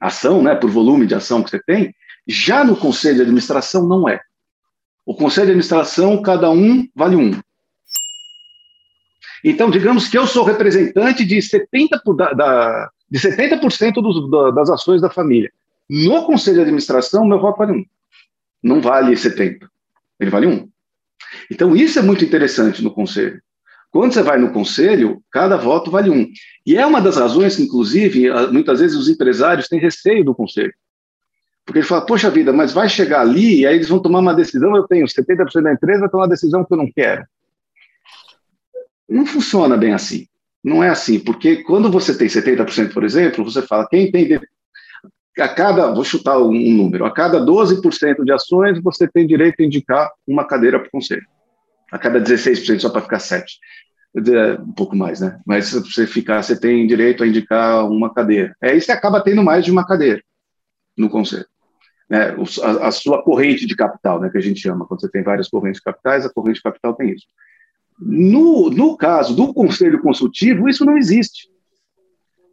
ação, 0.00 0.42
né, 0.42 0.54
por 0.54 0.70
volume 0.70 1.06
de 1.06 1.14
ação 1.14 1.42
que 1.42 1.50
você 1.50 1.62
tem, 1.62 1.94
já 2.26 2.64
no 2.64 2.76
conselho 2.76 3.16
de 3.16 3.22
administração 3.22 3.86
não 3.86 4.08
é. 4.08 4.20
O 5.06 5.14
conselho 5.14 5.46
de 5.46 5.52
administração, 5.52 6.20
cada 6.20 6.50
um 6.50 6.86
vale 6.94 7.16
um. 7.16 7.40
Então, 9.44 9.70
digamos 9.70 10.08
que 10.08 10.18
eu 10.18 10.26
sou 10.26 10.44
representante 10.44 11.24
de 11.24 11.36
70%, 11.36 12.16
da, 12.16 12.32
da, 12.32 12.90
de 13.08 13.18
70 13.18 13.56
dos, 14.02 14.30
da, 14.30 14.50
das 14.50 14.70
ações 14.70 15.00
da 15.00 15.08
família. 15.08 15.50
No 15.88 16.24
conselho 16.24 16.56
de 16.56 16.62
administração, 16.62 17.24
meu 17.24 17.40
voto 17.40 17.58
vale 17.58 17.72
um. 17.72 17.84
Não 18.62 18.80
vale 18.80 19.16
70. 19.16 19.70
Ele 20.20 20.30
vale 20.30 20.46
um. 20.46 20.68
Então, 21.50 21.74
isso 21.74 21.98
é 21.98 22.02
muito 22.02 22.24
interessante 22.24 22.82
no 22.82 22.90
conselho. 22.90 23.40
Quando 23.98 24.14
você 24.14 24.22
vai 24.22 24.38
no 24.38 24.52
conselho, 24.52 25.20
cada 25.28 25.56
voto 25.56 25.90
vale 25.90 26.08
um. 26.08 26.24
E 26.64 26.76
é 26.76 26.86
uma 26.86 27.00
das 27.00 27.16
razões 27.16 27.56
que, 27.56 27.64
inclusive, 27.64 28.30
muitas 28.52 28.78
vezes 28.78 28.96
os 28.96 29.08
empresários 29.08 29.66
têm 29.66 29.80
receio 29.80 30.24
do 30.24 30.32
conselho. 30.32 30.72
Porque 31.66 31.80
ele 31.80 31.86
fala, 31.86 32.06
poxa 32.06 32.30
vida, 32.30 32.52
mas 32.52 32.72
vai 32.72 32.88
chegar 32.88 33.22
ali 33.22 33.58
e 33.58 33.66
aí 33.66 33.74
eles 33.74 33.88
vão 33.88 33.98
tomar 33.98 34.20
uma 34.20 34.32
decisão, 34.32 34.76
eu 34.76 34.86
tenho 34.86 35.04
70% 35.04 35.62
da 35.62 35.72
empresa, 35.72 36.02
vai 36.02 36.08
tomar 36.08 36.22
uma 36.22 36.28
decisão 36.28 36.64
que 36.64 36.72
eu 36.72 36.78
não 36.78 36.88
quero. 36.94 37.26
Não 39.08 39.26
funciona 39.26 39.76
bem 39.76 39.92
assim. 39.92 40.28
Não 40.62 40.84
é 40.84 40.90
assim, 40.90 41.18
porque 41.18 41.64
quando 41.64 41.90
você 41.90 42.16
tem 42.16 42.28
70%, 42.28 42.94
por 42.94 43.02
exemplo, 43.02 43.42
você 43.42 43.62
fala, 43.62 43.88
quem 43.88 44.12
tem 44.12 44.40
a 45.40 45.48
cada, 45.48 45.92
vou 45.92 46.04
chutar 46.04 46.38
um 46.38 46.52
número, 46.52 47.04
a 47.04 47.10
cada 47.10 47.44
12% 47.44 48.22
de 48.22 48.30
ações, 48.30 48.80
você 48.80 49.08
tem 49.08 49.26
direito 49.26 49.60
a 49.60 49.64
indicar 49.64 50.08
uma 50.24 50.46
cadeira 50.46 50.78
para 50.78 50.86
o 50.86 50.92
conselho 50.92 51.26
a 51.90 51.98
cada 51.98 52.20
16%, 52.20 52.80
só 52.80 52.90
para 52.90 53.02
ficar 53.02 53.18
7%. 53.18 53.44
Um 54.14 54.72
pouco 54.72 54.96
mais, 54.96 55.20
né? 55.20 55.40
Mas 55.46 55.66
se 55.66 55.80
você 55.80 56.06
ficar, 56.06 56.42
você 56.42 56.58
tem 56.58 56.86
direito 56.86 57.22
a 57.22 57.26
indicar 57.26 57.88
uma 57.88 58.12
cadeira. 58.12 58.56
É, 58.60 58.70
aí 58.70 58.80
você 58.80 58.90
acaba 58.90 59.20
tendo 59.20 59.42
mais 59.42 59.64
de 59.64 59.70
uma 59.70 59.86
cadeira 59.86 60.22
no 60.96 61.08
conselho. 61.08 61.46
né, 62.10 62.34
a, 62.62 62.88
a, 62.88 62.90
sua 62.90 63.22
corrente 63.22 63.66
de 63.66 63.76
capital, 63.76 64.20
né, 64.20 64.30
que 64.30 64.38
a 64.38 64.40
gente 64.40 64.60
chama, 64.60 64.86
quando 64.86 65.00
você 65.00 65.10
tem 65.10 65.22
várias 65.22 65.48
correntes 65.48 65.80
capitais, 65.80 66.24
a 66.24 66.32
corrente 66.32 66.56
de 66.56 66.62
capital 66.62 66.94
tem 66.94 67.10
isso. 67.10 67.26
No, 68.00 68.70
no 68.70 68.96
caso 68.96 69.36
do 69.36 69.52
conselho 69.52 70.00
consultivo, 70.00 70.68
isso 70.68 70.84
não 70.84 70.96
existe. 70.96 71.48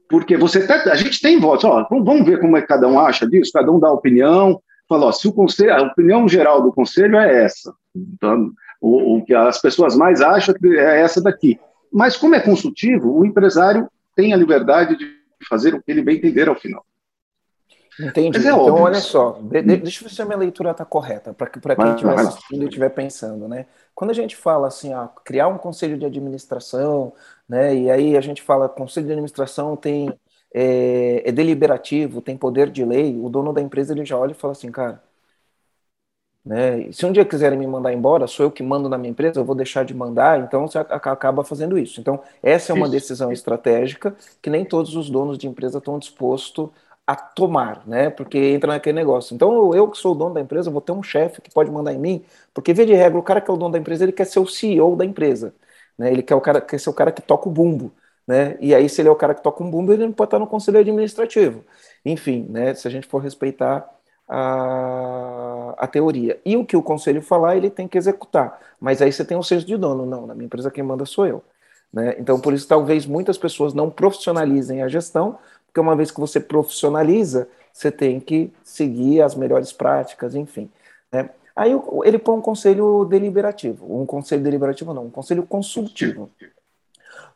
Porque 0.10 0.38
você 0.38 0.66
tá, 0.68 0.91
a 0.91 0.95
gente 0.95 1.22
tem 1.22 1.39
votos, 1.39 1.66
ó, 1.66 1.88
vamos 1.89 2.26
ver 2.26 2.39
como 2.39 2.58
é 2.58 2.62
que 2.62 2.68
cada 2.68 2.88
um 2.88 2.99
acha 2.99 3.28
disso, 3.28 3.51
cada 3.53 3.72
um 3.72 3.80
dá 3.80 3.91
opinião, 3.91 4.62
fala, 4.88 5.08
ó, 5.08 5.12
se 5.12 5.28
o 5.28 5.34
conselho, 5.34 5.74
a 5.74 5.82
opinião 5.82 6.28
geral 6.28 6.62
do 6.62 6.72
conselho 6.72 7.18
é 7.18 7.43
essa. 7.43 7.74
Então, 7.95 8.51
o, 8.86 9.17
o 9.17 9.25
que 9.25 9.33
as 9.33 9.59
pessoas 9.59 9.95
mais 9.95 10.21
acham 10.21 10.53
é 10.63 11.01
essa 11.01 11.19
daqui. 11.19 11.59
Mas 11.91 12.15
como 12.15 12.36
é 12.36 12.39
consultivo, 12.39 13.17
o 13.17 13.25
empresário 13.25 13.89
tem 14.15 14.31
a 14.31 14.38
liberdade 14.38 14.95
de 14.95 15.07
fazer 15.49 15.73
o 15.73 15.81
que 15.81 15.91
ele 15.91 16.03
bem 16.03 16.17
entender 16.17 16.47
ao 16.47 16.55
final. 16.55 16.86
Entendi. 17.99 18.38
É 18.38 18.41
então, 18.41 18.59
óbvio. 18.59 18.83
olha 18.83 18.99
só, 18.99 19.39
de, 19.41 19.61
de, 19.61 19.77
deixa 19.77 20.03
eu 20.03 20.09
ver 20.09 20.13
se 20.13 20.21
a 20.21 20.25
minha 20.25 20.38
leitura 20.38 20.71
está 20.71 20.86
correta, 20.86 21.33
para 21.33 21.75
quem 21.75 21.89
estiver 21.91 22.13
assistindo 22.13 22.63
e 22.63 22.65
estiver 22.65 22.89
pensando, 22.89 23.47
né? 23.47 23.65
Quando 23.95 24.11
a 24.11 24.13
gente 24.13 24.36
fala 24.36 24.67
assim, 24.67 24.93
ó, 24.93 25.07
criar 25.07 25.47
um 25.47 25.57
conselho 25.57 25.97
de 25.97 26.05
administração, 26.05 27.13
né? 27.47 27.73
E 27.73 27.89
aí 27.89 28.17
a 28.17 28.21
gente 28.21 28.41
fala, 28.41 28.69
conselho 28.69 29.07
de 29.07 29.13
administração 29.13 29.75
tem 29.75 30.13
é, 30.53 31.23
é 31.25 31.31
deliberativo, 31.31 32.21
tem 32.21 32.38
poder 32.38 32.69
de 32.69 32.83
lei, 32.83 33.17
o 33.17 33.29
dono 33.29 33.53
da 33.53 33.61
empresa 33.61 33.93
ele 33.93 34.05
já 34.05 34.17
olha 34.17 34.31
e 34.31 34.36
fala 34.36 34.51
assim, 34.51 34.69
cara, 34.69 35.01
né? 36.46 36.91
Se 36.91 37.06
um 37.06 37.12
dia 37.12 37.26
quiserem 37.26 37.58
me 37.58 37.66
mandar 37.68 37.91
embora, 37.93 38.28
sou 38.28 38.46
eu 38.46 38.52
que 38.52 38.62
mando 38.62 38.88
na 38.88 38.98
minha 38.98 39.10
empresa, 39.12 39.39
eu 39.39 39.46
vou 39.46 39.56
deixar 39.56 39.84
de 39.84 39.93
mandar, 39.93 40.39
então 40.41 40.68
você 40.68 40.78
acaba 40.78 41.43
fazendo 41.43 41.78
isso. 41.78 42.00
Então, 42.00 42.22
essa 42.43 42.72
é 42.72 42.76
uma 42.76 42.88
decisão 42.89 43.32
estratégica 43.32 44.16
que 44.41 44.50
nem 44.50 44.64
todos 44.66 44.96
os 44.96 45.10
donos 45.10 45.38
de 45.38 45.48
empresa 45.48 45.80
estão 45.80 45.98
dispostos 46.00 46.70
a 47.08 47.16
tomar, 47.16 47.86
né? 47.88 48.10
Porque 48.10 48.38
entra 48.38 48.74
naquele 48.74 48.96
negócio. 48.96 49.34
Então, 49.36 49.74
eu 49.76 49.89
que 49.89 49.98
sou 49.98 50.14
o 50.14 50.16
dono 50.16 50.34
da 50.36 50.41
empresa, 50.41 50.72
vou 50.72 50.82
ter 50.82 50.91
um 50.91 51.04
chefe 51.04 51.41
que 51.41 51.52
pode 51.52 51.70
mandar 51.72 51.93
em 51.93 52.00
mim, 52.00 52.24
porque, 52.54 52.74
via 52.74 52.86
de 52.86 52.93
regra, 52.93 53.18
o 53.20 53.24
cara 53.24 53.41
que 53.41 53.50
é 53.50 53.54
o 53.54 53.58
dono 53.58 53.72
da 53.74 53.80
empresa, 53.80 54.04
ele 54.04 54.12
quer 54.12 54.26
ser 54.26 54.39
o 54.39 54.48
CEO 54.48 54.96
da 54.96 55.06
empresa, 55.06 55.54
né? 55.98 56.12
Ele 56.12 56.24
quer, 56.24 56.36
o 56.36 56.41
cara, 56.41 56.62
quer 56.62 56.80
ser 56.80 56.89
o 56.89 56.93
cara 56.93 57.12
que 57.12 57.22
toca 57.22 57.48
o 57.50 57.52
bumbo, 57.52 57.91
né? 58.28 58.58
E 58.60 58.74
aí, 58.74 58.89
se 58.89 59.02
ele 59.02 59.10
é 59.10 59.12
o 59.12 59.16
cara 59.16 59.34
que 59.36 59.43
toca 59.43 59.64
um 59.64 59.70
bumbo, 59.70 59.93
ele 59.93 60.06
não 60.06 60.14
pode 60.14 60.28
estar 60.30 60.39
no 60.39 60.48
conselho 60.48 60.80
administrativo. 60.80 61.64
Enfim, 62.04 62.46
né? 62.50 62.74
Se 62.74 62.88
a 62.88 62.91
gente 62.91 63.08
for 63.08 63.20
respeitar 63.20 63.88
a, 64.28 65.34
a 65.78 65.88
teoria. 65.88 66.39
E 66.45 66.55
o 66.57 66.65
que 66.65 66.78
o 66.78 66.82
conselho 66.82 67.21
falar, 67.21 67.55
ele 67.55 67.69
tem 67.69 67.88
que 67.88 67.97
executar. 67.97 68.59
Mas 68.80 69.01
aí 69.01 69.11
você 69.11 69.23
tem 69.23 69.38
o 69.38 69.43
senso 69.43 69.65
de 69.65 69.78
dono. 69.78 70.05
Não, 70.05 70.28
na 70.28 70.36
minha 70.36 70.45
empresa 70.45 70.71
quem 70.71 70.84
manda 70.84 71.05
sou 71.05 71.26
eu. 71.26 71.43
Né? 71.91 72.15
Então, 72.19 72.39
por 72.39 72.53
isso, 72.53 72.67
talvez 72.67 73.05
muitas 73.05 73.38
pessoas 73.38 73.73
não 73.73 73.89
profissionalizem 73.89 74.82
a 74.82 74.88
gestão, 74.88 75.38
porque 75.65 75.80
uma 75.80 75.95
vez 75.95 76.11
que 76.11 76.19
você 76.19 76.39
profissionaliza, 76.39 77.47
você 77.71 77.91
tem 77.91 78.19
que 78.19 78.51
seguir 78.63 79.21
as 79.21 79.36
melhores 79.36 79.71
práticas, 79.71 80.36
enfim. 80.36 80.69
Né? 81.11 81.30
Aí 81.55 81.71
ele 82.03 82.19
põe 82.19 82.38
um 82.38 82.41
conselho 82.41 83.05
deliberativo, 83.05 84.01
um 84.01 84.05
conselho 84.05 84.43
deliberativo 84.43 84.93
não, 84.93 85.05
um 85.05 85.09
conselho 85.09 85.43
consultivo. 85.43 86.30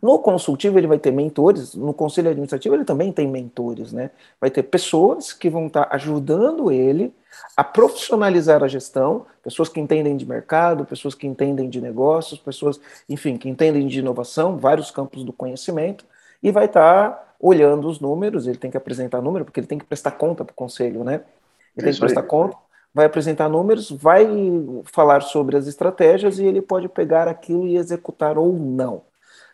No 0.02 0.20
consultivo 0.20 0.78
ele 0.78 0.88
vai 0.88 0.98
ter 0.98 1.12
mentores, 1.12 1.76
no 1.76 1.94
conselho 1.94 2.30
administrativo 2.30 2.76
ele 2.76 2.86
também 2.86 3.12
tem 3.12 3.28
mentores, 3.28 3.92
né? 3.92 4.12
Vai 4.40 4.50
ter 4.50 4.64
pessoas 4.64 5.34
que 5.34 5.50
vão 5.50 5.68
estar 5.68 5.88
ajudando 5.92 6.72
ele 6.72 7.14
a 7.56 7.64
profissionalizar 7.64 8.64
a 8.64 8.68
gestão, 8.68 9.26
pessoas 9.44 9.70
que 9.70 9.80
entendem 9.80 10.16
de 10.16 10.26
mercado, 10.26 10.86
pessoas 10.86 11.14
que 11.14 11.28
entendem 11.28 11.70
de 11.70 11.82
negócios, 11.82 12.40
pessoas, 12.40 12.80
enfim, 13.08 13.38
que 13.38 13.50
entendem 13.50 13.88
de 13.88 14.00
inovação, 14.00 14.58
vários 14.58 14.90
campos 14.90 15.24
do 15.24 15.34
conhecimento, 15.34 16.06
e 16.42 16.52
vai 16.52 16.66
estar 16.66 17.36
olhando 17.40 17.88
os 17.88 18.00
números, 18.00 18.48
ele 18.48 18.58
tem 18.58 18.72
que 18.72 18.78
apresentar 18.78 19.22
número, 19.22 19.46
porque 19.46 19.60
ele 19.60 19.68
tem 19.68 19.78
que 19.78 19.86
prestar 19.86 20.12
conta 20.12 20.44
para 20.44 20.52
o 20.52 20.56
conselho, 20.56 21.04
né? 21.04 21.22
Ele 21.76 21.86
tem 21.86 21.94
que 21.94 22.00
prestar 22.00 22.24
conta, 22.24 22.58
vai 22.94 23.06
apresentar 23.06 23.48
números, 23.48 23.92
vai 23.92 24.28
falar 24.86 25.22
sobre 25.22 25.56
as 25.56 25.68
estratégias 25.68 26.40
e 26.40 26.46
ele 26.46 26.62
pode 26.62 26.90
pegar 26.90 27.28
aquilo 27.28 27.68
e 27.68 27.78
executar 27.78 28.38
ou 28.38 28.54
não, 28.54 29.04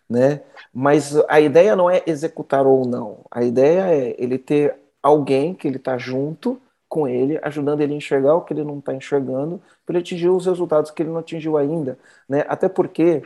né? 0.10 0.42
Mas 0.74 1.16
a 1.28 1.40
ideia 1.40 1.76
não 1.76 1.90
é 1.90 2.04
executar 2.06 2.66
ou 2.66 2.86
não, 2.86 3.26
a 3.32 3.44
ideia 3.44 3.94
é 3.94 4.16
ele 4.18 4.38
ter 4.38 4.76
alguém 5.02 5.54
que 5.54 5.68
ele 5.68 5.78
está 5.78 5.98
junto 5.98 6.60
com 6.88 7.08
ele, 7.08 7.40
ajudando 7.42 7.82
ele 7.82 7.94
a 7.94 7.98
enxergar 7.98 8.36
o 8.36 8.42
que 8.42 8.54
ele 8.54 8.64
não 8.64 8.80
está 8.80 8.94
enxergando, 8.94 9.62
para 9.86 9.94
ele 9.94 10.02
atingir 10.02 10.30
os 10.30 10.46
resultados 10.46 10.92
que 10.92 11.04
ele 11.04 11.10
não 11.10 11.20
atingiu 11.20 11.58
ainda, 11.58 11.98
né? 12.28 12.46
Até 12.48 12.70
porque, 12.70 13.24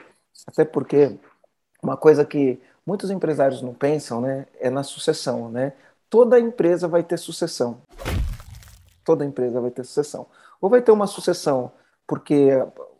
até 0.47 0.65
porque 0.65 1.15
uma 1.81 1.95
coisa 1.97 2.25
que 2.25 2.59
muitos 2.85 3.11
empresários 3.11 3.61
não 3.61 3.73
pensam, 3.73 4.21
né, 4.21 4.47
é 4.59 4.69
na 4.69 4.83
sucessão, 4.83 5.49
né? 5.49 5.73
Toda 6.09 6.39
empresa 6.39 6.87
vai 6.87 7.03
ter 7.03 7.17
sucessão. 7.17 7.77
Toda 9.05 9.23
empresa 9.23 9.61
vai 9.61 9.69
ter 9.69 9.83
sucessão. 9.83 10.25
Ou 10.59 10.69
vai 10.69 10.81
ter 10.81 10.91
uma 10.91 11.07
sucessão 11.07 11.71
porque 12.07 12.49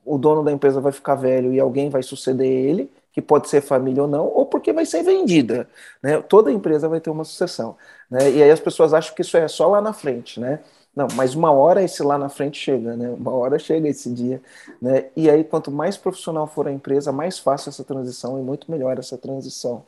o 0.06 0.20
dono 0.20 0.44
da 0.44 0.52
empresa 0.52 0.80
vai 0.80 0.92
ficar 0.92 1.16
velho 1.16 1.52
e 1.52 1.60
alguém 1.60 1.90
vai 1.90 2.04
suceder 2.04 2.48
ele, 2.48 2.92
que 3.12 3.22
pode 3.22 3.50
ser 3.50 3.62
família 3.62 4.04
ou 4.04 4.08
não, 4.08 4.26
ou 4.26 4.46
porque 4.46 4.72
vai 4.72 4.86
ser 4.86 5.04
vendida, 5.04 5.68
né? 6.02 6.22
Toda 6.22 6.52
empresa 6.52 6.88
vai 6.88 7.00
ter 7.00 7.10
uma 7.10 7.24
sucessão, 7.24 7.78
né? 8.10 8.32
E 8.32 8.44
aí 8.44 8.52
as 8.52 8.60
pessoas 8.60 8.94
acham 8.94 9.16
que 9.16 9.22
isso 9.22 9.38
é 9.38 9.48
só 9.48 9.68
lá 9.68 9.82
na 9.82 9.94
frente, 9.94 10.40
né? 10.40 10.60
Não, 10.96 11.08
mas 11.16 11.36
uma 11.36 11.52
hora 11.52 11.84
esse 11.84 12.04
lá 12.04 12.18
na 12.18 12.30
frente 12.30 12.60
chega, 12.60 12.96
né? 12.98 13.10
Uma 13.10 13.32
hora 13.32 13.58
chega 13.60 13.88
esse 13.88 14.12
dia, 14.14 14.42
né? 14.82 15.06
E 15.16 15.30
aí, 15.30 15.44
quanto 15.44 15.72
mais 15.72 15.96
profissional 15.98 16.48
for 16.48 16.68
a 16.68 16.72
empresa, 16.72 17.12
mais 17.12 17.40
fácil 17.40 17.70
essa 17.70 17.84
transição 17.84 18.40
e 18.40 18.44
muito 18.44 18.70
melhor 18.70 18.98
essa 19.00 19.18
transição. 19.18 19.86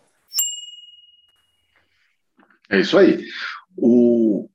É 2.69 2.79
isso 2.79 2.97
aí. 2.97 3.25
O, 3.77 4.47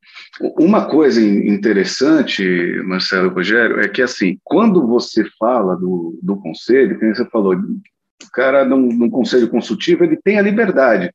uma 0.58 0.88
coisa 0.88 1.20
interessante, 1.20 2.42
Marcelo 2.84 3.34
Rogério, 3.34 3.80
é 3.80 3.88
que 3.88 4.00
assim, 4.00 4.38
quando 4.44 4.86
você 4.86 5.24
fala 5.38 5.76
do, 5.76 6.18
do 6.22 6.36
conselho, 6.36 6.98
como 6.98 7.14
você 7.14 7.24
falou, 7.26 7.54
o 8.24 8.30
cara 8.30 8.64
num, 8.64 8.92
num 8.92 9.10
conselho 9.10 9.48
consultivo, 9.48 10.04
ele 10.04 10.16
tem 10.16 10.38
a 10.38 10.42
liberdade, 10.42 11.12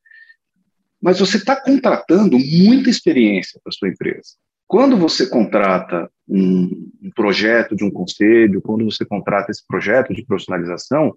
mas 1.01 1.19
você 1.19 1.37
está 1.37 1.55
contratando 1.55 2.37
muita 2.37 2.89
experiência 2.89 3.59
para 3.63 3.73
sua 3.73 3.89
empresa. 3.89 4.35
Quando 4.67 4.95
você 4.95 5.27
contrata 5.27 6.09
um, 6.29 6.89
um, 7.03 7.11
projeto 7.13 7.75
de 7.75 7.83
um 7.83 7.91
conselho, 7.91 8.61
quando 8.61 8.85
você 8.85 9.03
contrata 9.03 9.51
esse 9.51 9.65
projeto 9.67 10.13
de 10.13 10.23
profissionalização, 10.25 11.13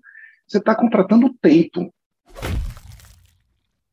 você 0.47 0.59
está 0.59 0.75
contratando 0.75 1.33
tempo. 1.41 1.95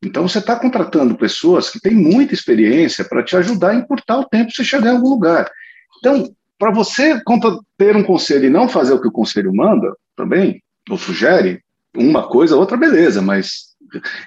Então, 0.02 0.26
você 0.26 0.38
está 0.38 0.58
contratando 0.58 1.14
pessoas 1.14 1.70
que 1.70 1.78
têm 1.78 1.94
muita 1.94 2.34
experiência 2.34 3.04
para 3.04 3.22
te 3.22 3.36
ajudar 3.36 3.70
a 3.70 3.74
encurtar 3.76 4.18
o 4.18 4.24
tempo 4.24 4.46
para 4.46 4.54
você 4.56 4.64
chegar 4.64 4.88
em 4.88 4.96
algum 4.96 5.10
lugar. 5.10 5.48
Então, 5.98 6.34
para 6.58 6.72
você 6.72 7.22
ter 7.78 7.96
um 7.96 8.02
conselho 8.02 8.46
e 8.46 8.50
não 8.50 8.68
fazer 8.68 8.94
o 8.94 9.00
que 9.00 9.08
o 9.08 9.12
conselho 9.12 9.54
manda, 9.54 9.94
também, 10.16 10.60
ou 10.90 10.98
sugere, 10.98 11.62
uma 11.96 12.28
coisa, 12.28 12.56
outra, 12.56 12.76
beleza, 12.76 13.20
mas 13.20 13.72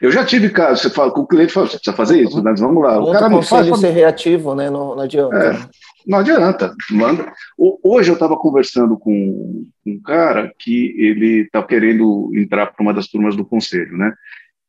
eu 0.02 0.12
já 0.12 0.24
tive 0.24 0.50
caso, 0.50 0.82
você 0.82 0.90
fala, 0.90 1.12
com 1.12 1.22
o 1.22 1.28
cliente 1.28 1.54
fala, 1.54 1.68
você 1.68 1.78
precisa 1.78 1.96
fazer 1.96 2.22
isso, 2.22 2.44
mas 2.44 2.60
vamos 2.60 2.84
lá. 2.84 3.00
O 3.02 3.12
cara 3.12 3.30
não 3.30 3.42
faz. 3.42 3.80
ser 3.80 3.92
reativo, 3.92 4.54
né? 4.54 4.70
Não, 4.70 4.96
não 4.96 5.02
adianta. 5.02 5.36
É, 5.36 5.60
não 6.06 6.20
adianta. 6.20 6.76
Manda. 6.92 7.32
Hoje 7.58 8.12
eu 8.12 8.14
estava 8.14 8.38
conversando 8.38 8.98
com 8.98 9.66
um 9.86 10.02
cara 10.02 10.52
que 10.60 10.94
ele 10.98 11.42
está 11.42 11.64
querendo 11.64 12.32
entrar 12.36 12.68
para 12.68 12.84
uma 12.84 12.94
das 12.94 13.08
turmas 13.08 13.36
do 13.36 13.46
conselho, 13.46 13.98
né? 13.98 14.14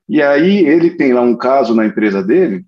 E 0.08 0.22
aí 0.22 0.66
ele 0.66 0.90
tem 0.90 1.12
lá 1.12 1.20
um 1.20 1.36
caso 1.36 1.74
na 1.74 1.84
empresa 1.84 2.22
dele, 2.22 2.64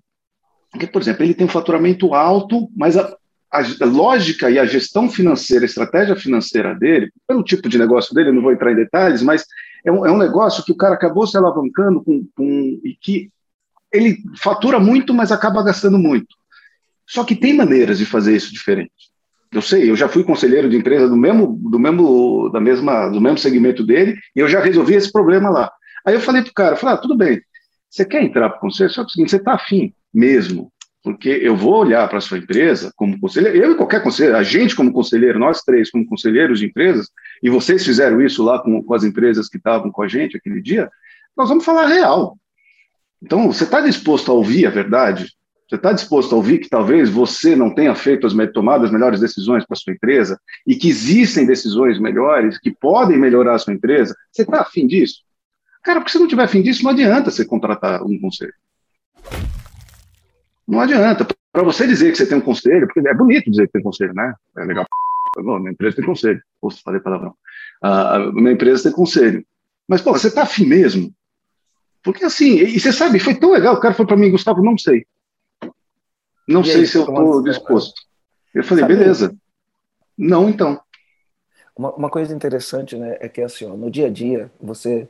que, 0.77 0.85
por 0.85 1.01
exemplo, 1.01 1.23
ele 1.23 1.33
tem 1.33 1.45
um 1.45 1.49
faturamento 1.49 2.13
alto, 2.13 2.69
mas 2.75 2.97
a, 2.97 3.15
a 3.51 3.85
lógica 3.85 4.51
e 4.51 4.59
a 4.59 4.65
gestão 4.65 5.09
financeira, 5.09 5.63
a 5.63 5.65
estratégia 5.65 6.15
financeira 6.15 6.75
dele, 6.75 7.09
pelo 7.27 7.43
tipo 7.43 7.67
de 7.67 7.79
negócio 7.79 8.13
dele, 8.13 8.29
eu 8.29 8.33
não 8.33 8.41
vou 8.41 8.51
entrar 8.51 8.71
em 8.71 8.75
detalhes, 8.75 9.23
mas 9.23 9.45
é 9.85 9.91
um, 9.91 10.05
é 10.05 10.11
um 10.11 10.17
negócio 10.17 10.63
que 10.63 10.71
o 10.71 10.77
cara 10.77 10.95
acabou 10.95 11.25
se 11.25 11.37
alavancando 11.37 12.03
com, 12.03 12.25
com, 12.35 12.79
e 12.83 12.97
que 12.99 13.29
ele 13.91 14.17
fatura 14.37 14.79
muito, 14.79 15.13
mas 15.13 15.31
acaba 15.31 15.63
gastando 15.63 15.97
muito. 15.97 16.35
Só 17.07 17.23
que 17.23 17.35
tem 17.35 17.55
maneiras 17.55 17.97
de 17.97 18.05
fazer 18.05 18.35
isso 18.35 18.53
diferente. 18.53 19.09
Eu 19.51 19.63
sei, 19.63 19.89
eu 19.89 19.95
já 19.95 20.07
fui 20.07 20.23
conselheiro 20.23 20.69
de 20.69 20.77
empresa 20.77 21.09
do 21.09 21.17
mesmo, 21.17 21.57
do 21.59 21.79
mesmo, 21.79 22.49
da 22.51 22.59
mesma, 22.59 23.09
do 23.09 23.19
mesmo 23.19 23.39
segmento 23.39 23.83
dele 23.83 24.15
e 24.35 24.39
eu 24.39 24.47
já 24.47 24.59
resolvi 24.59 24.93
esse 24.93 25.11
problema 25.11 25.49
lá. 25.49 25.71
Aí 26.05 26.13
eu 26.13 26.21
falei 26.21 26.43
pro 26.43 26.53
cara, 26.53 26.75
falei, 26.75 26.95
ah, 26.95 26.97
tudo 26.99 27.17
bem, 27.17 27.41
você 27.89 28.05
quer 28.05 28.23
entrar 28.23 28.49
para 28.49 28.57
o 28.59 28.61
conselho? 28.61 28.91
Só 28.91 29.03
que 29.03 29.21
é 29.21 29.27
você 29.27 29.37
está 29.37 29.53
afim 29.53 29.91
mesmo 30.13 30.71
porque 31.03 31.29
eu 31.29 31.55
vou 31.55 31.75
olhar 31.75 32.07
para 32.09 32.17
a 32.17 32.21
sua 32.21 32.37
empresa 32.37 32.91
como 32.95 33.19
conselheiro, 33.19 33.57
eu 33.57 33.71
e 33.71 33.75
qualquer 33.75 34.03
conselheiro, 34.03 34.37
a 34.37 34.43
gente 34.43 34.75
como 34.75 34.91
conselheiro, 34.91 35.39
nós 35.39 35.61
três 35.61 35.89
como 35.89 36.05
conselheiros 36.05 36.59
de 36.59 36.65
empresas, 36.65 37.07
e 37.41 37.49
vocês 37.49 37.85
fizeram 37.85 38.21
isso 38.21 38.43
lá 38.43 38.59
com, 38.59 38.83
com 38.83 38.93
as 38.93 39.03
empresas 39.03 39.47
que 39.47 39.57
estavam 39.57 39.91
com 39.91 40.01
a 40.01 40.07
gente 40.07 40.35
aquele 40.35 40.61
dia, 40.61 40.89
nós 41.35 41.49
vamos 41.49 41.63
falar 41.63 41.87
real. 41.87 42.37
Então, 43.21 43.51
você 43.51 43.63
está 43.63 43.81
disposto 43.81 44.31
a 44.31 44.33
ouvir 44.33 44.65
a 44.65 44.69
verdade? 44.69 45.31
Você 45.69 45.75
está 45.75 45.93
disposto 45.93 46.33
a 46.33 46.35
ouvir 46.35 46.57
que 46.57 46.69
talvez 46.69 47.09
você 47.09 47.55
não 47.55 47.73
tenha 47.73 47.93
feito 47.93 48.25
as 48.25 48.33
tomado 48.51 48.85
as 48.85 48.91
melhores 48.91 49.19
decisões 49.19 49.65
para 49.65 49.77
sua 49.77 49.93
empresa 49.93 50.39
e 50.65 50.75
que 50.75 50.89
existem 50.89 51.45
decisões 51.45 51.99
melhores 51.99 52.57
que 52.57 52.71
podem 52.71 53.17
melhorar 53.17 53.55
a 53.55 53.59
sua 53.59 53.73
empresa? 53.73 54.15
Você 54.31 54.41
está 54.41 54.61
afim 54.61 54.87
disso? 54.87 55.21
Cara, 55.83 55.99
porque 55.99 56.11
se 56.11 56.19
não 56.19 56.27
tiver 56.27 56.43
afim 56.43 56.61
disso, 56.61 56.83
não 56.83 56.91
adianta 56.91 57.29
você 57.29 57.45
contratar 57.45 58.03
um 58.03 58.19
conselho. 58.19 58.53
Não 60.69 60.79
adianta. 60.79 61.27
Para 61.51 61.63
você 61.63 61.87
dizer 61.87 62.11
que 62.11 62.17
você 62.17 62.27
tem 62.27 62.37
um 62.37 62.41
conselho, 62.41 62.85
porque 62.85 63.07
é 63.07 63.13
bonito 63.13 63.49
dizer 63.49 63.65
que 63.65 63.73
tem 63.73 63.81
conselho, 63.81 64.13
né? 64.13 64.33
É 64.55 64.63
legal. 64.63 64.85
Bom, 65.37 65.57
minha 65.57 65.71
empresa 65.71 65.95
tem 65.95 66.05
conselho. 66.05 66.41
Poxa, 66.61 66.79
falei 66.83 66.99
palavrão. 66.99 67.35
A 67.81 68.19
minha 68.33 68.51
empresa 68.51 68.83
tem 68.83 68.91
conselho. 68.91 69.43
Mas, 69.87 70.01
pô, 70.01 70.11
você 70.11 70.29
tá 70.29 70.43
afim 70.43 70.65
mesmo? 70.65 71.11
Porque 72.03 72.23
assim, 72.23 72.59
e 72.59 72.79
você 72.79 72.93
sabe, 72.93 73.19
foi 73.19 73.33
tão 73.33 73.51
legal. 73.51 73.75
O 73.75 73.79
cara 73.79 73.95
falou 73.95 74.07
para 74.07 74.17
mim, 74.17 74.29
Gustavo, 74.29 74.63
não 74.63 74.77
sei. 74.77 75.05
Não 76.47 76.61
e 76.61 76.65
sei 76.65 76.81
aí, 76.81 76.87
se 76.87 76.97
eu 76.97 77.01
estou 77.01 77.43
disposto. 77.43 78.01
Eu 78.53 78.63
falei, 78.63 78.83
sabe 78.83 78.95
beleza. 78.95 79.35
Não, 80.17 80.49
então. 80.49 80.79
Uma, 81.75 81.93
uma, 81.95 82.09
coisa 82.09 82.35
interessante, 82.35 82.95
né, 82.95 83.17
é 83.19 83.29
que 83.29 83.41
assim, 83.41 83.65
ó, 83.65 83.75
no 83.75 83.89
dia 83.89 84.07
a 84.07 84.09
dia, 84.09 84.51
você 84.59 85.07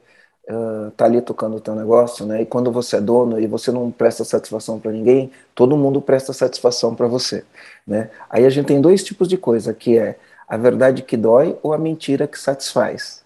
tá 0.97 1.05
ali 1.05 1.21
tocando 1.21 1.57
o 1.57 1.59
teu 1.59 1.75
negócio, 1.75 2.25
né, 2.25 2.41
e 2.41 2.45
quando 2.45 2.71
você 2.71 2.97
é 2.97 3.01
dono 3.01 3.39
e 3.39 3.45
você 3.45 3.71
não 3.71 3.91
presta 3.91 4.23
satisfação 4.23 4.79
para 4.79 4.91
ninguém, 4.91 5.31
todo 5.53 5.77
mundo 5.77 6.01
presta 6.01 6.33
satisfação 6.33 6.95
para 6.95 7.07
você, 7.07 7.43
né. 7.85 8.09
Aí 8.29 8.45
a 8.45 8.49
gente 8.49 8.65
tem 8.65 8.81
dois 8.81 9.03
tipos 9.03 9.27
de 9.27 9.37
coisa, 9.37 9.73
que 9.73 9.97
é 9.97 10.17
a 10.47 10.57
verdade 10.57 11.03
que 11.03 11.15
dói 11.15 11.55
ou 11.61 11.73
a 11.73 11.77
mentira 11.77 12.25
que 12.25 12.39
satisfaz. 12.39 13.23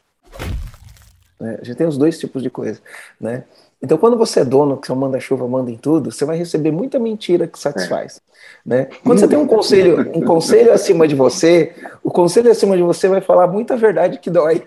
Né? 1.40 1.58
A 1.62 1.64
gente 1.64 1.78
tem 1.78 1.88
os 1.88 1.98
dois 1.98 2.20
tipos 2.20 2.44
de 2.44 2.50
coisa, 2.50 2.82
né. 3.20 3.46
Então, 3.82 3.98
quando 3.98 4.18
você 4.18 4.40
é 4.40 4.46
dono, 4.46 4.78
que 4.78 4.88
você 4.88 4.94
manda 4.94 5.20
chuva, 5.20 5.46
manda 5.46 5.70
em 5.70 5.76
tudo, 5.76 6.10
você 6.10 6.24
vai 6.24 6.38
receber 6.38 6.72
muita 6.72 6.98
mentira 6.98 7.48
que 7.48 7.60
satisfaz. 7.60 8.22
É. 8.66 8.70
Né? 8.70 8.88
Quando 9.04 9.20
você 9.20 9.28
tem 9.28 9.38
um 9.38 9.46
conselho, 9.46 10.10
um 10.16 10.22
conselho 10.22 10.72
acima 10.72 11.06
de 11.06 11.16
você, 11.16 11.74
o 12.02 12.10
conselho 12.10 12.50
acima 12.50 12.78
de 12.78 12.82
você 12.82 13.10
vai 13.10 13.20
falar 13.20 13.46
muita 13.48 13.76
verdade 13.76 14.20
que 14.20 14.30
dói. 14.30 14.64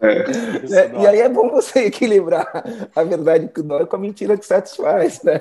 É. 0.00 0.16
é, 0.78 1.02
e 1.02 1.06
aí 1.06 1.20
é 1.20 1.28
bom 1.28 1.48
você 1.50 1.86
equilibrar 1.86 2.46
a 2.94 3.02
verdade 3.02 3.48
que 3.48 3.62
dói 3.62 3.86
com 3.86 3.96
a 3.96 3.98
mentira 3.98 4.36
que 4.36 4.44
satisfaz. 4.44 5.22
Né? 5.22 5.40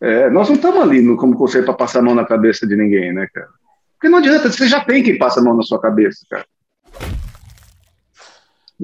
É, 0.00 0.30
nós 0.30 0.48
não 0.48 0.56
estamos 0.56 0.80
ali 0.80 1.00
no, 1.00 1.16
como 1.16 1.36
conselho 1.36 1.64
para 1.64 1.74
passar 1.74 2.00
a 2.00 2.02
mão 2.02 2.14
na 2.14 2.24
cabeça 2.24 2.66
de 2.66 2.76
ninguém, 2.76 3.12
né, 3.12 3.28
cara? 3.32 3.48
Porque 3.94 4.08
não 4.08 4.18
adianta, 4.18 4.50
você 4.50 4.66
já 4.66 4.82
tem 4.82 5.02
quem 5.02 5.18
passa 5.18 5.40
a 5.40 5.42
mão 5.42 5.54
na 5.54 5.62
sua 5.62 5.80
cabeça, 5.80 6.24
cara. 6.28 6.46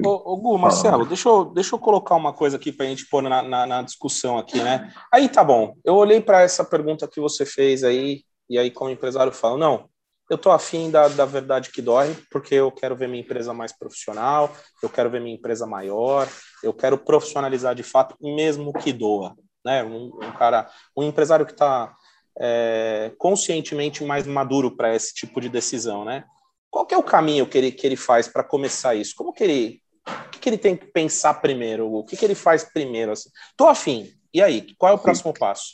Ô, 0.05 0.33
ô 0.33 0.37
Gu, 0.37 0.59
Marcelo, 0.59 1.07
deixa 1.07 1.27
eu, 1.27 1.47
deixa 1.47 1.75
eu 1.75 1.79
colocar 1.79 2.15
uma 2.17 2.33
coisa 2.33 2.59
aqui 2.59 2.71
para 2.71 2.85
a 2.85 2.89
gente 2.89 3.07
pôr 3.09 3.23
na, 3.23 3.43
na, 3.43 3.67
na, 3.67 3.83
discussão 3.83 4.37
aqui, 4.37 4.61
né? 4.61 4.93
Aí 5.11 5.27
tá 5.29 5.43
bom, 5.43 5.75
eu 5.83 5.95
olhei 5.95 6.21
para 6.21 6.43
essa 6.43 6.63
pergunta 6.63 7.09
que 7.09 7.19
você 7.19 7.47
fez 7.47 7.83
aí, 7.83 8.23
e 8.49 8.59
aí 8.59 8.71
como 8.71 8.91
empresário 8.91 9.33
falo, 9.33 9.57
não, 9.57 9.89
eu 10.29 10.37
tô 10.37 10.51
afim 10.51 10.91
da, 10.91 11.09
da 11.09 11.25
verdade 11.25 11.71
que 11.71 11.81
dói, 11.81 12.17
porque 12.31 12.55
eu 12.55 12.71
quero 12.71 12.97
ver 12.97 13.09
minha 13.09 13.23
empresa 13.23 13.55
mais 13.55 13.73
profissional, 13.73 14.55
eu 14.83 14.89
quero 14.89 15.11
ver 15.11 15.21
minha 15.21 15.37
empresa 15.37 15.67
maior, 15.67 16.29
eu 16.63 16.73
quero 16.73 16.99
profissionalizar 16.99 17.75
de 17.75 17.83
fato, 17.83 18.17
mesmo 18.21 18.73
que 18.73 18.93
doa, 18.93 19.37
né? 19.65 19.85
Um, 19.85 20.07
um 20.07 20.33
cara, 20.33 20.69
um 20.97 21.03
empresário 21.03 21.47
que 21.47 21.53
está 21.53 21.95
é, 22.39 23.13
conscientemente 23.19 24.05
mais 24.05 24.27
maduro 24.27 24.77
para 24.77 24.95
esse 24.95 25.15
tipo 25.15 25.41
de 25.41 25.49
decisão, 25.49 26.05
né? 26.05 26.25
Qual 26.71 26.87
é 26.91 26.97
o 26.97 27.03
caminho 27.03 27.47
que 27.47 27.57
ele, 27.57 27.73
que 27.73 27.87
ele 27.87 27.97
faz 27.97 28.29
para 28.29 28.45
começar 28.45 28.95
isso? 28.95 29.15
Como 29.17 29.33
que 29.33 29.45
ele 29.45 29.83
o 30.07 30.31
que, 30.31 30.39
que 30.39 30.49
ele 30.49 30.59
tem 30.59 30.77
que 30.77 30.87
pensar 30.87 31.35
primeiro? 31.35 31.93
O 31.93 32.05
que, 32.05 32.17
que 32.17 32.25
ele 32.25 32.35
faz 32.35 32.63
primeiro? 32.63 33.13
Assim? 33.13 33.29
Tô 33.57 33.67
afim. 33.67 34.09
E 34.33 34.41
aí? 34.41 34.67
Qual 34.79 34.93
é 34.93 34.95
o 34.95 34.99
próximo 34.99 35.33
Sim. 35.33 35.41
passo? 35.41 35.65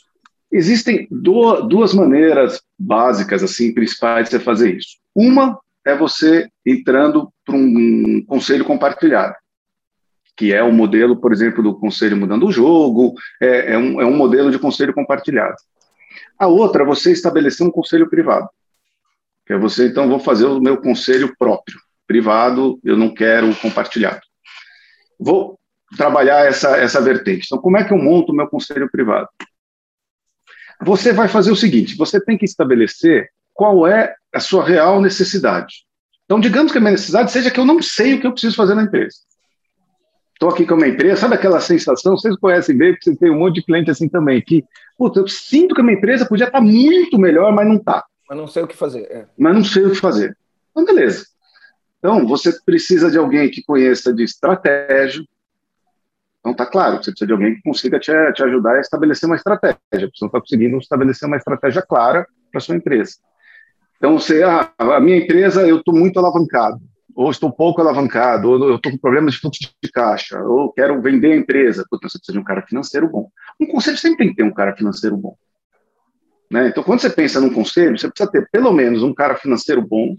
Existem 0.51 1.07
duas 1.11 1.93
maneiras 1.93 2.61
básicas, 2.83 3.43
assim, 3.43 3.73
principais 3.73 4.29
você 4.29 4.39
fazer 4.39 4.75
isso. 4.75 4.97
Uma 5.15 5.59
é 5.85 5.95
você 5.95 6.47
entrando 6.65 7.31
para 7.45 7.55
um 7.55 8.23
conselho 8.27 8.65
compartilhado, 8.65 9.35
que 10.35 10.53
é 10.53 10.61
o 10.63 10.71
modelo, 10.71 11.19
por 11.19 11.31
exemplo, 11.31 11.63
do 11.63 11.75
conselho 11.75 12.17
mudando 12.17 12.45
o 12.45 12.51
jogo, 12.51 13.13
é, 13.41 13.73
é, 13.73 13.77
um, 13.77 14.01
é 14.01 14.05
um 14.05 14.15
modelo 14.15 14.51
de 14.51 14.59
conselho 14.59 14.93
compartilhado. 14.93 15.55
A 16.37 16.47
outra 16.47 16.83
é 16.83 16.85
você 16.85 17.11
estabelecer 17.11 17.65
um 17.65 17.71
conselho 17.71 18.09
privado, 18.09 18.49
que 19.45 19.53
é 19.53 19.57
você, 19.57 19.87
então, 19.87 20.09
vou 20.09 20.19
fazer 20.19 20.45
o 20.45 20.59
meu 20.59 20.77
conselho 20.77 21.33
próprio 21.37 21.77
privado, 22.07 22.79
eu 22.83 22.97
não 22.97 23.13
quero 23.13 23.55
compartilhado. 23.55 24.21
Vou 25.19 25.57
trabalhar 25.97 26.45
essa, 26.45 26.77
essa 26.77 27.01
vertente. 27.01 27.45
Então, 27.45 27.59
como 27.59 27.77
é 27.77 27.83
que 27.83 27.93
eu 27.93 27.97
monto 27.97 28.31
o 28.31 28.35
meu 28.35 28.47
conselho 28.47 28.89
privado? 28.91 29.27
Você 30.85 31.13
vai 31.13 31.27
fazer 31.27 31.51
o 31.51 31.55
seguinte: 31.55 31.95
você 31.95 32.23
tem 32.23 32.37
que 32.37 32.45
estabelecer 32.45 33.29
qual 33.53 33.87
é 33.87 34.13
a 34.33 34.39
sua 34.39 34.65
real 34.65 35.01
necessidade. 35.01 35.85
Então, 36.25 36.39
digamos 36.39 36.71
que 36.71 36.77
a 36.77 36.81
minha 36.81 36.91
necessidade 36.91 37.31
seja 37.31 37.51
que 37.51 37.59
eu 37.59 37.65
não 37.65 37.81
sei 37.81 38.15
o 38.15 38.21
que 38.21 38.27
eu 38.27 38.31
preciso 38.31 38.55
fazer 38.55 38.73
na 38.73 38.83
empresa. 38.83 39.17
Estou 40.33 40.49
aqui 40.49 40.65
com 40.65 40.73
uma 40.73 40.87
empresa, 40.87 41.21
sabe 41.21 41.35
aquela 41.35 41.59
sensação? 41.59 42.17
Vocês 42.17 42.35
conhecem 42.37 42.75
bem, 42.75 42.91
porque 42.91 43.11
você 43.11 43.15
tem 43.15 43.31
um 43.31 43.39
monte 43.39 43.55
de 43.55 43.63
cliente 43.63 43.91
assim 43.91 44.09
também, 44.09 44.41
que, 44.41 44.63
puta, 44.97 45.19
eu 45.19 45.27
sinto 45.27 45.75
que 45.75 45.81
a 45.81 45.83
minha 45.83 45.97
empresa 45.97 46.25
podia 46.25 46.47
estar 46.47 46.59
muito 46.59 47.17
melhor, 47.17 47.53
mas 47.53 47.67
não 47.67 47.75
está. 47.75 48.03
Mas 48.27 48.37
não 48.37 48.47
sei 48.47 48.63
o 48.63 48.67
que 48.67 48.75
fazer. 48.75 49.03
É. 49.11 49.25
Mas 49.37 49.53
não 49.53 49.63
sei 49.63 49.85
o 49.85 49.91
que 49.91 49.95
fazer. 49.95 50.35
Então, 50.71 50.83
beleza. 50.83 51.27
Então, 51.99 52.27
você 52.27 52.51
precisa 52.65 53.09
de 53.09 53.17
alguém 53.17 53.49
que 53.49 53.63
conheça 53.63 54.13
de 54.13 54.23
estratégia. 54.23 55.23
Então, 56.43 56.53
tá 56.53 56.65
claro, 56.65 56.97
você 56.97 57.09
precisa 57.09 57.25
de 57.25 57.31
alguém 57.31 57.55
que 57.55 57.61
consiga 57.61 57.97
te, 57.97 58.11
te 58.33 58.43
ajudar 58.43 58.75
a 58.75 58.81
estabelecer 58.81 59.27
uma 59.27 59.37
estratégia. 59.37 59.77
Você 59.91 60.19
não 60.21 60.27
está 60.27 60.41
conseguindo 60.41 60.77
estabelecer 60.77 61.25
uma 61.25 61.37
estratégia 61.37 61.81
clara 61.81 62.27
para 62.51 62.59
sua 62.59 62.75
empresa. 62.75 63.13
Então, 63.95 64.19
você, 64.19 64.43
ah, 64.43 64.69
a 64.77 64.99
minha 64.99 65.15
empresa, 65.15 65.65
eu 65.65 65.77
estou 65.77 65.95
muito 65.95 66.19
alavancado, 66.19 66.81
ou 67.15 67.31
estou 67.31 67.49
pouco 67.49 67.79
alavancado, 67.79 68.49
ou 68.49 68.69
eu 68.71 68.75
estou 68.75 68.91
com 68.91 68.97
problemas 68.97 69.35
de 69.35 69.39
fluxo 69.39 69.61
de 69.81 69.89
caixa, 69.89 70.37
ou 70.43 70.73
quero 70.73 71.01
vender 71.01 71.31
a 71.31 71.37
empresa. 71.37 71.85
Então, 71.87 71.97
você 72.09 72.17
precisa 72.17 72.33
de 72.33 72.39
um 72.39 72.43
cara 72.43 72.61
financeiro 72.63 73.09
bom. 73.09 73.29
Um 73.57 73.65
conselho 73.65 73.97
sempre 73.97 74.17
tem 74.17 74.29
que 74.31 74.35
ter 74.35 74.43
um 74.43 74.53
cara 74.53 74.75
financeiro 74.75 75.15
bom. 75.15 75.37
Né? 76.51 76.67
Então, 76.67 76.83
quando 76.83 76.99
você 76.99 77.09
pensa 77.09 77.39
num 77.39 77.53
conselho, 77.53 77.97
você 77.97 78.09
precisa 78.09 78.29
ter 78.29 78.49
pelo 78.51 78.73
menos 78.73 79.01
um 79.01 79.13
cara 79.13 79.37
financeiro 79.37 79.81
bom, 79.81 80.17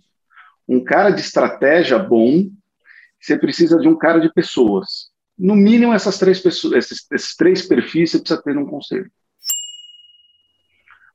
um 0.67 0.83
cara 0.83 1.11
de 1.11 1.21
estratégia 1.21 1.99
bom, 1.99 2.49
você 3.21 3.39
precisa 3.39 3.79
de 3.79 3.87
um 3.87 3.99
cara 3.99 4.19
de 4.19 4.33
pessoas. 4.33 5.13
No 5.39 5.55
mínimo, 5.57 5.93
essas 5.93 6.19
três 6.19 6.41
pessoas, 6.41 6.75
esses, 6.75 7.07
esses 7.13 7.37
três 7.37 7.67
perfis 7.67 8.11
você 8.13 8.19
precisa 8.19 8.43
ter 8.43 8.55
num 8.55 8.67
conselho. 8.67 9.11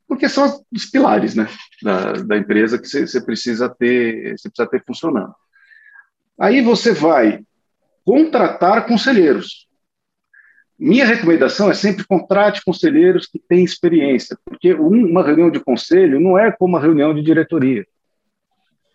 Porque 0.08 0.28
são 0.28 0.64
os 0.72 0.86
pilares 0.86 1.36
né, 1.36 1.48
da, 1.82 2.14
da 2.14 2.38
empresa 2.38 2.80
que 2.80 2.88
você, 2.88 3.06
você, 3.06 3.22
precisa 3.22 3.70
ter, 3.70 4.38
você 4.38 4.50
precisa 4.50 4.70
ter 4.70 4.84
funcionando. 4.86 5.34
Aí 6.38 6.62
você 6.62 6.92
vai 6.92 7.44
contratar 8.04 8.88
conselheiros. 8.88 9.68
Minha 10.78 11.06
recomendação 11.06 11.70
é 11.70 11.74
sempre 11.74 12.06
contrate 12.06 12.64
conselheiros 12.64 13.28
que 13.28 13.38
têm 13.38 13.64
experiência, 13.64 14.38
porque 14.46 14.74
uma 14.74 15.24
reunião 15.24 15.52
de 15.52 15.60
conselho 15.60 16.20
não 16.20 16.40
é 16.40 16.52
como 16.52 16.76
uma 16.76 16.82
reunião 16.82 17.14
de 17.14 17.22
diretoria 17.22 17.86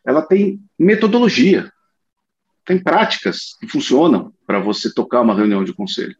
ela 0.04 0.20
tem 0.20 0.62
metodologia, 0.78 1.72
tem 2.64 2.82
práticas 2.82 3.56
que 3.58 3.66
funcionam 3.66 4.32
para 4.54 4.60
você 4.60 4.92
tocar 4.92 5.20
uma 5.20 5.34
reunião 5.34 5.64
de 5.64 5.72
conselho. 5.72 6.14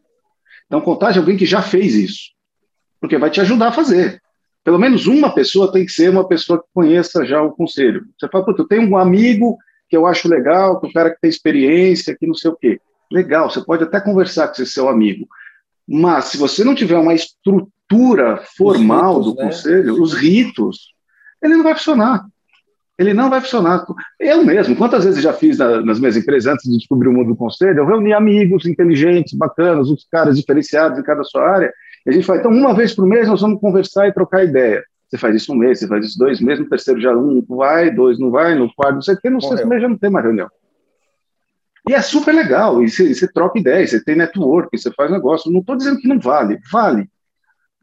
Então, 0.65 0.81
contar 0.81 1.11
de 1.11 1.19
alguém 1.19 1.37
que 1.37 1.45
já 1.45 1.61
fez 1.61 1.95
isso, 1.95 2.31
porque 2.99 3.17
vai 3.17 3.29
te 3.29 3.39
ajudar 3.39 3.69
a 3.69 3.71
fazer. 3.71 4.21
Pelo 4.61 4.77
menos 4.77 5.07
uma 5.07 5.33
pessoa 5.33 5.71
tem 5.71 5.85
que 5.85 5.91
ser 5.91 6.09
uma 6.09 6.27
pessoa 6.27 6.59
que 6.59 6.67
conheça 6.73 7.25
já 7.25 7.41
o 7.41 7.51
conselho. 7.51 8.05
Você 8.19 8.27
fala, 8.27 8.45
eu 8.57 8.67
tenho 8.67 8.89
um 8.89 8.97
amigo 8.97 9.57
que 9.87 9.95
eu 9.95 10.05
acho 10.05 10.27
legal, 10.27 10.81
que 10.81 10.87
o 10.87 10.91
cara 10.91 11.11
que 11.11 11.21
tem 11.21 11.29
experiência, 11.29 12.15
que 12.17 12.27
não 12.27 12.33
sei 12.33 12.51
o 12.51 12.55
quê. 12.57 12.81
Legal, 13.09 13.49
você 13.49 13.63
pode 13.63 13.83
até 13.83 14.01
conversar 14.01 14.47
com 14.47 14.53
esse 14.53 14.65
seu 14.65 14.89
amigo. 14.89 15.27
Mas 15.87 16.25
se 16.25 16.37
você 16.37 16.63
não 16.63 16.75
tiver 16.75 16.97
uma 16.97 17.13
estrutura 17.13 18.43
formal 18.57 19.19
ritos, 19.19 19.33
do 19.33 19.39
né? 19.39 19.45
conselho, 19.45 20.01
os 20.01 20.13
ritos, 20.13 20.93
ele 21.41 21.55
não 21.55 21.63
vai 21.63 21.75
funcionar 21.75 22.25
ele 22.97 23.13
não 23.13 23.29
vai 23.29 23.41
funcionar. 23.41 23.85
Eu 24.19 24.43
mesmo, 24.43 24.75
quantas 24.75 25.03
vezes 25.03 25.21
já 25.21 25.33
fiz 25.33 25.57
na, 25.57 25.81
nas 25.81 25.99
minhas 25.99 26.15
empresas, 26.15 26.53
antes 26.53 26.69
de 26.69 26.77
descobrir 26.77 27.09
o 27.09 27.13
mundo 27.13 27.27
do 27.27 27.35
conselho, 27.35 27.79
eu 27.79 27.85
reuni 27.85 28.13
amigos 28.13 28.65
inteligentes, 28.65 29.33
bacanas, 29.33 29.89
uns 29.89 30.07
caras 30.09 30.37
diferenciados 30.37 30.97
em 30.97 31.03
cada 31.03 31.23
sua 31.23 31.47
área, 31.47 31.73
e 32.05 32.09
a 32.09 32.13
gente 32.13 32.25
fala, 32.25 32.39
então, 32.39 32.51
uma 32.51 32.73
vez 32.73 32.93
por 32.93 33.05
mês 33.05 33.27
nós 33.27 33.41
vamos 33.41 33.59
conversar 33.59 34.07
e 34.07 34.13
trocar 34.13 34.43
ideia. 34.43 34.83
Você 35.09 35.17
faz 35.17 35.35
isso 35.35 35.53
um 35.53 35.55
mês, 35.55 35.79
você 35.79 35.87
faz 35.87 36.05
isso 36.05 36.17
dois 36.17 36.39
meses, 36.39 36.63
no 36.63 36.69
terceiro 36.69 36.99
já 37.01 37.15
um 37.15 37.43
vai, 37.47 37.91
dois 37.91 38.17
não 38.17 38.31
vai, 38.31 38.55
no 38.55 38.73
quarto 38.73 38.95
não 38.95 39.01
sei 39.01 39.15
o 39.15 39.21
que, 39.21 39.29
no 39.29 39.41
sexto 39.41 39.67
mês 39.67 39.81
já 39.81 39.89
não 39.89 39.97
tem 39.97 40.09
mais 40.09 40.25
reunião. 40.25 40.49
E 41.87 41.93
é 41.93 42.01
super 42.01 42.33
legal, 42.33 42.81
e 42.81 42.89
você, 42.89 43.13
você 43.13 43.31
troca 43.31 43.59
ideias, 43.59 43.91
você 43.91 44.03
tem 44.03 44.15
network, 44.15 44.75
você 44.75 44.91
faz 44.91 45.11
negócio. 45.11 45.51
Não 45.51 45.59
estou 45.59 45.75
dizendo 45.75 45.99
que 45.99 46.07
não 46.07 46.19
vale, 46.19 46.59
vale. 46.71 47.07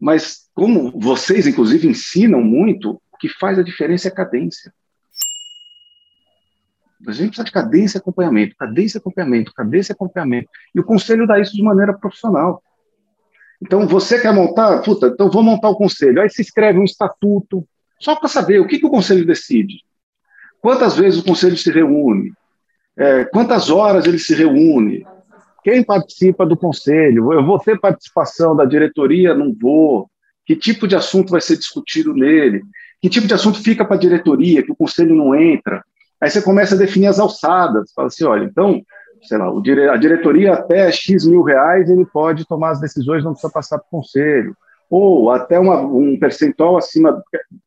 Mas 0.01 0.49
como 0.55 0.91
vocês, 0.99 1.47
inclusive, 1.47 1.87
ensinam 1.87 2.43
muito, 2.43 3.01
o 3.13 3.17
que 3.19 3.29
faz 3.29 3.59
a 3.59 3.63
diferença 3.63 4.09
é 4.09 4.11
a 4.11 4.15
cadência. 4.15 4.73
A 7.07 7.13
gente 7.13 7.29
precisa 7.29 7.45
de 7.45 7.53
cadência 7.53 7.99
e 7.99 8.01
acompanhamento, 8.01 8.57
cadência 8.57 8.99
e 8.99 9.01
acompanhamento, 9.01 9.53
cadência 9.53 9.93
e 9.93 9.95
acompanhamento. 9.95 10.49
E 10.75 10.81
o 10.81 10.85
conselho 10.85 11.27
dá 11.27 11.41
isso 11.41 11.55
de 11.55 11.63
maneira 11.63 11.93
profissional. 11.93 12.63
Então, 13.61 13.87
você 13.87 14.21
quer 14.21 14.33
montar, 14.33 14.83
puta, 14.83 15.09
então 15.09 15.31
vou 15.31 15.43
montar 15.43 15.69
o 15.69 15.77
conselho. 15.77 16.21
Aí 16.21 16.29
se 16.29 16.43
escreve 16.43 16.79
um 16.79 16.85
estatuto, 16.85 17.67
só 18.01 18.17
para 18.17 18.29
saber 18.29 18.61
o 18.61 18.67
que, 18.67 18.79
que 18.79 18.87
o 18.87 18.91
conselho 18.91 19.27
decide. 19.27 19.83
Quantas 20.61 20.97
vezes 20.97 21.21
o 21.21 21.25
conselho 21.25 21.57
se 21.57 21.71
reúne? 21.71 22.33
É, 22.97 23.25
quantas 23.25 23.71
horas 23.71 24.07
ele 24.07 24.19
se 24.19 24.35
reúne? 24.35 25.05
Quem 25.63 25.83
participa 25.83 26.45
do 26.45 26.57
conselho? 26.57 27.33
Eu 27.33 27.45
vou 27.45 27.59
ter 27.59 27.81
participação 27.81 28.55
da 28.55 28.65
diretoria? 28.65 29.35
Não 29.35 29.55
vou. 29.55 30.09
Que 30.45 30.57
tipo 30.57 30.89
de 30.89 30.97
assunto 30.97 31.31
vai 31.31 31.41
ser 31.41 31.57
discutido 31.57 32.13
nele? 32.15 32.63
Que 33.01 33.09
tipo 33.09 33.27
de 33.27 33.35
assunto 33.35 33.63
fica 33.63 33.85
para 33.85 33.97
a 33.97 33.99
diretoria, 33.99 34.63
que 34.63 34.73
o 34.73 34.77
conselho 34.77 35.15
não 35.15 35.35
entra? 35.35 35.85
Aí 36.23 36.31
você 36.31 36.41
começa 36.41 36.77
a 36.77 36.79
definir 36.79 37.09
as 37.09 37.19
alçadas. 37.19 37.91
Fala 37.93 38.07
assim, 38.07 38.25
olha, 38.25 38.45
então, 38.45 38.81
sei 39.25 39.37
lá, 39.37 39.49
a 39.93 39.97
diretoria 39.97 40.53
até 40.53 40.91
X 40.93 41.27
mil 41.27 41.43
reais 41.43 41.91
ele 41.91 42.07
pode 42.07 42.47
tomar 42.47 42.71
as 42.71 42.81
decisões, 42.81 43.25
não 43.25 43.33
precisa 43.33 43.53
passar 43.53 43.79
para 43.79 43.87
o 43.89 43.91
conselho. 43.91 44.57
Ou 44.89 45.33
até 45.33 45.59
uma, 45.59 45.81
um 45.81 46.17
percentual 46.17 46.77
acima, 46.77 47.21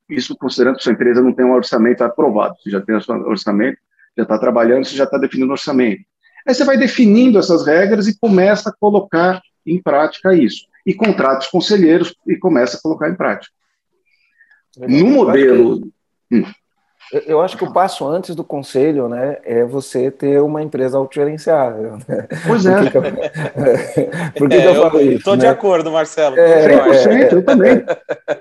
isso 0.10 0.38
considerando 0.38 0.78
que 0.78 0.84
sua 0.84 0.94
empresa 0.94 1.22
não 1.22 1.34
tem 1.34 1.46
um 1.46 1.54
orçamento 1.54 2.02
aprovado. 2.02 2.56
Você 2.64 2.70
já 2.70 2.80
tem 2.80 2.96
o 2.96 3.02
seu 3.02 3.16
orçamento, 3.28 3.78
já 4.16 4.24
está 4.24 4.38
trabalhando, 4.38 4.86
você 4.86 4.96
já 4.96 5.04
está 5.04 5.18
definindo 5.18 5.50
o 5.50 5.54
orçamento. 5.54 6.04
Aí 6.48 6.56
você 6.56 6.64
vai 6.64 6.78
definindo 6.78 7.38
essas 7.38 7.66
regras 7.66 8.08
e 8.08 8.18
começa 8.18 8.70
a 8.70 8.74
colocar 8.80 9.42
em 9.66 9.82
prática 9.82 10.34
isso. 10.34 10.66
E 10.86 10.94
contrata 10.94 11.40
os 11.40 11.48
conselheiros 11.48 12.16
e 12.26 12.38
começa 12.38 12.78
a 12.78 12.82
colocar 12.82 13.10
em 13.10 13.16
prática. 13.16 13.52
No 14.78 15.08
modelo. 15.08 15.92
Hum. 16.32 16.44
Eu 17.12 17.42
acho 17.42 17.56
que 17.58 17.64
o 17.64 17.72
passo 17.72 18.08
antes 18.08 18.36
do 18.36 18.44
conselho, 18.44 19.08
né, 19.08 19.38
é 19.44 19.64
você 19.64 20.10
ter 20.10 20.42
uma 20.42 20.62
empresa 20.62 20.98
autogerenciável. 20.98 21.98
Né? 22.08 22.28
Pois 22.48 22.66
é. 22.66 22.90
Por 22.90 22.92
que, 22.92 23.12
Por 24.40 24.50
que, 24.50 24.56
é, 24.56 24.62
que 24.62 24.68
eu, 24.68 24.74
eu 24.74 24.82
falo 24.82 25.02
isso? 25.02 25.18
Estou 25.18 25.36
né? 25.36 25.42
de 25.42 25.48
acordo, 25.48 25.92
Marcelo. 25.92 26.38
É, 26.40 26.68
100%, 26.68 27.08
é, 27.08 27.34
eu 27.34 27.46
também. 27.46 27.86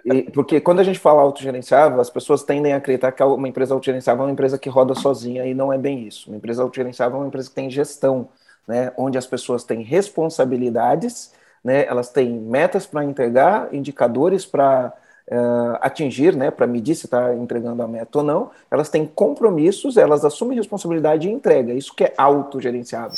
E, 0.04 0.22
porque 0.30 0.60
quando 0.60 0.80
a 0.80 0.84
gente 0.84 0.98
fala 0.98 1.20
autogerenciável, 1.20 2.00
as 2.00 2.08
pessoas 2.08 2.42
tendem 2.42 2.72
a 2.72 2.76
acreditar 2.76 3.12
que 3.12 3.22
uma 3.22 3.48
empresa 3.48 3.74
autogerenciável 3.74 4.22
é 4.22 4.26
uma 4.26 4.32
empresa 4.32 4.58
que 4.58 4.68
roda 4.68 4.94
sozinha, 4.94 5.44
e 5.44 5.52
não 5.52 5.72
é 5.72 5.76
bem 5.76 6.06
isso. 6.06 6.30
Uma 6.30 6.36
empresa 6.36 6.62
autogerenciável 6.62 7.18
é 7.18 7.20
uma 7.20 7.28
empresa 7.28 7.48
que 7.48 7.54
tem 7.54 7.68
gestão, 7.68 8.28
né, 8.66 8.92
onde 8.96 9.18
as 9.18 9.26
pessoas 9.26 9.62
têm 9.62 9.82
responsabilidades, 9.82 11.32
né, 11.62 11.86
elas 11.86 12.08
têm 12.08 12.30
metas 12.30 12.86
para 12.86 13.04
entregar, 13.04 13.68
indicadores 13.72 14.46
para 14.46 14.92
uh, 15.30 15.78
atingir, 15.80 16.34
né, 16.36 16.50
para 16.50 16.66
medir 16.66 16.94
se 16.94 17.06
está 17.06 17.34
entregando 17.34 17.82
a 17.82 17.88
meta 17.88 18.18
ou 18.18 18.24
não, 18.24 18.50
elas 18.70 18.88
têm 18.88 19.06
compromissos, 19.06 19.96
elas 19.96 20.24
assumem 20.24 20.56
responsabilidade 20.56 21.28
e 21.28 21.32
entrega. 21.32 21.72
Isso 21.72 21.94
que 21.94 22.04
é 22.04 22.14
autogerenciável. 22.16 23.16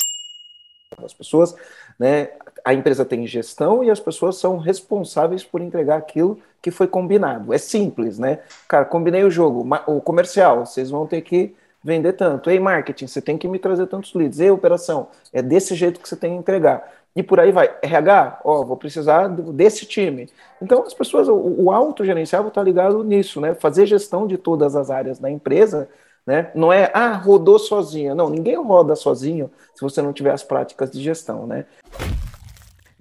As 1.03 1.13
pessoas, 1.13 1.55
né, 1.99 2.29
a 2.63 2.73
empresa 2.73 3.03
tem 3.03 3.27
gestão 3.27 3.83
e 3.83 3.89
as 3.89 3.99
pessoas 3.99 4.37
são 4.37 4.57
responsáveis 4.57 5.43
por 5.43 5.61
entregar 5.61 5.97
aquilo 5.97 6.39
que 6.61 6.71
foi 6.71 6.87
combinado. 6.87 7.53
É 7.53 7.57
simples, 7.57 8.17
né? 8.17 8.39
Cara, 8.67 8.85
combinei 8.85 9.23
o 9.23 9.31
jogo, 9.31 9.67
o 9.85 10.01
comercial, 10.01 10.65
vocês 10.65 10.89
vão 10.89 11.05
ter 11.05 11.21
que 11.21 11.55
vender 11.83 12.13
tanto. 12.13 12.49
Ei, 12.49 12.59
marketing, 12.59 13.07
você 13.07 13.21
tem 13.21 13.37
que 13.37 13.47
me 13.47 13.59
trazer 13.59 13.87
tantos 13.87 14.13
leads. 14.13 14.39
Ei, 14.39 14.49
operação, 14.49 15.07
é 15.31 15.41
desse 15.41 15.75
jeito 15.75 15.99
que 15.99 16.09
você 16.09 16.15
tem 16.15 16.33
que 16.33 16.39
entregar 16.39 16.96
e 17.17 17.23
por 17.23 17.39
aí 17.39 17.51
vai. 17.51 17.75
RH, 17.81 18.41
ó, 18.43 18.63
vou 18.63 18.77
precisar 18.77 19.27
desse 19.27 19.87
time. 19.87 20.29
Então, 20.61 20.83
as 20.83 20.93
pessoas, 20.93 21.27
o, 21.27 21.33
o 21.33 21.71
autogerenciável 21.71 22.49
está 22.49 22.61
ligado 22.61 23.03
nisso, 23.03 23.41
né? 23.41 23.55
Fazer 23.55 23.87
gestão 23.87 24.27
de 24.27 24.37
todas 24.37 24.75
as 24.75 24.91
áreas 24.91 25.17
da 25.17 25.27
empresa, 25.27 25.89
né? 26.27 26.51
Não 26.53 26.71
é, 26.71 26.91
ah, 26.93 27.13
rodou 27.13 27.57
sozinho. 27.57 28.13
Não, 28.13 28.29
ninguém 28.29 28.55
roda 28.55 28.95
sozinho 28.95 29.49
se 29.73 29.81
você 29.81 29.99
não 29.99 30.13
tiver 30.13 30.31
as 30.31 30.43
práticas 30.43 30.91
de 30.91 31.01
gestão, 31.01 31.47
né? 31.47 31.65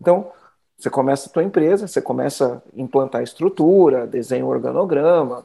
Então, 0.01 0.33
você 0.79 0.89
começa 0.89 1.29
a 1.29 1.33
tua 1.33 1.45
empresa, 1.45 1.87
você 1.87 2.01
começa 2.01 2.63
a 2.75 2.81
implantar 2.81 3.23
estrutura, 3.23 4.07
desenha 4.07 4.47
o 4.47 4.49
organograma, 4.49 5.45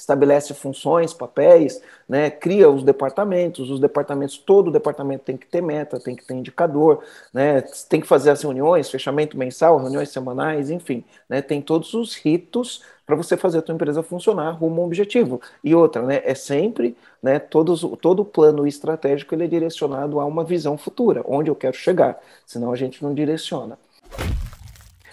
estabelece 0.00 0.54
funções, 0.54 1.12
papéis, 1.12 1.80
né, 2.08 2.30
cria 2.30 2.68
os 2.68 2.82
departamentos, 2.82 3.70
os 3.70 3.78
departamentos, 3.78 4.38
todo 4.38 4.70
departamento 4.70 5.24
tem 5.24 5.36
que 5.36 5.46
ter 5.46 5.62
meta, 5.62 6.00
tem 6.00 6.16
que 6.16 6.24
ter 6.24 6.34
indicador, 6.34 7.02
né, 7.32 7.62
tem 7.88 8.00
que 8.00 8.06
fazer 8.06 8.30
as 8.30 8.42
reuniões, 8.42 8.90
fechamento 8.90 9.36
mensal, 9.36 9.78
reuniões 9.78 10.08
semanais, 10.10 10.70
enfim, 10.70 11.04
né, 11.28 11.40
tem 11.42 11.60
todos 11.60 11.94
os 11.94 12.16
ritos 12.16 12.82
para 13.06 13.16
você 13.16 13.36
fazer 13.36 13.58
a 13.58 13.62
tua 13.62 13.74
empresa 13.74 14.02
funcionar 14.02 14.50
rumo 14.52 14.80
ao 14.80 14.86
objetivo. 14.86 15.40
E 15.62 15.74
outra, 15.74 16.02
né, 16.02 16.22
é 16.24 16.34
sempre, 16.34 16.96
né, 17.22 17.38
todos, 17.38 17.80
todo 18.00 18.20
o 18.20 18.24
plano 18.24 18.66
estratégico 18.66 19.34
ele 19.34 19.44
é 19.44 19.48
direcionado 19.48 20.20
a 20.20 20.24
uma 20.24 20.44
visão 20.44 20.78
futura, 20.78 21.22
onde 21.26 21.50
eu 21.50 21.54
quero 21.54 21.76
chegar, 21.76 22.18
senão 22.46 22.72
a 22.72 22.76
gente 22.76 23.02
não 23.02 23.12
direciona. 23.12 23.78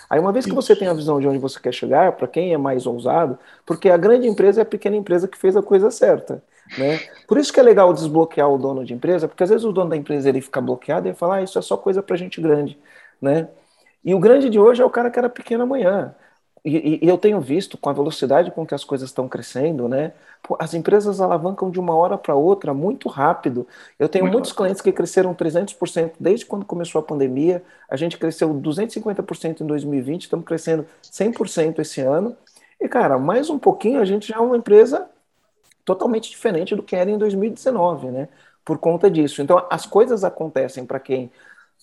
Aí, 0.10 0.20
uma 0.20 0.32
vez 0.32 0.46
que 0.46 0.54
você 0.54 0.76
tem 0.76 0.88
a 0.88 0.94
visão 0.94 1.20
de 1.20 1.28
onde 1.28 1.38
você 1.38 1.60
quer 1.60 1.74
chegar, 1.74 2.14
para 2.14 2.28
quem 2.28 2.54
é 2.54 2.58
mais 2.58 2.86
ousado, 2.86 3.38
porque 3.66 3.90
a 3.90 3.98
grande 3.98 4.28
empresa 4.28 4.62
é 4.62 4.64
a 4.64 4.66
pequena 4.66 4.96
empresa 4.96 5.28
que 5.28 5.38
fez 5.38 5.56
a 5.58 5.62
coisa 5.62 5.92
certa. 5.92 6.42
Né? 6.78 7.00
Por 7.28 7.38
isso 7.38 7.52
que 7.52 7.60
é 7.60 7.64
legal 7.64 7.94
desbloquear 7.94 8.50
o 8.50 8.58
dono 8.58 8.84
de 8.86 8.94
empresa, 8.94 9.28
porque 9.28 9.44
às 9.44 9.50
vezes 9.50 9.66
o 9.66 9.72
dono 9.72 9.90
da 9.90 9.98
empresa 9.98 10.30
ele 10.30 10.42
fica 10.42 10.62
bloqueado 10.62 11.08
e 11.08 11.14
fala, 11.14 11.36
ah, 11.38 11.42
isso 11.42 11.60
é 11.60 11.62
só 11.62 11.78
coisa 11.78 12.02
para 12.02 12.16
gente 12.16 12.42
grande. 12.42 12.78
Né? 13.22 13.48
E 14.04 14.14
o 14.14 14.20
grande 14.20 14.50
de 14.50 14.60
hoje 14.60 14.82
é 14.82 14.86
o 14.86 14.90
cara 14.90 15.10
que 15.12 15.20
era 15.20 15.30
pequeno 15.30 15.64
amanhã. 15.64 16.16
E, 16.68 17.00
e, 17.02 17.08
eu 17.08 17.18
tenho 17.18 17.40
visto 17.40 17.78
com 17.78 17.90
a 17.90 17.94
velocidade 17.94 18.52
com 18.52 18.66
que 18.66 18.76
as 18.76 18.84
coisas 18.84 19.08
estão 19.10 19.26
crescendo, 19.26 19.88
né? 19.88 20.12
As 20.60 20.74
empresas 20.74 21.22
alavancam 21.22 21.72
de 21.72 21.80
uma 21.80 21.96
hora 21.96 22.18
para 22.18 22.36
outra 22.36 22.74
muito 22.74 23.08
rápido. 23.08 23.66
Eu 23.98 24.10
tenho 24.10 24.26
muito 24.26 24.34
muitos 24.34 24.52
rápido. 24.52 24.64
clientes 24.64 24.82
que 24.82 24.92
cresceram 24.92 25.34
300% 25.34 26.12
desde 26.20 26.46
quando 26.46 26.66
começou 26.66 27.00
a 27.00 27.04
pandemia. 27.04 27.64
A 27.90 27.96
gente 27.96 28.18
cresceu 28.18 28.54
250% 28.54 29.62
em 29.62 29.66
2020, 29.66 30.24
estamos 30.24 30.46
crescendo 30.46 30.86
100% 31.02 31.80
esse 31.80 32.02
ano. 32.02 32.36
E, 32.82 32.88
cara, 32.90 33.18
mais 33.18 33.50
um 33.50 33.58
pouquinho 33.58 34.02
a 34.02 34.06
gente 34.06 34.28
já 34.28 34.36
é 34.36 34.40
uma 34.40 34.58
empresa 34.58 35.10
totalmente 35.86 36.30
diferente 36.30 36.76
do 36.76 36.84
que 36.84 36.98
era 36.98 37.10
em 37.10 37.18
2019, 37.18 38.12
né? 38.12 38.28
Por 38.66 38.78
conta 38.78 39.10
disso. 39.10 39.42
Então, 39.42 39.66
as 39.70 39.86
coisas 39.86 40.26
acontecem 40.26 40.86
para 40.86 41.00
quem 41.00 41.32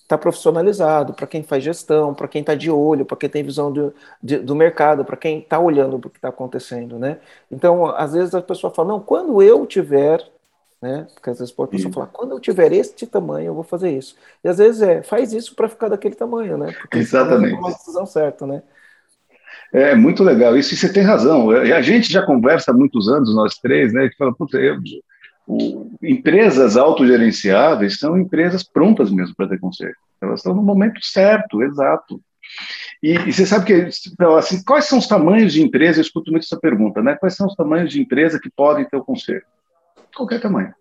está 0.03 0.18
profissionalizado, 0.18 1.14
para 1.14 1.26
quem 1.26 1.42
faz 1.42 1.64
gestão, 1.64 2.12
para 2.12 2.28
quem 2.28 2.40
está 2.40 2.55
de 2.55 2.70
olho, 2.70 3.07
para 3.07 3.16
quem 3.16 3.28
tem 3.28 3.42
visão 3.42 3.72
do, 3.72 3.95
de, 4.22 4.38
do 4.38 4.55
mercado, 4.55 5.05
para 5.05 5.16
quem 5.16 5.38
está 5.38 5.59
olhando 5.59 5.99
para 5.99 6.09
o 6.09 6.11
que 6.11 6.18
está 6.18 6.28
acontecendo, 6.28 6.99
né? 6.99 7.18
Então, 7.51 7.86
às 7.86 8.12
vezes 8.12 8.34
a 8.34 8.42
pessoa 8.42 8.72
fala, 8.72 8.88
não, 8.88 9.01
quando 9.01 9.42
eu 9.42 9.64
tiver, 9.66 10.22
né? 10.80 11.07
Porque 11.14 11.30
às 11.30 11.38
vezes 11.38 11.53
pode 11.53 11.70
a 11.70 11.72
pessoa 11.72 11.92
falar, 11.92 12.07
quando 12.09 12.32
eu 12.32 12.40
tiver 12.40 12.70
este 12.72 13.07
tamanho, 13.07 13.47
eu 13.47 13.55
vou 13.55 13.64
fazer 13.64 13.97
isso. 13.97 14.14
E 14.45 14.49
às 14.49 14.59
vezes 14.59 14.82
é, 14.82 15.03
faz 15.03 15.32
isso 15.32 15.55
para 15.55 15.70
ficar 15.70 15.88
daquele 15.88 16.14
tamanho, 16.14 16.59
né? 16.59 16.72
Porque 16.78 16.99
Exatamente. 16.99 17.55
É 17.55 17.59
uma 17.59 17.70
decisão 17.70 18.05
certa, 18.05 18.47
né? 18.47 18.62
É 19.72 19.95
muito 19.95 20.22
legal 20.22 20.57
isso, 20.57 20.74
e 20.74 20.76
você 20.76 20.92
tem 20.92 21.03
razão. 21.03 21.51
A 21.51 21.82
gente 21.82 22.12
já 22.12 22.24
conversa 22.24 22.70
há 22.70 22.74
muitos 22.74 23.09
anos, 23.09 23.34
nós 23.34 23.55
três, 23.59 23.92
né? 23.92 24.09
Que 24.09 24.16
fala, 24.16 24.34
puta, 24.34 24.59
eu, 24.59 24.76
o, 25.47 25.90
empresas 26.03 26.76
autogerenciáveis 26.76 27.99
são 27.99 28.18
empresas 28.18 28.62
prontas 28.62 29.11
mesmo 29.11 29.34
para 29.36 29.49
ter 29.49 29.61
conselho. 29.61 29.97
Elas 30.20 30.40
estão 30.40 30.55
no 30.55 30.62
momento 30.62 31.05
certo, 31.05 31.62
exato. 31.62 32.20
E, 33.03 33.12
e, 33.12 33.32
você 33.32 33.45
sabe 33.45 33.66
que, 33.66 33.72
assim, 34.38 34.64
quais 34.64 34.86
são 34.86 34.99
os 34.99 35.07
tamanhos 35.07 35.53
de 35.53 35.62
empresa? 35.62 35.99
Eu 35.99 36.03
escuto 36.03 36.30
muito 36.30 36.45
essa 36.45 36.59
pergunta, 36.59 37.03
né? 37.03 37.16
Quais 37.16 37.34
são 37.34 37.47
os 37.47 37.55
tamanhos 37.55 37.90
de 37.90 38.01
empresa 38.01 38.40
que 38.40 38.51
podem 38.51 38.84
ter 38.84 38.97
o 38.97 39.05
conselho? 39.05 39.42
Qualquer 40.14 40.40
tamanho. 40.40 40.72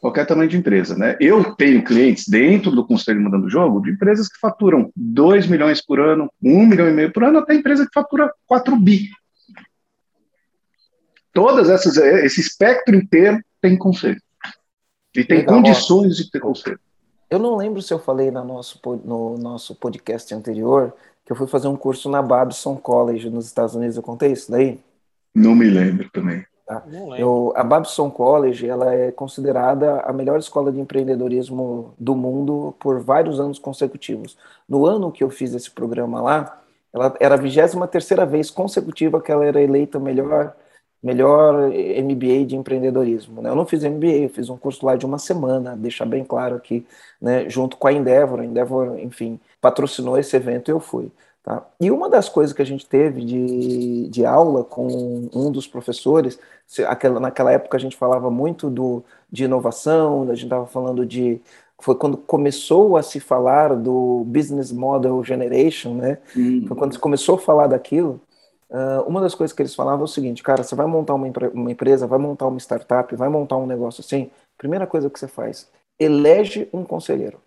Qualquer 0.00 0.26
tamanho 0.26 0.50
de 0.50 0.56
empresa, 0.56 0.96
né? 0.96 1.16
Eu 1.20 1.54
tenho 1.54 1.84
clientes 1.84 2.28
dentro 2.28 2.72
do 2.72 2.84
Conselho 2.84 3.20
Mudando 3.20 3.44
o 3.44 3.50
Jogo 3.50 3.80
de 3.80 3.92
empresas 3.92 4.28
que 4.28 4.38
faturam 4.38 4.90
2 4.96 5.46
milhões 5.46 5.80
por 5.80 6.00
ano, 6.00 6.28
1 6.42 6.66
milhão 6.66 6.88
e 6.88 6.92
meio 6.92 7.12
por 7.12 7.22
ano, 7.22 7.38
até 7.38 7.54
empresa 7.54 7.86
que 7.86 7.94
fatura 7.94 8.32
4 8.46 8.76
bi 8.76 9.08
todas 11.32 11.68
essas, 11.68 11.96
é, 11.96 12.24
esse 12.24 12.40
espectro 12.40 12.94
inteiro 12.94 13.40
tem 13.60 13.76
conselho. 13.76 14.20
E 15.14 15.24
tem 15.24 15.38
Legal, 15.38 15.56
condições 15.56 16.14
ó, 16.14 16.22
de 16.22 16.30
ter 16.30 16.40
conselho. 16.40 16.80
Eu 17.28 17.38
não 17.38 17.56
lembro 17.56 17.80
se 17.80 17.92
eu 17.92 17.98
falei 17.98 18.30
no 18.30 18.44
nosso, 18.44 18.80
no 19.04 19.38
nosso 19.38 19.74
podcast 19.74 20.34
anterior 20.34 20.94
que 21.24 21.32
eu 21.32 21.36
fui 21.36 21.46
fazer 21.46 21.68
um 21.68 21.76
curso 21.76 22.08
na 22.10 22.20
Babson 22.20 22.76
College 22.76 23.30
nos 23.30 23.46
Estados 23.46 23.74
Unidos. 23.74 23.96
Eu 23.96 24.02
contei 24.02 24.32
isso 24.32 24.50
daí? 24.50 24.80
Não 25.34 25.54
me 25.54 25.68
lembro 25.68 26.10
também. 26.10 26.44
Tá? 26.66 26.82
Eu, 27.18 27.52
a 27.56 27.62
Babson 27.64 28.10
College 28.10 28.68
ela 28.68 28.94
é 28.94 29.10
considerada 29.10 30.00
a 30.00 30.12
melhor 30.12 30.38
escola 30.38 30.72
de 30.72 30.80
empreendedorismo 30.80 31.94
do 31.98 32.14
mundo 32.14 32.74
por 32.78 33.00
vários 33.00 33.40
anos 33.40 33.58
consecutivos. 33.58 34.36
No 34.68 34.86
ano 34.86 35.12
que 35.12 35.22
eu 35.22 35.30
fiz 35.30 35.54
esse 35.54 35.70
programa 35.70 36.20
lá, 36.20 36.60
ela 36.92 37.14
era 37.20 37.34
a 37.34 37.38
23 37.38 37.90
terceira 37.90 38.26
vez 38.26 38.50
consecutiva 38.50 39.20
que 39.20 39.32
ela 39.32 39.44
era 39.44 39.60
eleita 39.60 39.98
melhor 39.98 40.54
melhor 41.02 41.68
MBA 41.68 42.46
de 42.46 42.56
empreendedorismo. 42.56 43.42
Né? 43.42 43.50
Eu 43.50 43.56
não 43.56 43.66
fiz 43.66 43.82
MBA, 43.82 44.06
eu 44.06 44.28
fiz 44.28 44.48
um 44.48 44.56
curso 44.56 44.86
lá 44.86 44.94
de 44.94 45.04
uma 45.04 45.18
semana, 45.18 45.76
deixar 45.76 46.06
bem 46.06 46.24
claro 46.24 46.54
aqui, 46.54 46.86
né? 47.20 47.48
junto 47.50 47.76
com 47.76 47.88
a 47.88 47.92
Endeavor. 47.92 48.40
A 48.40 48.44
Endeavor, 48.44 48.98
enfim, 48.98 49.40
patrocinou 49.60 50.16
esse 50.16 50.36
evento 50.36 50.70
e 50.70 50.72
eu 50.72 50.80
fui. 50.80 51.10
Tá? 51.42 51.66
E 51.80 51.90
uma 51.90 52.08
das 52.08 52.28
coisas 52.28 52.54
que 52.54 52.62
a 52.62 52.66
gente 52.66 52.86
teve 52.86 53.24
de, 53.24 54.08
de 54.08 54.24
aula 54.24 54.62
com 54.62 55.28
um 55.34 55.50
dos 55.50 55.66
professores, 55.66 56.38
aquela, 56.86 57.18
naquela 57.18 57.50
época 57.50 57.76
a 57.76 57.80
gente 57.80 57.96
falava 57.96 58.30
muito 58.30 58.70
do, 58.70 59.02
de 59.30 59.44
inovação, 59.44 60.22
a 60.22 60.34
gente 60.34 60.44
estava 60.44 60.66
falando 60.66 61.04
de. 61.04 61.40
Foi 61.80 61.96
quando 61.96 62.16
começou 62.16 62.96
a 62.96 63.02
se 63.02 63.18
falar 63.18 63.74
do 63.74 64.22
Business 64.24 64.70
Model 64.70 65.24
Generation, 65.24 65.94
né? 65.94 66.18
Uhum. 66.36 66.64
Foi 66.68 66.76
quando 66.76 66.92
se 66.92 66.98
começou 67.00 67.34
a 67.34 67.38
falar 67.38 67.66
daquilo. 67.66 68.20
Uh, 68.72 69.06
uma 69.06 69.20
das 69.20 69.34
coisas 69.34 69.54
que 69.54 69.60
eles 69.60 69.74
falavam 69.74 70.00
é 70.00 70.04
o 70.04 70.08
seguinte, 70.08 70.42
cara, 70.42 70.62
você 70.62 70.74
vai 70.74 70.86
montar 70.86 71.12
uma, 71.14 71.30
uma, 71.52 71.70
empresa, 71.70 72.06
vai 72.06 72.18
montar 72.18 72.46
uma 72.46 72.58
startup, 72.58 73.14
vai 73.14 73.28
montar 73.28 73.58
um 73.58 73.66
negócio 73.66 74.00
assim, 74.00 74.30
primeira 74.56 74.86
coisa 74.86 75.10
que 75.10 75.18
você 75.18 75.28
faz, 75.28 75.70
elege 76.00 76.70
um 76.72 76.82
conselheiro. 76.82 77.38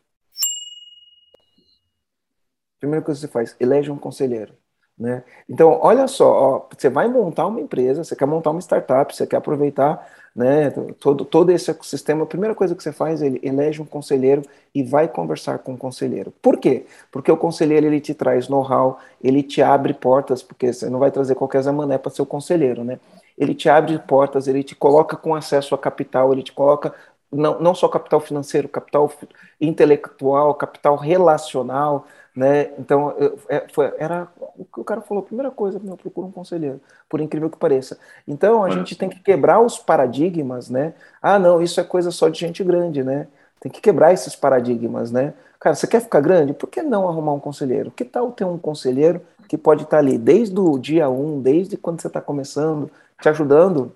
Primeira 2.80 3.04
coisa 3.04 3.20
que 3.20 3.26
você 3.26 3.34
faz, 3.34 3.56
elege 3.60 3.90
um 3.90 3.98
conselheiro. 3.98 4.56
Né? 4.98 5.24
Então, 5.50 5.78
olha 5.82 6.08
só, 6.08 6.32
ó, 6.32 6.66
você 6.76 6.90
vai 6.90 7.08
montar 7.10 7.48
uma 7.48 7.60
empresa, 7.60 8.04
você 8.04 8.16
quer 8.16 8.26
montar 8.26 8.52
uma 8.52 8.62
startup, 8.62 9.14
você 9.14 9.28
quer 9.28 9.38
aproveitar 9.38 10.08
né, 10.34 10.70
todo, 11.00 11.26
todo 11.26 11.50
esse 11.50 11.70
ecossistema. 11.70 12.24
A 12.24 12.28
primeira 12.28 12.56
coisa 12.56 12.76
que 12.76 12.82
você 12.84 12.94
faz, 12.94 13.22
ele 13.22 13.40
elege 13.44 13.82
um 13.82 13.86
conselheiro 13.86 14.42
e 14.74 14.84
vai 14.84 15.08
conversar 15.08 15.60
com 15.60 15.74
o 15.74 15.78
conselheiro. 15.78 16.34
Por 16.42 16.58
quê? 16.58 16.86
Porque 17.12 17.32
o 17.32 17.38
conselheiro 17.38 17.86
ele 17.86 18.02
te 18.02 18.14
traz 18.14 18.48
know-how, 18.48 19.00
ele 19.22 19.44
te 19.44 19.62
abre 19.62 19.94
portas, 19.94 20.42
porque 20.42 20.72
você 20.72 20.90
não 20.90 21.00
vai 21.00 21.12
trazer 21.12 21.36
qualquer 21.36 21.62
zamané 21.62 21.98
para 21.98 22.12
ser 22.12 22.22
o 22.22 22.26
conselheiro, 22.26 22.84
né? 22.84 23.00
Ele 23.38 23.54
te 23.54 23.68
abre 23.70 23.98
portas, 24.00 24.48
ele 24.48 24.64
te 24.64 24.76
coloca 24.76 25.18
com 25.18 25.36
acesso 25.36 25.76
a 25.76 25.78
capital, 25.78 26.32
ele 26.32 26.44
te 26.44 26.54
coloca 26.54 26.94
não, 27.32 27.60
não 27.60 27.76
só 27.76 27.88
capital 27.88 28.20
financeiro, 28.20 28.70
capital 28.70 29.12
intelectual, 29.60 30.54
capital 30.56 30.96
relacional, 30.96 32.08
né? 32.36 32.72
Então, 32.78 33.12
eu, 33.18 33.40
é, 33.48 33.66
foi, 33.72 33.94
era 33.98 34.28
o 34.58 34.66
que 34.66 34.80
o 34.80 34.84
cara 34.84 35.02
falou, 35.02 35.24
primeira 35.24 35.52
coisa, 35.52 35.80
meu, 35.80 35.96
procura 35.96 36.28
um 36.28 36.32
conselheiro, 36.32 36.82
por 37.10 37.22
incrível 37.22 37.50
que 37.50 37.58
pareça. 37.58 37.98
Então, 38.28 38.64
a 38.64 38.70
gente 38.70 38.96
tem 38.96 39.10
que 39.10 39.20
quebrar 39.20 39.60
os 39.60 39.78
paradigmas, 39.78 40.70
né? 40.70 40.94
Ah, 41.22 41.40
não, 41.40 41.62
isso 41.62 41.80
é 41.80 41.84
coisa 41.84 42.12
só 42.12 42.28
de 42.30 42.40
gente 42.40 42.64
grande, 42.64 43.04
né? 43.04 43.28
Tem 43.60 43.72
que 43.72 43.82
quebrar 43.82 44.14
esses 44.14 44.36
paradigmas, 44.36 45.12
né? 45.12 45.34
Cara, 45.60 45.76
você 45.76 45.88
quer 45.88 46.02
ficar 46.02 46.20
grande? 46.20 46.54
Por 46.54 46.68
que 46.68 46.82
não 46.82 47.08
arrumar 47.08 47.34
um 47.34 47.40
conselheiro? 47.40 47.90
Que 47.92 48.06
tal 48.06 48.32
ter 48.32 48.46
um 48.46 48.58
conselheiro 48.58 49.22
que 49.48 49.58
pode 49.58 49.84
estar 49.84 50.00
ali 50.00 50.18
desde 50.18 50.60
o 50.60 50.78
dia 50.78 51.10
um, 51.10 51.42
desde 51.42 51.78
quando 51.78 52.02
você 52.02 52.08
está 52.08 52.22
começando, 52.22 52.92
te 53.22 53.30
ajudando 53.30 53.96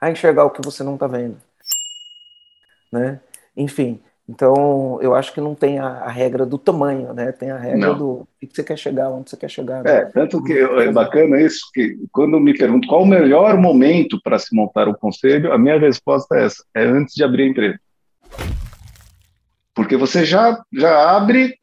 a 0.00 0.10
enxergar 0.10 0.44
o 0.44 0.50
que 0.50 0.62
você 0.64 0.82
não 0.82 0.94
está 0.94 1.06
vendo? 1.06 1.36
né? 2.92 3.20
Enfim, 3.56 4.00
então 4.28 4.98
eu 5.02 5.14
acho 5.14 5.32
que 5.34 5.40
não 5.40 5.54
tem 5.54 5.78
a, 5.78 5.86
a 5.86 6.08
regra 6.08 6.46
do 6.46 6.56
tamanho, 6.56 7.12
né? 7.12 7.32
Tem 7.32 7.50
a 7.50 7.58
regra 7.58 7.88
não. 7.88 7.98
do 7.98 8.28
que 8.40 8.48
você 8.52 8.62
quer 8.62 8.78
chegar, 8.78 9.10
onde 9.10 9.30
você 9.30 9.36
quer 9.36 9.50
chegar. 9.50 9.82
Né? 9.82 9.90
É, 9.90 10.04
tanto 10.06 10.42
que 10.42 10.52
é 10.52 10.92
bacana 10.92 11.40
isso 11.40 11.68
que 11.74 11.96
quando 12.12 12.38
me 12.38 12.56
perguntam 12.56 12.88
qual 12.88 13.02
o 13.02 13.06
melhor 13.06 13.58
momento 13.58 14.20
para 14.22 14.38
se 14.38 14.54
montar 14.54 14.88
o 14.88 14.96
conselho, 14.96 15.52
a 15.52 15.58
minha 15.58 15.78
resposta 15.78 16.36
é 16.36 16.44
essa: 16.44 16.64
é 16.74 16.84
antes 16.84 17.14
de 17.14 17.24
abrir 17.24 17.44
a 17.44 17.48
empresa, 17.48 17.80
porque 19.74 19.96
você 19.96 20.24
já 20.24 20.62
já 20.72 21.16
abre 21.16 21.54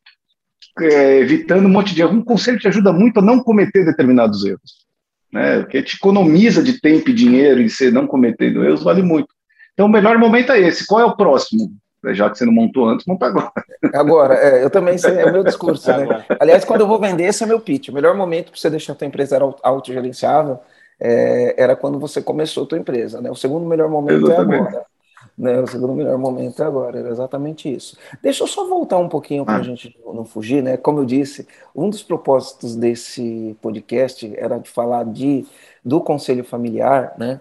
é, 0.82 1.20
evitando 1.20 1.66
um 1.66 1.70
monte 1.70 1.96
de 1.96 2.02
erro. 2.02 2.18
Um 2.18 2.24
conselho 2.24 2.60
te 2.60 2.68
ajuda 2.68 2.92
muito 2.92 3.20
a 3.20 3.24
não 3.24 3.40
cometer 3.40 3.86
determinados 3.86 4.44
erros, 4.46 4.86
né? 5.32 5.60
Porque 5.62 5.82
te 5.82 5.96
economiza 5.96 6.62
de 6.62 6.80
tempo 6.82 7.10
e 7.10 7.14
dinheiro 7.14 7.62
e 7.62 7.70
você 7.70 7.90
não 7.90 8.06
cometendo 8.06 8.66
erros 8.66 8.84
vale 8.84 9.02
muito. 9.02 9.34
Então, 9.74 9.86
o 9.86 9.90
melhor 9.90 10.18
momento 10.18 10.52
é 10.52 10.60
esse. 10.60 10.86
Qual 10.86 11.00
é 11.00 11.06
o 11.06 11.16
próximo? 11.16 11.72
Já 12.08 12.30
que 12.30 12.38
você 12.38 12.46
não 12.46 12.54
montou 12.54 12.88
antes, 12.88 13.06
monta 13.06 13.26
agora. 13.26 13.52
Agora, 13.94 14.34
é, 14.36 14.64
eu 14.64 14.70
também 14.70 14.98
sei, 14.98 15.18
é 15.18 15.26
o 15.26 15.34
meu 15.34 15.44
discurso. 15.44 15.90
Né? 15.90 16.26
Aliás, 16.40 16.64
quando 16.64 16.82
eu 16.82 16.88
vou 16.88 17.00
vender, 17.00 17.26
esse 17.26 17.44
é 17.44 17.48
meu 17.48 17.60
pitch. 17.60 17.90
O 17.90 17.94
melhor 17.94 18.16
momento 18.16 18.52
para 18.52 18.60
você 18.60 18.70
deixar 18.70 18.94
a 18.94 18.96
tua 18.96 19.08
empresa 19.08 19.38
autogerenciável 19.62 20.60
é, 21.00 21.56
era 21.62 21.76
quando 21.76 22.00
você 22.00 22.22
começou 22.22 22.64
a 22.64 22.68
tua 22.68 22.78
empresa. 22.78 23.22
Né? 23.22 23.30
O 23.30 23.36
segundo 23.36 23.66
melhor 23.66 23.90
momento 23.90 24.30
é 24.30 24.34
Exatamente. 24.34 24.64
é 24.64 24.68
agora. 24.68 24.86
Né? 25.38 25.60
O 25.62 25.68
segundo 25.68 25.94
melhor 25.94 26.18
momento 26.18 26.62
é 26.62 26.66
agora, 26.66 27.00
era 27.00 27.10
exatamente 27.10 27.74
isso. 27.74 27.98
Deixa 28.22 28.44
eu 28.44 28.48
só 28.48 28.68
voltar 28.68 28.98
um 28.98 29.08
pouquinho 29.08 29.46
para 29.46 29.56
a 29.56 29.60
ah. 29.60 29.64
gente 29.64 29.98
não 30.06 30.26
fugir, 30.26 30.62
né? 30.62 30.76
Como 30.76 31.00
eu 31.00 31.06
disse, 31.06 31.48
um 31.74 31.90
dos 31.90 32.04
propósitos 32.04 32.76
desse 32.76 33.56
podcast 33.62 34.34
era 34.38 34.58
de 34.58 34.70
falar 34.70 35.06
de, 35.06 35.46
do 35.84 36.02
conselho 36.02 36.44
familiar, 36.44 37.14
né? 37.18 37.40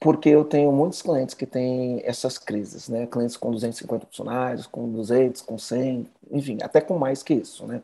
Porque 0.00 0.28
eu 0.28 0.44
tenho 0.44 0.70
muitos 0.72 1.02
clientes 1.02 1.34
que 1.34 1.46
têm 1.46 2.00
essas 2.04 2.38
crises, 2.38 2.88
né? 2.88 3.06
Clientes 3.06 3.36
com 3.36 3.50
250 3.50 4.06
funcionários, 4.06 4.66
com 4.66 4.88
200, 4.90 5.42
com 5.42 5.58
100, 5.58 6.06
enfim, 6.30 6.58
até 6.62 6.80
com 6.80 6.98
mais 6.98 7.22
que 7.22 7.34
isso, 7.34 7.66
né? 7.66 7.82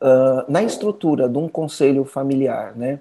Uh, 0.00 0.50
na 0.50 0.62
estrutura 0.62 1.28
de 1.28 1.36
um 1.38 1.48
conselho 1.48 2.04
familiar, 2.04 2.74
né? 2.76 3.00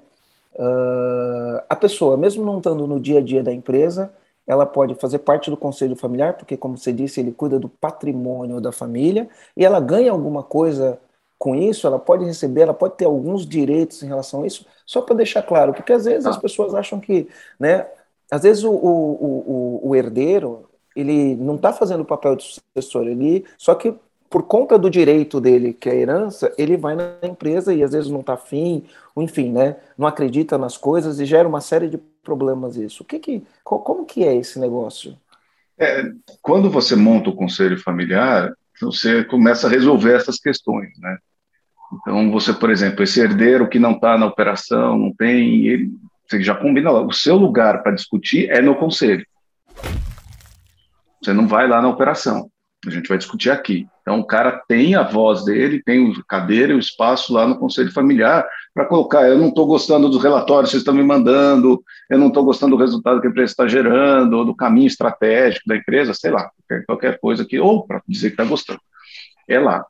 Uh, 0.55 1.61
a 1.69 1.75
pessoa, 1.75 2.17
mesmo 2.17 2.43
não 2.43 2.57
estando 2.57 2.87
no 2.87 2.99
dia 2.99 3.19
a 3.19 3.21
dia 3.21 3.43
da 3.43 3.53
empresa, 3.53 4.11
ela 4.45 4.65
pode 4.65 4.95
fazer 4.95 5.19
parte 5.19 5.49
do 5.49 5.57
conselho 5.57 5.95
familiar, 5.95 6.33
porque, 6.35 6.57
como 6.57 6.77
você 6.77 6.91
disse, 6.91 7.19
ele 7.19 7.31
cuida 7.31 7.59
do 7.59 7.69
patrimônio 7.69 8.59
da 8.59 8.71
família 8.71 9.29
e 9.55 9.63
ela 9.63 9.79
ganha 9.79 10.11
alguma 10.11 10.41
coisa 10.41 10.99
com 11.37 11.55
isso, 11.55 11.85
ela 11.85 11.99
pode 11.99 12.25
receber, 12.25 12.61
ela 12.61 12.73
pode 12.73 12.95
ter 12.95 13.05
alguns 13.05 13.45
direitos 13.45 14.01
em 14.01 14.07
relação 14.07 14.43
a 14.43 14.47
isso, 14.47 14.65
só 14.85 15.01
para 15.01 15.15
deixar 15.15 15.43
claro, 15.43 15.73
porque 15.73 15.93
às 15.93 16.05
vezes 16.05 16.25
as 16.25 16.37
ah. 16.37 16.39
pessoas 16.39 16.73
acham 16.73 16.99
que, 16.99 17.27
né, 17.59 17.85
às 18.31 18.41
vezes 18.41 18.63
o, 18.63 18.71
o, 18.71 19.81
o, 19.83 19.89
o 19.89 19.95
herdeiro, 19.95 20.65
ele 20.95 21.35
não 21.35 21.55
está 21.55 21.71
fazendo 21.71 22.01
o 22.01 22.05
papel 22.05 22.35
de 22.35 22.43
sucessor, 22.75 23.07
ele, 23.07 23.45
só 23.57 23.75
que 23.75 23.93
por 24.29 24.43
conta 24.43 24.77
do 24.77 24.89
direito 24.89 25.39
dele, 25.39 25.73
que 25.73 25.87
é 25.87 25.93
a 25.93 25.95
herança, 25.95 26.53
ele 26.57 26.75
vai 26.75 26.95
na 26.95 27.15
empresa 27.23 27.73
e 27.73 27.81
às 27.81 27.91
vezes 27.91 28.09
não 28.09 28.19
está 28.19 28.33
afim, 28.33 28.83
ou 29.15 29.23
enfim, 29.23 29.51
né, 29.51 29.77
não 29.97 30.07
acredita 30.07 30.57
nas 30.57 30.75
coisas 30.75 31.19
e 31.19 31.25
gera 31.25 31.47
uma 31.47 31.61
série 31.61 31.87
de 31.87 31.97
problemas 31.97 32.75
isso. 32.75 33.03
O 33.03 33.05
que 33.05 33.19
que, 33.19 33.43
como 33.63 34.05
que 34.05 34.25
é 34.25 34.35
esse 34.35 34.59
negócio? 34.59 35.15
É, 35.77 36.11
quando 36.41 36.69
você 36.69 36.95
monta 36.95 37.29
o 37.29 37.35
conselho 37.35 37.79
familiar, 37.79 38.53
você 38.85 39.23
começa 39.23 39.67
a 39.67 39.69
resolver 39.69 40.13
essas 40.13 40.37
questões, 40.37 40.89
né? 40.99 41.17
Então, 41.93 42.31
você, 42.31 42.53
por 42.53 42.69
exemplo, 42.69 43.03
esse 43.03 43.19
herdeiro 43.19 43.69
que 43.69 43.79
não 43.79 43.91
está 43.91 44.17
na 44.17 44.25
operação, 44.25 44.97
não 44.97 45.13
tem, 45.13 45.67
ele, 45.67 45.91
você 46.27 46.41
já 46.41 46.53
combina 46.53 46.91
lá, 46.91 47.01
o 47.01 47.13
seu 47.13 47.35
lugar 47.37 47.81
para 47.81 47.93
discutir 47.93 48.49
é 48.49 48.61
no 48.61 48.75
conselho. 48.75 49.25
Você 51.21 51.33
não 51.33 51.47
vai 51.47 51.67
lá 51.67 51.81
na 51.81 51.87
operação, 51.87 52.49
a 52.85 52.89
gente 52.89 53.09
vai 53.09 53.17
discutir 53.17 53.49
aqui. 53.49 53.87
Então, 54.01 54.19
o 54.19 54.25
cara 54.25 54.63
tem 54.67 54.95
a 54.95 55.03
voz 55.03 55.43
dele, 55.43 55.81
tem 55.83 56.11
a 56.11 56.23
cadeira 56.27 56.71
e 56.71 56.75
o 56.75 56.79
espaço 56.79 57.33
lá 57.33 57.47
no 57.47 57.57
conselho 57.57 57.91
familiar 57.91 58.47
para 58.73 58.85
colocar, 58.85 59.27
eu 59.27 59.37
não 59.37 59.49
estou 59.49 59.65
gostando 59.65 60.07
dos 60.07 60.21
relatórios 60.21 60.69
que 60.69 60.71
vocês 60.73 60.81
estão 60.81 60.93
me 60.93 61.03
mandando, 61.03 61.83
eu 62.09 62.17
não 62.17 62.27
estou 62.27 62.45
gostando 62.45 62.75
do 62.75 62.81
resultado 62.81 63.19
que 63.19 63.27
a 63.27 63.29
empresa 63.29 63.51
está 63.51 63.67
gerando, 63.67 64.33
ou 64.37 64.45
do 64.45 64.55
caminho 64.55 64.87
estratégico 64.87 65.67
da 65.67 65.75
empresa, 65.75 66.13
sei 66.13 66.29
lá, 66.29 66.51
qualquer, 66.85 67.19
coisa 67.19 67.43
que, 67.43 67.59
ou 67.59 67.85
para 67.85 68.01
dizer 68.07 68.29
que 68.29 68.33
está 68.33 68.45
gostando. 68.45 68.79
É 69.47 69.59
lá 69.59 69.83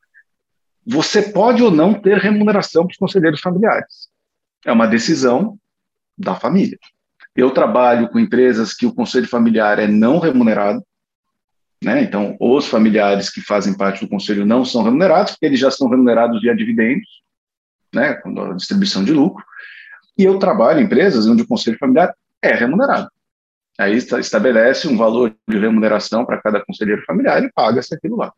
você 0.90 1.22
pode 1.22 1.62
ou 1.62 1.70
não 1.70 1.94
ter 1.94 2.18
remuneração 2.18 2.86
para 2.86 2.94
os 2.94 2.98
conselheiros 2.98 3.42
familiares. 3.42 4.08
É 4.66 4.72
uma 4.72 4.88
decisão 4.88 5.60
da 6.18 6.34
família. 6.34 6.80
Eu 7.36 7.52
trabalho 7.52 8.08
com 8.08 8.18
empresas 8.18 8.74
que 8.74 8.86
o 8.86 8.94
conselho 8.94 9.28
familiar 9.28 9.80
é 9.80 9.88
não 9.88 10.18
remunerado, 10.18 10.82
né? 11.84 12.02
Então, 12.02 12.36
os 12.40 12.68
familiares 12.68 13.30
que 13.30 13.42
fazem 13.42 13.76
parte 13.76 14.04
do 14.04 14.10
conselho 14.10 14.46
não 14.46 14.66
são 14.66 14.84
remunerados, 14.84 15.34
porque 15.34 15.46
eles 15.46 15.60
já 15.60 15.72
são 15.72 15.90
remunerados 15.90 16.42
via 16.42 16.56
dividendos, 16.56 17.08
né? 17.94 18.14
Com 18.16 18.40
a 18.40 18.54
distribuição 18.54 19.04
de 19.04 19.12
lucro. 19.12 19.44
E 20.18 20.24
eu 20.24 20.40
trabalho 20.40 20.80
em 20.80 20.84
empresas 20.84 21.28
onde 21.28 21.44
o 21.44 21.48
conselho 21.48 21.78
familiar 21.78 22.14
é 22.42 22.54
remunerado. 22.54 23.10
Aí 23.78 23.96
estabelece 23.96 24.88
um 24.88 24.98
valor 24.98 25.36
de 25.48 25.60
remuneração 25.60 26.26
para 26.26 26.42
cada 26.42 26.66
conselheiro 26.66 27.04
familiar 27.06 27.44
e 27.44 27.52
paga-se 27.52 27.94
aquilo 27.94 28.18
lá 28.18 28.34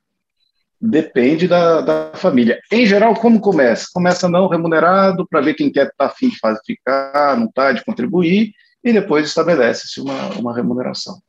depende 0.79 1.47
da, 1.47 1.81
da 1.81 2.11
família. 2.15 2.59
Em 2.71 2.85
geral, 2.85 3.13
como 3.15 3.41
começa? 3.41 3.87
Começa 3.93 4.29
não 4.29 4.47
remunerado, 4.47 5.27
para 5.27 5.41
ver 5.41 5.53
quem 5.53 5.71
quer 5.71 5.87
estar 5.87 5.95
tá 5.97 6.05
afim 6.05 6.29
de 6.29 6.37
ficar, 6.65 7.37
não 7.37 7.47
está, 7.47 7.71
de 7.71 7.83
contribuir, 7.83 8.53
e 8.83 8.93
depois 8.93 9.27
estabelece-se 9.27 9.99
uma, 9.99 10.29
uma 10.35 10.55
remuneração. 10.55 11.21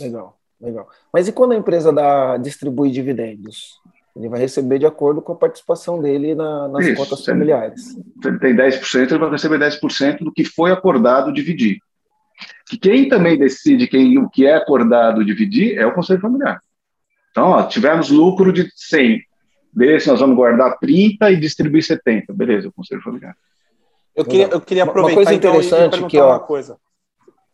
Legal, 0.00 0.35
legal. 0.60 0.88
Mas 1.12 1.28
e 1.28 1.32
quando 1.32 1.52
a 1.52 1.56
empresa 1.56 1.92
dá, 1.92 2.36
distribui 2.36 2.90
dividendos? 2.90 3.80
Ele 4.14 4.28
vai 4.28 4.40
receber 4.40 4.78
de 4.78 4.86
acordo 4.86 5.20
com 5.20 5.32
a 5.32 5.36
participação 5.36 6.00
dele 6.00 6.34
na, 6.34 6.68
nas 6.68 6.86
Isso, 6.86 6.96
cotas 6.96 7.24
familiares. 7.24 7.82
Se 7.82 8.28
ele 8.28 8.38
tem 8.38 8.56
10%, 8.56 9.10
ele 9.10 9.18
vai 9.18 9.30
receber 9.30 9.58
10% 9.58 10.18
do 10.20 10.32
que 10.32 10.44
foi 10.44 10.72
acordado 10.72 11.32
dividir. 11.32 11.78
Que 12.66 12.78
quem 12.78 13.08
também 13.08 13.38
decide 13.38 13.86
quem, 13.86 14.18
o 14.18 14.28
que 14.28 14.46
é 14.46 14.54
acordado 14.54 15.24
dividir 15.24 15.78
é 15.78 15.86
o 15.86 15.92
Conselho 15.92 16.20
Familiar. 16.20 16.60
Então, 17.36 17.50
ó, 17.50 17.62
tivemos 17.64 18.08
lucro 18.08 18.50
de 18.50 18.66
100. 18.74 19.20
Desse 19.70 20.08
nós 20.08 20.20
vamos 20.20 20.34
guardar 20.34 20.78
30 20.78 21.30
e 21.32 21.36
distribuir 21.36 21.84
70. 21.84 22.32
Beleza, 22.32 22.68
o 22.68 22.72
conselho 22.72 23.02
familiar. 23.02 23.36
Eu 24.14 24.24
queria, 24.24 24.48
eu 24.48 24.58
queria 24.58 24.84
aproveitar 24.84 25.20
uma 25.20 25.26
coisa 25.26 25.34
então, 25.34 25.50
interessante 25.50 25.96
então, 25.98 26.08
que, 26.08 26.18
ó, 26.18 26.30
uma 26.30 26.40
coisa. 26.40 26.78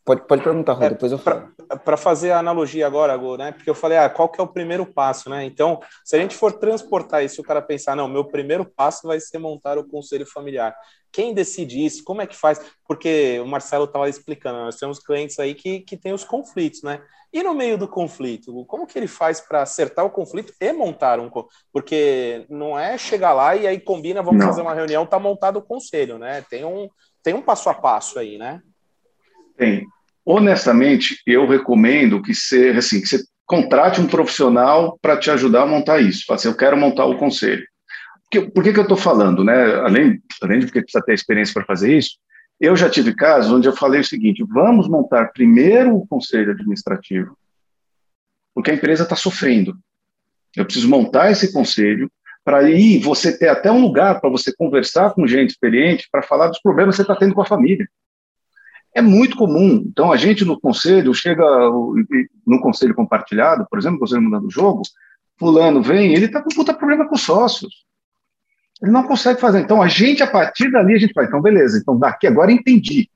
Pode, 0.05 0.27
pode 0.27 0.43
perguntar, 0.43 0.73
Rô, 0.73 0.85
é, 0.85 0.91
depois 0.91 1.13
eu 1.13 1.19
falo. 1.19 1.53
Para 1.85 1.97
fazer 1.97 2.33
a 2.33 2.41
analogia 2.41 2.87
agora, 2.87 3.17
Gô, 3.17 3.37
né? 3.37 3.53
Porque 3.53 3.71
eu 3.71 3.75
falei, 3.75 3.99
ah, 3.99 4.11
qual 4.11 4.29
que 4.29 4.41
é 4.41 4.45
o 4.45 4.49
primeiro 4.49 4.85
passo, 4.85 5.31
né? 5.31 5.45
Então, 5.45 5.81
se 6.05 6.17
a 6.17 6.19
gente 6.19 6.35
for 6.35 6.53
transportar 6.53 7.25
isso, 7.25 7.41
o 7.41 7.45
cara 7.45 7.63
pensar, 7.63 7.95
não, 7.95 8.09
meu 8.09 8.25
primeiro 8.25 8.65
passo 8.65 9.07
vai 9.07 9.21
ser 9.21 9.39
montar 9.39 9.79
o 9.79 9.87
conselho 9.87 10.27
familiar. 10.27 10.75
Quem 11.13 11.33
decide 11.33 11.85
isso? 11.85 12.03
Como 12.03 12.21
é 12.21 12.27
que 12.27 12.35
faz? 12.35 12.61
Porque 12.85 13.39
o 13.41 13.47
Marcelo 13.47 13.85
estava 13.85 14.09
explicando, 14.09 14.59
nós 14.59 14.77
temos 14.77 14.99
clientes 14.99 15.39
aí 15.39 15.55
que, 15.55 15.81
que 15.81 15.97
tem 15.97 16.13
os 16.13 16.25
conflitos, 16.25 16.83
né? 16.83 17.01
E 17.33 17.43
no 17.43 17.55
meio 17.55 17.79
do 17.79 17.87
conflito, 17.87 18.65
como 18.67 18.87
que 18.87 18.99
ele 18.99 19.07
faz 19.07 19.41
para 19.41 19.63
acertar 19.63 20.05
o 20.05 20.11
conflito 20.11 20.53
e 20.61 20.73
montar 20.73 21.21
um? 21.21 21.31
Porque 21.73 22.45
não 22.51 22.79
é 22.79 22.99
chegar 22.99 23.33
lá 23.33 23.55
e 23.55 23.67
aí 23.67 23.79
combina, 23.79 24.23
vamos 24.23 24.41
não. 24.41 24.49
fazer 24.49 24.63
uma 24.63 24.75
reunião, 24.75 25.07
tá 25.07 25.19
montado 25.19 25.59
o 25.59 25.63
conselho, 25.63 26.19
né? 26.19 26.45
Tem 26.51 26.65
um, 26.65 26.91
tem 27.23 27.35
um 27.35 27.41
passo 27.41 27.71
a 27.71 27.75
passo 27.75 28.19
aí, 28.19 28.37
né? 28.37 28.61
Tem. 29.57 29.87
Honestamente, 30.25 31.21
eu 31.27 31.47
recomendo 31.47 32.23
que 32.23 32.35
você, 32.35 32.71
assim, 32.71 33.01
que 33.01 33.07
você 33.07 33.25
contrate 33.47 34.01
um 34.01 34.07
profissional 34.07 34.99
para 35.03 35.17
te 35.17 35.31
ajudar 35.31 35.63
a 35.63 35.67
montar 35.67 36.01
isso. 36.01 36.33
Assim, 36.33 36.49
eu 36.49 36.57
quero 36.57 36.77
montar 36.77 37.05
o 37.05 37.19
conselho. 37.19 37.67
por 38.55 38.63
que, 38.63 38.73
que 38.73 38.79
eu 38.79 38.85
estou 38.85 38.97
falando? 38.97 39.45
Né? 39.45 39.75
Além, 39.81 40.23
além 40.41 40.61
de 40.61 40.67
que 40.67 40.81
precisa 40.81 41.05
ter 41.05 41.15
experiência 41.15 41.53
para 41.53 41.65
fazer 41.65 41.97
isso, 41.97 42.17
eu 42.61 42.77
já 42.77 42.89
tive 42.89 43.15
casos 43.15 43.53
onde 43.53 43.69
eu 43.69 43.75
falei 43.75 44.01
o 44.01 44.05
seguinte: 44.05 44.45
vamos 44.49 44.89
montar 44.89 45.33
primeiro 45.33 45.97
o 45.97 46.07
conselho 46.07 46.53
administrativo, 46.53 47.37
porque 48.55 48.71
a 48.71 48.75
empresa 48.75 49.03
está 49.03 49.17
sofrendo. 49.17 49.77
Eu 50.57 50.65
preciso 50.65 50.89
montar 50.89 51.31
esse 51.31 51.53
conselho 51.53 52.11
para 52.45 52.59
aí 52.59 52.99
você 52.99 53.37
ter 53.37 53.49
até 53.49 53.71
um 53.71 53.81
lugar 53.81 54.21
para 54.21 54.31
você 54.31 54.55
conversar 54.55 55.13
com 55.13 55.27
gente 55.27 55.51
experiente 55.51 56.09
para 56.11 56.23
falar 56.23 56.49
dos 56.49 56.61
problemas 56.61 56.95
que 56.95 56.97
você 56.97 57.03
está 57.03 57.17
tendo 57.17 57.35
com 57.35 57.43
a 57.43 57.47
família. 57.47 57.87
É 58.95 59.01
muito 59.01 59.37
comum. 59.37 59.85
Então, 59.87 60.13
a 60.13 60.17
gente 60.17 60.45
no 60.45 60.61
conselho 60.61 61.15
chega 61.15 61.45
no 62.47 62.61
conselho 62.61 62.95
compartilhado, 62.95 63.67
por 63.71 63.79
exemplo, 63.79 63.97
o 63.97 64.01
conselho 64.01 64.23
mudando 64.23 64.47
o 64.47 64.51
jogo, 64.51 64.83
fulano 65.39 65.83
vem, 65.83 66.15
ele 66.15 66.27
está 66.27 66.43
com 66.43 66.51
puta 66.51 66.75
problema 66.75 67.09
com 67.09 67.15
os 67.15 67.23
sócios. 67.23 67.85
Ele 68.83 68.93
não 68.93 69.05
consegue 69.05 69.41
fazer. 69.41 69.61
Então, 69.61 69.81
a 69.81 69.89
gente, 69.89 70.23
a 70.23 70.27
partir 70.27 70.71
dali, 70.71 70.95
a 70.95 70.99
gente 70.99 71.15
vai, 71.15 71.25
então, 71.25 71.41
beleza, 71.41 71.79
então 71.79 71.99
daqui, 71.99 72.27
agora 72.27 72.53
entendi. 72.53 73.09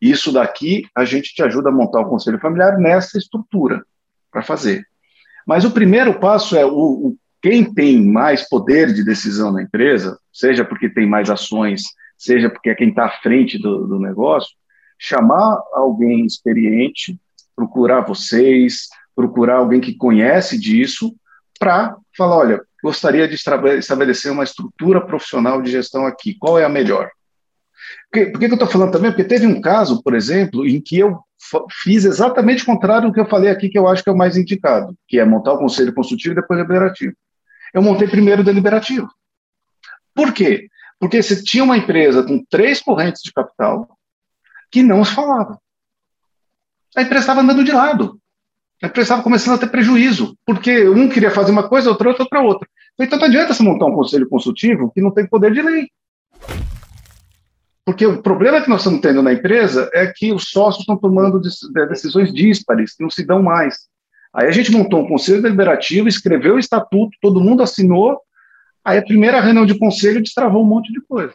Isso 0.00 0.32
daqui, 0.32 0.84
a 0.94 1.04
gente 1.04 1.34
te 1.34 1.42
ajuda 1.42 1.70
a 1.70 1.72
montar 1.72 2.00
o 2.00 2.08
conselho 2.08 2.38
familiar 2.38 2.76
nessa 2.78 3.16
estrutura 3.16 3.82
para 4.30 4.42
fazer. 4.42 4.84
Mas 5.46 5.64
o 5.64 5.70
primeiro 5.70 6.18
passo 6.18 6.56
é 6.56 6.66
o, 6.66 6.70
o, 6.70 7.16
quem 7.40 7.72
tem 7.72 8.04
mais 8.04 8.48
poder 8.48 8.92
de 8.92 9.04
decisão 9.04 9.52
na 9.52 9.62
empresa, 9.62 10.18
seja 10.32 10.64
porque 10.64 10.88
tem 10.88 11.06
mais 11.06 11.30
ações, 11.30 11.82
seja 12.18 12.50
porque 12.50 12.70
é 12.70 12.74
quem 12.74 12.88
está 12.88 13.06
à 13.06 13.10
frente 13.22 13.58
do, 13.58 13.86
do 13.86 13.98
negócio, 13.98 14.50
chamar 14.98 15.60
alguém 15.72 16.24
experiente, 16.24 17.18
procurar 17.54 18.00
vocês, 18.00 18.88
procurar 19.14 19.56
alguém 19.56 19.80
que 19.80 19.96
conhece 19.96 20.58
disso, 20.58 21.14
para 21.58 21.96
falar, 22.16 22.36
olha, 22.36 22.62
gostaria 22.82 23.26
de 23.26 23.34
estabelecer 23.34 24.30
uma 24.30 24.44
estrutura 24.44 25.00
profissional 25.00 25.60
de 25.62 25.70
gestão 25.70 26.06
aqui, 26.06 26.34
qual 26.38 26.58
é 26.58 26.64
a 26.64 26.68
melhor? 26.68 27.10
Por 28.10 28.38
que, 28.38 28.46
eu 28.46 28.52
estou 28.52 28.68
falando 28.68 28.92
também? 28.92 29.10
Porque 29.10 29.24
teve 29.24 29.46
um 29.46 29.60
caso, 29.60 30.02
por 30.02 30.14
exemplo, 30.14 30.66
em 30.66 30.80
que 30.80 30.98
eu 30.98 31.18
fiz 31.82 32.04
exatamente 32.04 32.62
o 32.62 32.66
contrário 32.66 33.08
do 33.08 33.14
que 33.14 33.20
eu 33.20 33.28
falei 33.28 33.50
aqui, 33.50 33.68
que 33.68 33.78
eu 33.78 33.86
acho 33.86 34.02
que 34.02 34.08
é 34.08 34.12
o 34.12 34.16
mais 34.16 34.36
indicado, 34.36 34.96
que 35.06 35.18
é 35.18 35.24
montar 35.24 35.52
o 35.52 35.58
conselho 35.58 35.94
consultivo 35.94 36.32
e 36.32 36.36
depois 36.36 36.58
deliberativo. 36.58 37.14
Eu 37.72 37.82
montei 37.82 38.08
primeiro 38.08 38.42
o 38.42 38.44
deliberativo. 38.44 39.08
Por 40.14 40.32
quê? 40.32 40.68
Porque 40.98 41.22
você 41.22 41.42
tinha 41.42 41.62
uma 41.62 41.76
empresa 41.76 42.22
com 42.22 42.42
três 42.48 42.80
correntes 42.80 43.22
de 43.22 43.32
capital 43.32 43.95
que 44.70 44.82
não 44.82 45.04
se 45.04 45.12
falava. 45.12 45.58
A 46.96 47.02
empresa 47.02 47.20
estava 47.20 47.40
andando 47.40 47.64
de 47.64 47.72
lado. 47.72 48.20
A 48.82 48.86
empresa 48.86 49.06
estava 49.06 49.22
começando 49.22 49.54
a 49.54 49.58
ter 49.58 49.68
prejuízo, 49.68 50.36
porque 50.44 50.88
um 50.88 51.08
queria 51.08 51.30
fazer 51.30 51.50
uma 51.50 51.68
coisa, 51.68 51.90
outro 51.90 52.08
outra, 52.08 52.24
outra 52.24 52.40
outra. 52.42 52.68
Então 52.98 53.18
não 53.18 53.26
adianta 53.26 53.52
você 53.52 53.62
montar 53.62 53.86
um 53.86 53.94
conselho 53.94 54.28
consultivo 54.28 54.90
que 54.92 55.00
não 55.00 55.10
tem 55.10 55.26
poder 55.26 55.52
de 55.52 55.62
lei. 55.62 55.88
Porque 57.84 58.04
o 58.04 58.20
problema 58.20 58.60
que 58.60 58.68
nós 58.68 58.80
estamos 58.80 59.00
tendo 59.00 59.22
na 59.22 59.32
empresa 59.32 59.88
é 59.94 60.06
que 60.06 60.32
os 60.32 60.50
sócios 60.50 60.80
estão 60.80 60.96
tomando 60.96 61.40
decisões 61.40 62.32
díspares, 62.32 62.94
não 62.98 63.08
se 63.08 63.24
dão 63.24 63.42
mais. 63.42 63.86
Aí 64.34 64.48
a 64.48 64.50
gente 64.50 64.72
montou 64.72 65.02
um 65.02 65.08
conselho 65.08 65.40
deliberativo, 65.40 66.08
escreveu 66.08 66.56
o 66.56 66.58
estatuto, 66.58 67.16
todo 67.22 67.40
mundo 67.40 67.62
assinou. 67.62 68.18
Aí 68.84 68.98
a 68.98 69.04
primeira 69.04 69.40
reunião 69.40 69.64
de 69.64 69.78
conselho 69.78 70.22
destravou 70.22 70.62
um 70.62 70.66
monte 70.66 70.92
de 70.92 71.00
coisa. 71.00 71.32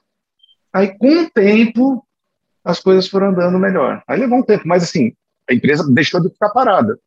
Aí, 0.74 0.98
com 0.98 1.24
o 1.24 1.30
tempo, 1.30 2.06
as 2.64 2.80
coisas 2.80 3.08
foram 3.08 3.30
andando 3.30 3.58
melhor. 3.60 4.04
Aí 4.08 4.20
levou 4.20 4.40
um 4.40 4.44
tempo, 4.44 4.68
mas 4.68 4.84
assim, 4.84 5.14
a 5.50 5.54
empresa 5.54 5.90
deixou 5.92 6.22
de 6.22 6.30
ficar 6.30 6.50
parada. 6.50 7.00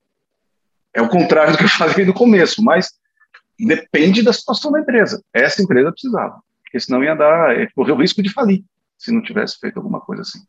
É 0.93 1.01
o 1.01 1.09
contrário 1.09 1.53
do 1.53 1.59
que 1.59 1.65
eu 1.65 1.69
falei 1.69 2.05
no 2.05 2.15
começo, 2.15 2.63
mas 2.63 2.93
depende 3.59 4.23
da 4.23 4.33
situação 4.33 4.71
da 4.73 4.81
empresa. 4.81 5.23
Essa 5.33 5.63
empresa 5.63 5.91
precisava, 5.91 6.41
porque 6.63 6.79
senão 6.81 7.03
ia 7.03 7.15
dar, 7.15 7.59
ia 7.59 7.71
correr 7.75 7.93
o 7.93 7.97
risco 7.97 8.23
de 8.23 8.33
falir 8.33 8.65
se 8.99 9.13
não 9.13 9.23
tivesse 9.23 9.59
feito 9.59 9.77
alguma 9.77 10.01
coisa 10.01 10.23
assim. 10.23 10.41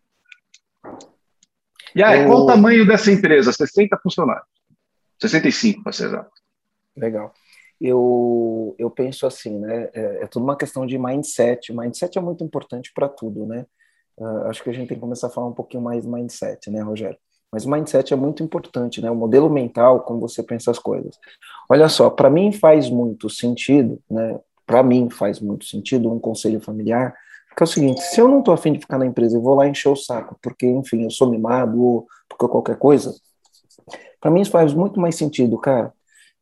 E 1.95 2.03
aí, 2.03 2.21
eu... 2.21 2.27
qual 2.27 2.43
o 2.43 2.45
tamanho 2.45 2.85
dessa 2.85 3.11
empresa? 3.11 3.51
60 3.51 3.97
funcionários. 4.03 4.47
65, 5.19 5.83
para 5.83 5.91
ser 5.93 6.07
exato. 6.07 6.31
Legal. 6.95 7.33
Eu, 7.79 8.75
eu 8.77 8.89
penso 8.89 9.25
assim, 9.25 9.59
né? 9.59 9.89
É, 9.93 10.23
é 10.23 10.27
tudo 10.27 10.43
uma 10.43 10.57
questão 10.57 10.85
de 10.85 10.97
mindset. 10.97 11.73
Mindset 11.73 12.17
é 12.17 12.21
muito 12.21 12.43
importante 12.43 12.91
para 12.93 13.09
tudo, 13.09 13.45
né? 13.45 13.65
Uh, 14.17 14.47
acho 14.47 14.63
que 14.63 14.69
a 14.69 14.73
gente 14.73 14.87
tem 14.87 14.97
que 14.97 15.01
começar 15.01 15.27
a 15.27 15.29
falar 15.29 15.47
um 15.47 15.53
pouquinho 15.53 15.83
mais 15.83 16.05
mindset, 16.05 16.69
né, 16.69 16.81
Rogério? 16.81 17.17
Mas 17.51 17.65
o 17.65 17.69
mindset 17.69 18.13
é 18.13 18.17
muito 18.17 18.43
importante, 18.43 19.01
né? 19.01 19.09
O 19.09 19.15
modelo 19.15 19.49
mental, 19.49 20.01
como 20.01 20.19
você 20.19 20.43
pensa 20.43 20.71
as 20.71 20.79
coisas. 20.79 21.17
Olha 21.69 21.87
só, 21.87 22.09
para 22.09 22.29
mim 22.29 22.51
faz 22.51 22.89
muito 22.89 23.29
sentido, 23.29 23.99
né? 24.09 24.39
Para 24.65 24.83
mim 24.83 25.09
faz 25.09 25.39
muito 25.39 25.65
sentido 25.65 26.11
um 26.11 26.19
conselho 26.19 26.59
familiar, 26.59 27.15
que 27.55 27.63
é 27.63 27.65
o 27.65 27.67
seguinte: 27.67 28.01
se 28.01 28.19
eu 28.19 28.27
não 28.27 28.39
estou 28.39 28.53
afim 28.53 28.73
de 28.73 28.79
ficar 28.79 28.97
na 28.97 29.05
empresa 29.05 29.37
e 29.37 29.41
vou 29.41 29.55
lá 29.55 29.67
encher 29.67 29.89
o 29.89 29.95
saco, 29.95 30.37
porque, 30.41 30.65
enfim, 30.65 31.03
eu 31.03 31.11
sou 31.11 31.29
mimado 31.29 31.81
ou 31.81 32.07
porque 32.27 32.47
qualquer 32.47 32.77
coisa, 32.77 33.13
para 34.19 34.31
mim 34.31 34.41
isso 34.41 34.51
faz 34.51 34.73
muito 34.73 34.99
mais 34.99 35.15
sentido, 35.15 35.57
cara. 35.57 35.93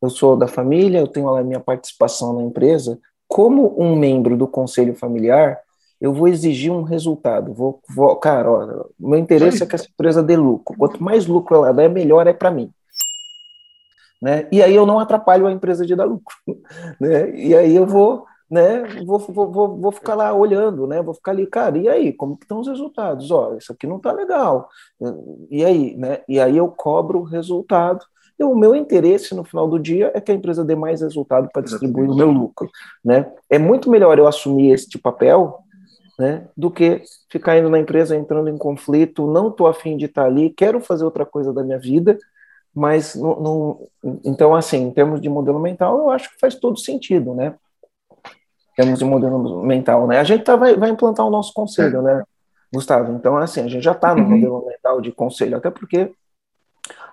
Eu 0.01 0.09
sou 0.09 0.35
da 0.35 0.47
família, 0.47 0.99
eu 0.99 1.07
tenho 1.07 1.29
lá 1.29 1.43
minha 1.43 1.59
participação 1.59 2.33
na 2.33 2.43
empresa. 2.43 2.99
Como 3.27 3.79
um 3.79 3.95
membro 3.95 4.35
do 4.35 4.47
conselho 4.47 4.93
familiar, 4.95 5.59
eu 6.03 6.11
vou 6.11 6.27
exigir 6.27 6.69
um 6.69 6.81
resultado. 6.81 7.53
Vou, 7.53 7.81
vou 7.87 8.13
cara, 8.17 8.51
ó, 8.51 8.85
meu 8.99 9.17
interesse 9.17 9.59
Sim. 9.59 9.63
é 9.63 9.67
que 9.67 9.75
essa 9.75 9.87
empresa 9.87 10.21
dê 10.21 10.35
lucro. 10.35 10.77
Quanto 10.77 11.01
mais 11.01 11.25
lucro 11.25 11.55
ela 11.55 11.73
der, 11.73 11.89
melhor 11.89 12.27
é 12.27 12.33
para 12.33 12.51
mim. 12.51 12.69
Né? 14.21 14.45
E 14.51 14.61
aí 14.61 14.75
eu 14.75 14.85
não 14.85 14.99
atrapalho 14.99 15.47
a 15.47 15.51
empresa 15.51 15.85
de 15.85 15.95
dar 15.95 16.03
lucro. 16.03 16.35
Né? 16.99 17.33
E 17.33 17.55
aí 17.55 17.73
eu 17.73 17.87
vou, 17.87 18.25
né? 18.51 18.83
Vou, 19.05 19.17
vou, 19.17 19.49
vou, 19.49 19.77
vou 19.77 19.91
ficar 19.93 20.15
lá 20.15 20.33
olhando, 20.33 20.85
né? 20.85 21.01
Vou 21.01 21.13
ficar 21.13 21.31
ali, 21.31 21.47
cara, 21.47 21.77
e 21.77 21.87
aí, 21.87 22.11
como 22.11 22.35
que 22.35 22.43
estão 22.43 22.59
os 22.59 22.67
resultados? 22.67 23.31
Ó, 23.31 23.55
isso 23.55 23.71
aqui 23.71 23.87
não 23.87 23.97
tá 23.97 24.11
legal. 24.11 24.67
E 25.49 25.63
aí, 25.63 25.95
né? 25.95 26.19
E 26.27 26.37
aí 26.37 26.57
eu 26.57 26.67
cobro 26.67 27.19
o 27.19 27.23
resultado. 27.23 28.05
E 28.37 28.43
o 28.43 28.53
meu 28.55 28.75
interesse 28.75 29.33
no 29.33 29.45
final 29.45 29.69
do 29.69 29.79
dia 29.79 30.11
é 30.13 30.19
que 30.19 30.33
a 30.33 30.35
empresa 30.35 30.65
dê 30.65 30.75
mais 30.75 30.99
resultado 30.99 31.47
para 31.53 31.61
distribuir 31.61 32.09
o 32.09 32.15
meu 32.15 32.29
lucro, 32.29 32.69
né? 33.03 33.31
É 33.49 33.57
muito 33.57 33.89
melhor 33.89 34.19
eu 34.19 34.27
assumir 34.27 34.73
este 34.73 34.97
papel 34.97 35.63
né, 36.17 36.47
do 36.55 36.69
que 36.69 37.01
ficar 37.29 37.57
indo 37.57 37.69
na 37.69 37.79
empresa, 37.79 38.15
entrando 38.15 38.49
em 38.49 38.57
conflito, 38.57 39.27
não 39.27 39.49
estou 39.49 39.67
afim 39.67 39.97
de 39.97 40.05
estar 40.05 40.25
ali, 40.25 40.49
quero 40.49 40.79
fazer 40.79 41.03
outra 41.03 41.25
coisa 41.25 41.51
da 41.51 41.63
minha 41.63 41.79
vida, 41.79 42.17
mas 42.73 43.15
não, 43.15 43.39
não, 43.39 43.87
então 44.23 44.55
assim, 44.55 44.77
em 44.83 44.91
termos 44.91 45.21
de 45.21 45.29
modelo 45.29 45.59
mental, 45.59 45.97
eu 45.97 46.09
acho 46.09 46.29
que 46.29 46.39
faz 46.39 46.55
todo 46.55 46.77
sentido, 46.77 47.33
né? 47.33 47.55
Em 48.71 48.75
termos 48.75 48.99
de 48.99 49.05
modelo 49.05 49.63
mental, 49.63 50.07
né? 50.07 50.19
A 50.19 50.23
gente 50.23 50.43
tá, 50.43 50.55
vai, 50.55 50.75
vai 50.75 50.89
implantar 50.89 51.25
o 51.25 51.31
nosso 51.31 51.53
conselho, 51.53 52.01
né, 52.01 52.23
Gustavo? 52.73 53.13
Então, 53.13 53.37
assim, 53.37 53.61
a 53.61 53.67
gente 53.67 53.83
já 53.83 53.91
está 53.91 54.15
no 54.15 54.23
uhum. 54.23 54.29
modelo 54.29 54.65
mental 54.65 55.01
de 55.01 55.11
conselho, 55.11 55.57
até 55.57 55.69
porque 55.69 56.11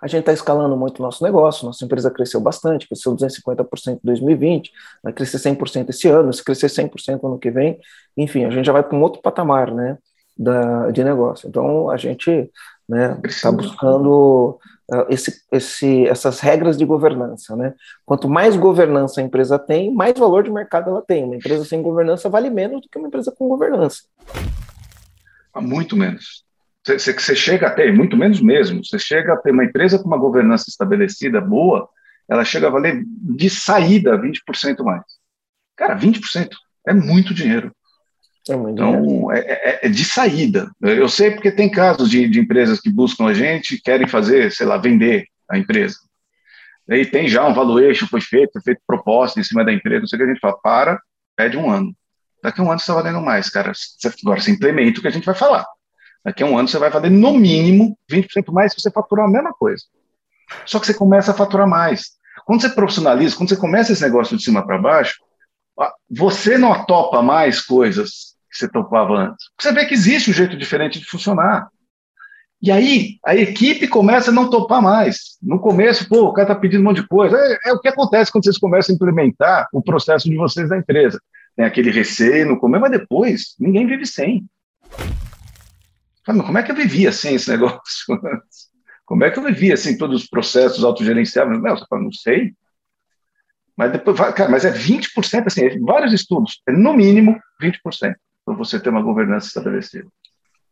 a 0.01 0.07
gente 0.07 0.21
está 0.21 0.33
escalando 0.33 0.77
muito 0.77 0.99
o 0.99 1.03
nosso 1.03 1.23
negócio, 1.23 1.67
nossa 1.67 1.85
empresa 1.85 2.11
cresceu 2.11 2.41
bastante, 2.41 2.87
cresceu 2.87 3.15
250% 3.15 3.95
em 3.95 4.01
2020, 4.03 4.73
vai 5.03 5.13
crescer 5.13 5.39
100% 5.39 5.91
esse 5.91 6.09
ano, 6.09 6.33
se 6.33 6.43
crescer 6.43 6.67
100% 6.67 7.25
ano 7.25 7.39
que 7.39 7.51
vem, 7.51 7.79
enfim, 8.17 8.45
a 8.45 8.51
gente 8.51 8.65
já 8.65 8.73
vai 8.73 8.83
para 8.83 8.97
um 8.97 9.03
outro 9.03 9.21
patamar, 9.21 9.73
né, 9.73 9.99
da, 10.37 10.91
de 10.91 11.05
negócio. 11.05 11.49
Então, 11.49 11.91
a 11.91 11.97
gente 11.99 12.31
está 12.31 12.51
né, 12.89 13.21
tá 13.43 13.53
buscando 13.53 14.59
uh, 14.91 15.07
esse, 15.11 15.43
esse, 15.53 16.07
essas 16.07 16.41
regras 16.41 16.77
de 16.79 16.85
governança, 16.85 17.55
né? 17.55 17.75
Quanto 18.07 18.29
mais 18.29 18.57
governança 18.57 19.21
a 19.21 19.25
empresa 19.25 19.59
tem, 19.59 19.93
mais 19.93 20.19
valor 20.19 20.43
de 20.43 20.51
mercado 20.51 20.91
ela 20.91 21.03
tem. 21.03 21.25
Uma 21.25 21.37
empresa 21.37 21.65
sem 21.65 21.83
governança 21.83 22.29
vale 22.29 22.49
menos 22.51 22.81
do 22.81 22.89
que 22.89 22.99
uma 22.99 23.09
empresa 23.09 23.33
com 23.37 23.49
governança. 23.49 24.03
Muito 25.55 25.97
menos. 25.97 26.45
Você, 26.85 27.13
você 27.13 27.37
chega 27.37 27.67
a 27.67 27.71
ter, 27.71 27.93
muito 27.93 28.17
menos 28.17 28.41
mesmo, 28.41 28.85
você 28.85 28.99
chega 28.99 29.35
a 29.35 29.37
ter 29.37 29.53
uma 29.53 29.65
empresa 29.65 29.99
com 29.99 30.07
uma 30.07 30.19
governança 30.19 30.65
estabelecida 30.69 31.41
boa, 31.41 31.89
ela 32.29 32.45
chega 32.45 32.69
a 32.69 32.71
valer 32.71 33.03
de 33.05 33.51
saída 33.51 34.17
20% 34.17 34.83
mais. 34.83 35.03
Cara, 35.77 35.99
20% 35.99 36.49
é 36.87 36.95
muito 36.95 37.35
dinheiro. 37.35 37.75
É 38.49 38.57
muito 38.57 38.75
então, 38.75 39.03
dinheiro. 39.03 39.33
É, 39.33 39.39
é, 39.39 39.81
é, 39.83 39.89
de 39.89 40.05
saída. 40.05 40.71
Eu 40.81 41.09
sei 41.09 41.33
porque 41.33 41.51
tem 41.51 41.71
casos 41.71 42.09
de, 42.09 42.27
de 42.29 42.41
empresas 42.41 42.81
que 42.81 42.91
buscam 42.91 43.27
a 43.27 43.35
gente 43.35 43.81
querem 43.83 44.07
fazer, 44.07 44.51
sei 44.53 44.67
lá, 44.67 44.79
vender 44.79 45.27
a 45.51 45.59
empresa. 45.59 45.97
E 46.89 47.05
tem 47.05 47.29
já 47.29 47.47
um 47.47 47.55
valuation, 47.55 48.07
foi 48.07 48.21
feito, 48.21 48.53
foi 48.53 48.63
feito 48.63 48.81
proposta 48.87 49.39
em 49.39 49.45
cima 49.45 49.65
da 49.65 49.73
empresa, 49.73 50.01
não 50.01 50.07
sei 50.07 50.17
o 50.17 50.21
que 50.21 50.25
a 50.25 50.33
gente 50.33 50.41
fala, 50.41 50.59
para, 50.61 51.01
pede 51.37 51.57
um 51.57 51.71
ano. 51.71 51.95
Daqui 52.43 52.61
a 52.61 52.65
um 52.65 52.71
ano 52.71 52.81
você 52.81 52.85
está 52.85 52.95
valendo 52.95 53.21
mais, 53.21 53.51
cara. 53.51 53.73
Agora 54.23 54.41
você 54.41 54.51
implementa 54.51 54.99
o 54.99 55.03
que 55.03 55.09
a 55.09 55.13
gente 55.13 55.27
vai 55.27 55.35
falar. 55.35 55.65
Daqui 56.25 56.43
a 56.43 56.47
um 56.47 56.59
ano 56.59 56.69
você 56.69 56.79
vai 56.79 56.91
fazer 56.91 57.11
no 57.11 57.33
mínimo 57.33 57.97
20% 58.11 58.53
mais 58.53 58.73
se 58.73 58.81
você 58.81 58.91
faturar 58.91 59.27
a 59.27 59.31
mesma 59.31 59.53
coisa. 59.53 59.83
Só 60.67 60.79
que 60.79 60.87
você 60.87 60.95
começa 60.95 61.31
a 61.31 61.35
faturar 61.35 61.69
mais. 61.69 62.19
Quando 62.45 62.63
você 62.63 62.69
profissionaliza, 62.71 63.37
quando 63.37 63.49
você 63.49 63.57
começa 63.57 63.93
esse 63.93 64.03
negócio 64.03 64.37
de 64.37 64.43
cima 64.43 64.67
para 64.67 64.79
baixo, 64.79 65.15
você 66.11 66.59
não 66.59 66.85
topa 66.85 67.23
mais 67.23 67.61
coisas 67.61 68.35
que 68.51 68.59
você 68.59 68.69
topava 68.69 69.15
antes. 69.15 69.47
Você 69.59 69.73
vê 69.73 69.87
que 69.87 69.95
existe 69.95 70.31
um 70.31 70.35
jeito 70.35 70.57
diferente 70.57 70.99
de 70.99 71.07
funcionar. 71.07 71.69
E 72.63 72.71
aí, 72.71 73.19
a 73.25 73.35
equipe 73.35 73.89
começa 73.89 74.31
a 74.31 74.35
não 74.35 74.51
topar 74.51 74.83
mais. 74.83 75.39
No 75.43 75.59
começo, 75.59 76.07
pô, 76.07 76.25
o 76.25 76.33
cara 76.33 76.51
está 76.51 76.61
pedindo 76.61 76.83
um 76.83 76.85
monte 76.85 77.01
de 77.01 77.09
coisa. 77.09 77.35
É, 77.39 77.71
é, 77.71 77.73
o 77.73 77.81
que 77.81 77.89
acontece 77.89 78.31
quando 78.31 78.45
vocês 78.45 78.59
começam 78.59 78.93
a 78.93 78.97
implementar 78.97 79.67
o 79.73 79.81
processo 79.81 80.29
de 80.29 80.37
vocês 80.37 80.69
da 80.69 80.77
empresa. 80.77 81.19
tem 81.57 81.65
aquele 81.65 81.91
receio 81.91 82.47
no 82.47 82.61
começo, 82.61 82.83
mas 82.83 82.91
depois 82.91 83.55
ninguém 83.59 83.87
vive 83.87 84.05
sem. 84.05 84.45
Como 86.25 86.59
é 86.59 86.63
que 86.63 86.71
eu 86.71 86.77
vivia 86.77 87.13
sem 87.13 87.35
esse 87.35 87.51
negócio? 87.51 87.81
Como 89.07 89.25
é 89.25 89.31
que 89.31 89.39
eu 89.39 89.43
vivia 89.43 89.77
sem 89.77 89.99
todos 89.99 90.23
os 90.23 90.29
processos 90.29 90.85
autogerenciáveis? 90.85 91.61
Não, 91.61 91.77
não 91.99 92.13
sei. 92.13 92.55
Mas 93.77 93.93
depois, 93.93 94.17
cara, 94.35 94.49
mas 94.51 94.65
é 94.65 94.71
20%, 94.71 95.47
assim, 95.47 95.65
é 95.65 95.79
vários 95.81 96.13
estudos, 96.13 96.63
é 96.69 96.73
no 96.73 96.93
mínimo 96.93 97.41
20% 97.61 98.15
para 98.45 98.55
você 98.55 98.79
ter 98.79 98.91
uma 98.91 99.03
governança 99.03 99.47
estabelecida. 99.47 100.07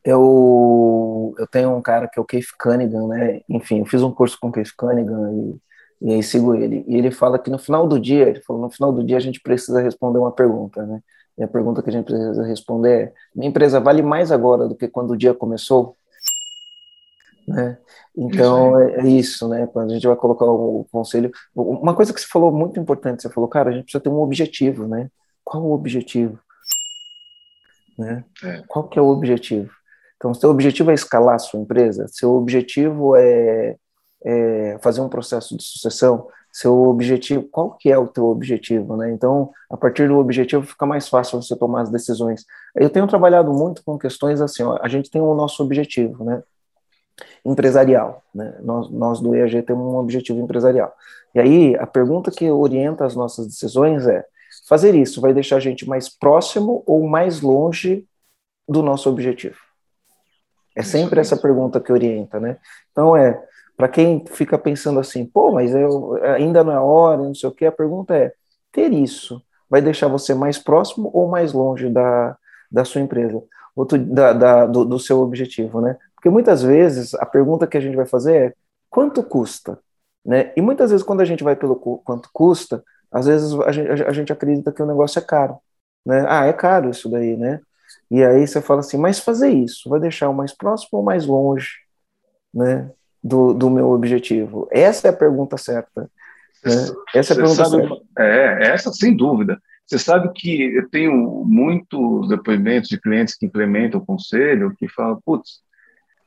Eu, 0.05 1.35
eu 1.39 1.47
tenho 1.47 1.75
um 1.75 1.83
cara 1.83 2.09
que 2.09 2.19
é 2.19 2.23
o 2.23 2.25
Keith 2.25 2.49
Cunningham, 2.61 3.09
né? 3.09 3.41
Enfim, 3.49 3.81
eu 3.81 3.87
fiz 3.87 4.03
um 4.03 4.13
curso 4.13 4.39
com 4.41 4.49
o 4.49 4.53
Keith 4.53 4.73
Cunningham 4.77 5.59
e, 6.03 6.09
e 6.09 6.15
aí 6.15 6.23
sigo 6.23 6.55
ele. 6.55 6.85
E 6.87 6.97
ele 6.97 7.11
fala 7.11 7.39
que 7.39 7.51
no 7.51 7.59
final 7.59 7.89
do 7.89 7.99
dia, 7.99 8.29
ele 8.29 8.41
falou, 8.43 8.63
no 8.63 8.71
final 8.71 8.93
do 8.93 9.05
dia 9.05 9.17
a 9.17 9.21
gente 9.21 9.41
precisa 9.41 9.83
responder 9.83 10.19
uma 10.19 10.33
pergunta, 10.33 10.85
né? 10.87 11.01
E 11.39 11.45
a 11.45 11.49
pergunta 11.49 11.83
que 11.83 11.89
a 11.89 11.93
gente 11.93 12.07
precisa 12.07 12.45
responder 12.45 12.91
é: 12.91 13.13
minha 13.35 13.49
empresa 13.49 13.79
vale 13.79 14.03
mais 14.03 14.33
agora 14.33 14.67
do 14.67 14.75
que 14.75 14.89
quando 14.89 15.13
o 15.13 15.17
dia 15.17 15.33
começou? 15.33 15.97
Né? 17.47 17.79
Então 18.15 18.79
é, 18.79 18.97
é, 18.97 19.09
isso, 19.09 19.49
né? 19.49 19.67
Quando 19.69 19.91
a 19.91 19.95
gente 19.95 20.07
vai 20.07 20.17
colocar 20.17 20.45
o 20.45 20.87
conselho, 20.93 21.31
uma 21.55 21.95
coisa 21.95 22.13
que 22.13 22.21
você 22.21 22.27
falou 22.27 22.53
muito 22.53 22.79
importante, 22.79 23.23
você 23.23 23.31
falou, 23.31 23.49
cara, 23.49 23.71
a 23.71 23.73
gente 23.73 23.85
precisa 23.85 24.03
ter 24.03 24.11
um 24.11 24.21
objetivo, 24.21 24.87
né? 24.87 25.09
Qual 25.45 25.63
o 25.63 25.73
objetivo? 25.73 26.39
Né? 27.99 28.25
É. 28.45 28.63
Qual 28.69 28.87
que 28.87 28.99
é 28.99 29.03
o 29.03 29.09
objetivo? 29.09 29.71
Então, 30.17 30.35
seu 30.35 30.51
objetivo 30.51 30.91
é 30.91 30.95
escalar 30.95 31.37
a 31.37 31.39
sua 31.39 31.61
empresa, 31.61 32.07
seu 32.09 32.35
objetivo 32.35 33.17
é, 33.17 33.77
é 34.25 34.79
fazer 34.83 35.01
um 35.01 35.09
processo 35.09 35.57
de 35.57 35.63
sucessão, 35.63 36.29
seu 36.53 36.75
objetivo, 36.85 37.45
qual 37.45 37.73
que 37.73 37.91
é 37.91 37.99
o 37.99 38.09
teu 38.09 38.27
objetivo, 38.27 38.97
né? 38.97 39.13
Então, 39.13 39.51
a 39.71 39.77
partir 39.77 40.09
do 40.09 40.19
objetivo 40.19 40.67
fica 40.67 40.87
mais 40.87 41.09
fácil 41.09 41.41
você 41.41 41.55
tomar 41.57 41.83
as 41.83 41.91
decisões. 41.91 42.45
Eu 42.75 42.91
tenho 42.91 43.07
trabalhado 43.07 43.53
muito 43.53 43.83
com 43.85 43.99
questões 43.99 44.41
assim, 44.41 44.63
ó, 44.63 44.79
a 44.83 44.89
gente 44.89 45.11
tem 45.11 45.21
o 45.21 45.35
nosso 45.35 45.63
objetivo, 45.63 46.25
né? 46.25 46.43
Empresarial, 47.45 48.23
né? 48.35 48.57
Nós, 48.61 48.91
nós 48.91 49.21
do 49.21 49.35
EAG 49.35 49.63
temos 49.63 49.85
um 49.85 49.97
objetivo 49.97 50.41
empresarial. 50.41 50.93
E 51.35 51.41
aí, 51.41 51.77
a 51.77 51.87
pergunta 51.87 52.31
que 52.31 52.51
orienta 52.51 53.05
as 53.05 53.15
nossas 53.15 53.47
decisões 53.47 54.07
é: 54.07 54.25
fazer 54.69 54.95
isso 54.95 55.21
vai 55.21 55.33
deixar 55.33 55.57
a 55.57 55.61
gente 55.61 55.87
mais 55.89 56.09
próximo 56.09 56.83
ou 56.87 57.07
mais 57.07 57.41
longe 57.41 58.07
do 58.69 58.83
nosso 58.83 59.09
objetivo? 59.09 59.57
É 60.75 60.83
sempre 60.83 61.21
essa 61.21 61.37
pergunta 61.37 61.81
que 61.81 61.93
orienta, 61.93 62.39
né? 62.39 62.59
Então, 62.93 63.17
é 63.17 63.43
para 63.79 63.89
quem 63.89 64.25
fica 64.27 64.59
pensando 64.59 64.99
assim, 64.99 65.25
pô, 65.25 65.53
mas 65.53 65.73
eu, 65.73 66.17
ainda 66.35 66.65
não 66.65 66.73
é 66.73 66.81
hora, 66.81 67.23
não 67.23 67.33
sei 67.35 67.49
o 67.49 67.53
quê, 67.53 67.65
a 67.67 67.73
pergunta 67.73 68.13
é: 68.13 68.33
ter 68.73 68.93
isso 68.93 69.41
vai 69.71 69.81
deixar 69.81 70.09
você 70.09 70.35
mais 70.35 70.59
próximo 70.59 71.11
ou 71.15 71.29
mais 71.29 71.53
longe 71.53 71.89
da, 71.89 72.37
da 72.71 72.85
sua 72.85 73.01
empresa, 73.01 73.41
ou 73.77 73.87
da, 73.87 74.33
da 74.33 74.67
do, 74.67 74.85
do, 74.85 74.99
seu 74.99 75.21
objetivo, 75.21 75.81
né? 75.81 75.97
Porque 76.17 76.29
muitas 76.29 76.61
vezes 76.61 77.15
a 77.15 77.25
pergunta 77.25 77.69
que 77.69 77.77
a 77.77 77.81
gente 77.81 77.95
vai 77.95 78.05
fazer 78.05 78.37
é: 78.49 78.55
quanto 78.91 79.23
custa? 79.23 79.79
Né? 80.27 80.53
E 80.57 80.61
muitas 80.61 80.91
vezes, 80.91 81.07
quando 81.07 81.21
a 81.21 81.25
gente 81.25 81.45
vai 81.45 81.55
pelo 81.55 81.77
quanto 81.77 82.29
custa, 82.33 82.83
às 83.13 83.27
vezes 83.27 83.53
a 83.61 83.71
gente, 83.71 84.03
a 84.03 84.13
gente 84.13 84.33
acredita 84.33 84.73
que 84.73 84.83
o 84.83 84.87
negócio 84.87 85.21
é 85.21 85.23
caro. 85.23 85.59
Né? 86.05 86.25
Ah, 86.29 86.47
é 86.47 86.53
caro 86.53 86.91
isso 86.91 87.09
daí, 87.09 87.37
né? 87.37 87.61
E 88.11 88.25
aí 88.25 88.47
você 88.47 88.61
fala 88.61 88.81
assim, 88.81 88.99
mas 88.99 89.21
fazer 89.21 89.51
isso 89.51 89.89
vai 89.89 90.01
deixar 90.01 90.29
o 90.29 90.35
mais 90.35 90.53
próximo 90.53 90.99
ou 90.99 91.05
mais 91.05 91.27
longe, 91.27 91.71
né? 92.53 92.91
Do, 93.23 93.53
do 93.53 93.71
meu 93.71 93.91
objetivo? 93.91 94.69
Essa 94.71 95.09
é 95.09 95.11
a 95.11 95.17
pergunta 95.17 95.57
certa. 95.57 96.11
Né? 96.65 96.73
Essa 97.15 97.33
é 97.33 97.35
a 97.35 97.37
pergunta 97.37 97.65
sabe, 97.65 97.89
certa. 97.89 98.05
É, 98.19 98.69
essa 98.73 98.93
sem 98.93 99.17
dúvida. 99.17 99.61
Você 99.87 99.99
sabe 99.99 100.31
que 100.35 100.77
eu 100.77 100.89
tenho 100.91 101.45
muitos 101.47 102.29
depoimentos 102.29 102.91
de 102.91 103.01
clientes 103.01 103.35
que 103.35 103.47
implementam 103.47 104.01
o 104.01 104.05
conselho 104.05 104.75
que 104.79 104.87
falam, 104.87 105.19
putz, 105.25 105.61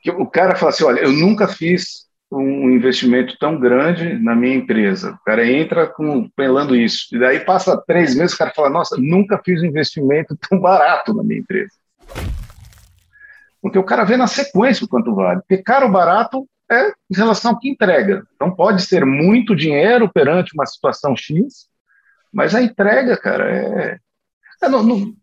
que 0.01 0.09
o 0.09 0.25
cara 0.25 0.55
fala 0.55 0.71
assim, 0.71 0.83
olha, 0.83 1.01
eu 1.01 1.11
nunca 1.11 1.47
fiz 1.47 2.07
um 2.31 2.71
investimento 2.71 3.37
tão 3.37 3.59
grande 3.59 4.17
na 4.17 4.33
minha 4.35 4.55
empresa. 4.55 5.11
O 5.11 5.23
cara 5.23 5.45
entra 5.45 5.85
com, 5.85 6.27
pelando 6.29 6.75
isso. 6.75 7.07
E 7.11 7.19
daí 7.19 7.41
passa 7.41 7.77
três 7.85 8.15
meses, 8.15 8.33
o 8.33 8.37
cara 8.37 8.53
fala, 8.55 8.69
nossa, 8.69 8.95
nunca 8.97 9.39
fiz 9.43 9.61
um 9.61 9.65
investimento 9.65 10.35
tão 10.49 10.59
barato 10.59 11.13
na 11.13 11.23
minha 11.23 11.41
empresa. 11.41 11.73
Porque 13.61 13.77
o 13.77 13.83
cara 13.83 14.05
vê 14.05 14.17
na 14.17 14.27
sequência 14.27 14.85
o 14.85 14.87
quanto 14.87 15.13
vale. 15.13 15.41
Porque 15.41 15.61
caro 15.61 15.85
ou 15.85 15.91
barato 15.91 16.47
é 16.71 16.89
em 16.89 17.15
relação 17.15 17.51
ao 17.51 17.59
que 17.59 17.69
entrega. 17.69 18.23
Então, 18.35 18.49
pode 18.49 18.81
ser 18.83 19.05
muito 19.05 19.55
dinheiro 19.55 20.09
perante 20.09 20.53
uma 20.53 20.65
situação 20.65 21.15
X, 21.15 21.67
mas 22.31 22.55
a 22.55 22.61
entrega, 22.61 23.17
cara, 23.17 23.51
é. 23.51 23.97
é 24.63 24.69
não, 24.69 24.81
não, 24.81 25.13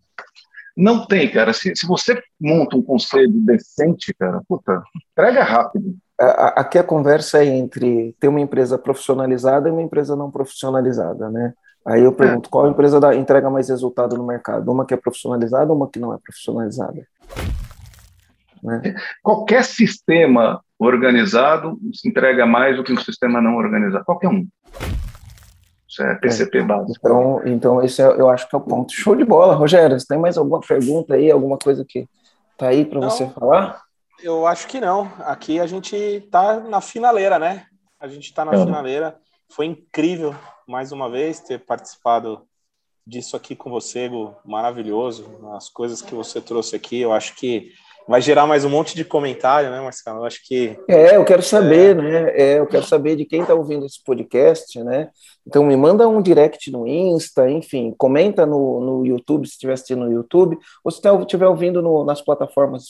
não, 0.77 1.07
tem, 1.07 1.31
cara. 1.31 1.53
Se, 1.55 1.75
se 1.75 1.87
você 1.87 2.23
monta 2.39 2.77
um 2.77 2.83
conselho 2.83 3.33
decente, 3.33 4.13
cara, 4.15 4.43
puta, 4.47 4.83
entrega 5.13 5.43
rápido. 5.43 5.97
Aqui 6.19 6.79
a 6.79 6.85
conversa 6.85 7.43
é 7.43 7.47
entre 7.47 8.15
ter 8.21 8.29
uma 8.29 8.41
empresa 8.41 8.77
profissionalizada 8.77 9.69
e 9.69 9.73
uma 9.73 9.83
empresa 9.83 10.17
não 10.17 10.31
profissionalizada, 10.31 11.31
né? 11.31 11.55
Aí 11.87 12.03
eu 12.03 12.13
pergunto, 12.13 12.49
é. 12.49 12.51
qual 12.51 12.69
empresa 12.69 13.01
dá, 13.01 13.15
entrega 13.15 13.49
mais 13.49 13.69
resultado 13.69 14.17
no 14.17 14.27
mercado? 14.27 14.71
Uma 14.71 14.85
que 14.85 14.93
é 14.93 14.97
profissionalizada 14.97 15.71
ou 15.71 15.77
uma 15.77 15.89
que 15.89 15.99
não 15.99 16.13
é 16.13 16.19
profissionalizada? 16.19 17.07
Né? 18.63 18.95
Qualquer 19.23 19.65
sistema 19.65 20.63
organizado 20.79 21.79
se 21.93 22.09
entrega 22.09 22.47
mais 22.47 22.77
do 22.77 22.85
que 22.85 22.93
um 22.93 23.01
sistema 23.01 23.41
não 23.41 23.57
organizado, 23.57 24.05
qualquer 24.05 24.29
um. 24.29 24.47
Isso 25.89 26.03
é 26.03 26.15
TCP 26.17 26.59
é. 26.59 26.63
básico. 26.63 26.99
Então, 26.99 27.43
então 27.47 27.83
esse 27.83 28.03
é, 28.03 28.07
eu 28.07 28.29
acho 28.29 28.49
que 28.49 28.55
é 28.55 28.59
o 28.59 28.63
ponto. 28.63 28.93
Show 28.93 29.17
de 29.17 29.25
bola, 29.25 29.55
Rogério. 29.55 29.99
Você 29.99 30.07
tem 30.07 30.19
mais 30.19 30.37
alguma 30.37 30.61
pergunta 30.61 31.15
aí, 31.15 31.31
alguma 31.31 31.59
coisa 31.59 31.85
que 31.85 32.07
tá 32.57 32.69
aí 32.69 32.85
para 32.85 33.01
você 33.01 33.27
falar? 33.31 33.83
Eu 34.23 34.47
acho 34.47 34.67
que 34.69 34.81
não. 34.81 35.11
Aqui 35.21 35.59
a 35.59 35.67
gente 35.67 36.29
tá 36.31 36.61
na 36.61 36.81
finaleira, 36.81 37.39
né? 37.39 37.67
A 37.99 38.07
gente 38.07 38.25
está 38.25 38.45
na 38.45 38.55
é. 38.55 38.59
finaleira. 38.59 39.17
Foi 39.51 39.67
incrível 39.67 40.35
mais 40.67 40.93
uma 40.93 41.09
vez 41.09 41.41
ter 41.41 41.65
participado 41.65 42.43
disso 43.07 43.37
aqui 43.37 43.57
com 43.57 43.71
você, 43.71 44.09
Gu. 44.09 44.37
Maravilhoso. 44.45 45.27
As 45.55 45.69
coisas 45.71 46.03
que 46.03 46.15
você 46.15 46.41
trouxe 46.41 46.77
aqui, 46.77 47.01
eu 47.01 47.13
acho 47.13 47.35
que 47.35 47.73
vai 48.09 48.23
gerar 48.23 48.47
mais 48.47 48.65
um 48.65 48.71
monte 48.71 48.97
de 48.97 49.05
comentário, 49.05 49.71
né, 49.71 49.79
Marcelo? 49.81 50.21
Eu 50.21 50.25
acho 50.25 50.41
que. 50.43 50.79
É, 50.89 51.17
eu 51.17 51.25
quero 51.27 51.43
saber, 51.43 51.91
é... 51.91 51.95
né? 51.95 52.31
É, 52.31 52.59
eu 52.59 52.67
quero 52.67 52.85
saber 52.85 53.15
de 53.15 53.27
quem 53.27 53.43
está 53.43 53.53
ouvindo 53.55 53.85
esse 53.85 54.03
podcast, 54.03 54.83
né? 54.83 55.11
Então 55.47 55.63
me 55.63 55.77
manda 55.77 56.09
um 56.09 56.23
direct 56.23 56.71
no 56.71 56.87
Insta, 56.87 57.51
enfim, 57.51 57.95
comenta 57.99 58.47
no, 58.47 58.81
no 58.81 59.07
YouTube, 59.07 59.47
se 59.47 59.53
estiver 59.53 59.75
assistindo 59.75 60.07
no 60.07 60.13
YouTube, 60.13 60.59
ou 60.83 60.91
se 60.91 61.01
estiver 61.07 61.47
ouvindo 61.47 61.83
no, 61.83 62.03
nas 62.03 62.23
plataformas 62.23 62.87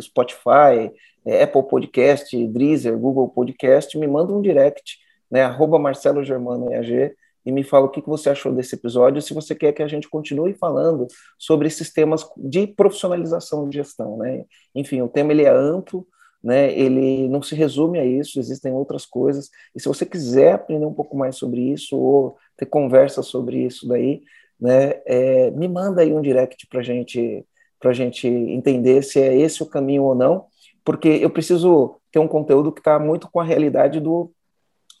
Spotify, 0.00 0.90
é, 1.26 1.42
Apple 1.42 1.68
Podcast, 1.68 2.34
Deezer, 2.48 2.96
Google 2.96 3.28
Podcast, 3.28 3.96
me 3.98 4.06
manda 4.06 4.32
um 4.32 4.40
direct, 4.40 4.96
né? 5.30 5.42
Arroba 5.42 5.78
Marcelo 5.78 6.24
Germano 6.24 6.72
EAG 6.72 7.12
e 7.44 7.52
me 7.52 7.64
fala 7.64 7.86
o 7.86 7.90
que 7.90 8.00
você 8.06 8.30
achou 8.30 8.52
desse 8.52 8.74
episódio, 8.74 9.20
se 9.20 9.34
você 9.34 9.54
quer 9.54 9.72
que 9.72 9.82
a 9.82 9.88
gente 9.88 10.08
continue 10.08 10.54
falando 10.54 11.06
sobre 11.38 11.66
esses 11.66 11.92
temas 11.92 12.24
de 12.36 12.66
profissionalização 12.66 13.68
de 13.68 13.78
gestão, 13.78 14.16
né? 14.16 14.44
Enfim, 14.74 15.02
o 15.02 15.08
tema 15.08 15.32
ele 15.32 15.42
é 15.42 15.50
amplo, 15.50 16.06
né? 16.42 16.72
Ele 16.72 17.28
não 17.28 17.42
se 17.42 17.54
resume 17.54 17.98
a 17.98 18.04
isso, 18.04 18.38
existem 18.38 18.72
outras 18.72 19.06
coisas. 19.06 19.50
E 19.74 19.80
se 19.80 19.88
você 19.88 20.06
quiser 20.06 20.54
aprender 20.54 20.86
um 20.86 20.94
pouco 20.94 21.16
mais 21.16 21.36
sobre 21.36 21.60
isso 21.60 21.96
ou 21.96 22.36
ter 22.56 22.66
conversa 22.66 23.22
sobre 23.22 23.64
isso 23.64 23.86
daí, 23.88 24.22
né? 24.60 25.00
É, 25.06 25.50
me 25.52 25.68
manda 25.68 26.02
aí 26.02 26.12
um 26.12 26.22
direct 26.22 26.66
para 26.68 26.82
gente 26.82 27.44
para 27.80 27.92
gente 27.92 28.28
entender 28.28 29.02
se 29.02 29.20
é 29.20 29.36
esse 29.36 29.60
o 29.60 29.66
caminho 29.66 30.04
ou 30.04 30.14
não, 30.14 30.46
porque 30.84 31.08
eu 31.08 31.28
preciso 31.28 31.96
ter 32.12 32.20
um 32.20 32.28
conteúdo 32.28 32.70
que 32.70 32.78
está 32.78 32.96
muito 32.96 33.28
com 33.28 33.40
a 33.40 33.44
realidade 33.44 33.98
do 33.98 34.32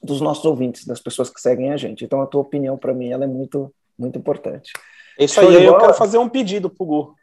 dos 0.02 0.20
nossos 0.20 0.44
ouvintes, 0.44 0.84
das 0.84 1.00
pessoas 1.00 1.30
que 1.30 1.40
seguem 1.40 1.72
a 1.72 1.76
gente. 1.76 2.04
Então, 2.04 2.20
a 2.20 2.26
tua 2.26 2.40
opinião, 2.40 2.76
para 2.76 2.92
mim, 2.92 3.10
ela 3.10 3.24
é 3.24 3.28
muito, 3.28 3.72
muito 3.96 4.18
importante. 4.18 4.72
Isso 5.18 5.34
Show 5.34 5.48
aí, 5.48 5.64
eu 5.64 5.78
quero 5.78 5.94
fazer 5.94 6.18
um 6.18 6.28
pedido 6.28 6.68
pro 6.68 6.84
Gu. 6.84 7.14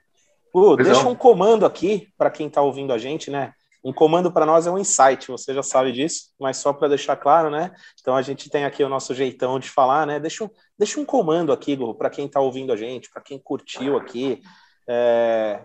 Gu, 0.53 0.77
deixa 0.77 1.07
um 1.07 1.15
comando 1.15 1.65
aqui 1.65 2.07
para 2.17 2.32
quem 2.32 2.47
está 2.47 2.61
ouvindo 2.61 2.93
a 2.93 2.97
gente, 2.97 3.30
né? 3.30 3.53
Um 3.84 3.93
comando 3.93 4.32
para 4.32 4.45
nós 4.45 4.67
é 4.67 4.71
um 4.71 4.77
insight, 4.77 5.27
você 5.30 5.53
já 5.53 5.63
sabe 5.63 5.91
disso, 5.91 6.32
mas 6.39 6.57
só 6.57 6.73
para 6.73 6.89
deixar 6.89 7.15
claro, 7.15 7.49
né? 7.49 7.71
Então 7.99 8.15
a 8.15 8.21
gente 8.21 8.49
tem 8.49 8.65
aqui 8.65 8.84
o 8.84 8.89
nosso 8.89 9.13
jeitão 9.13 9.59
de 9.59 9.69
falar, 9.69 10.05
né? 10.05 10.19
Deixa 10.19 10.43
um, 10.43 10.49
deixa 10.77 10.99
um 10.99 11.05
comando 11.05 11.53
aqui, 11.53 11.75
Gu, 11.75 11.93
para 11.95 12.09
quem 12.09 12.25
está 12.25 12.41
ouvindo 12.41 12.73
a 12.73 12.75
gente, 12.75 13.09
para 13.09 13.21
quem 13.21 13.39
curtiu 13.39 13.95
aqui, 13.95 14.41
é, 14.88 15.61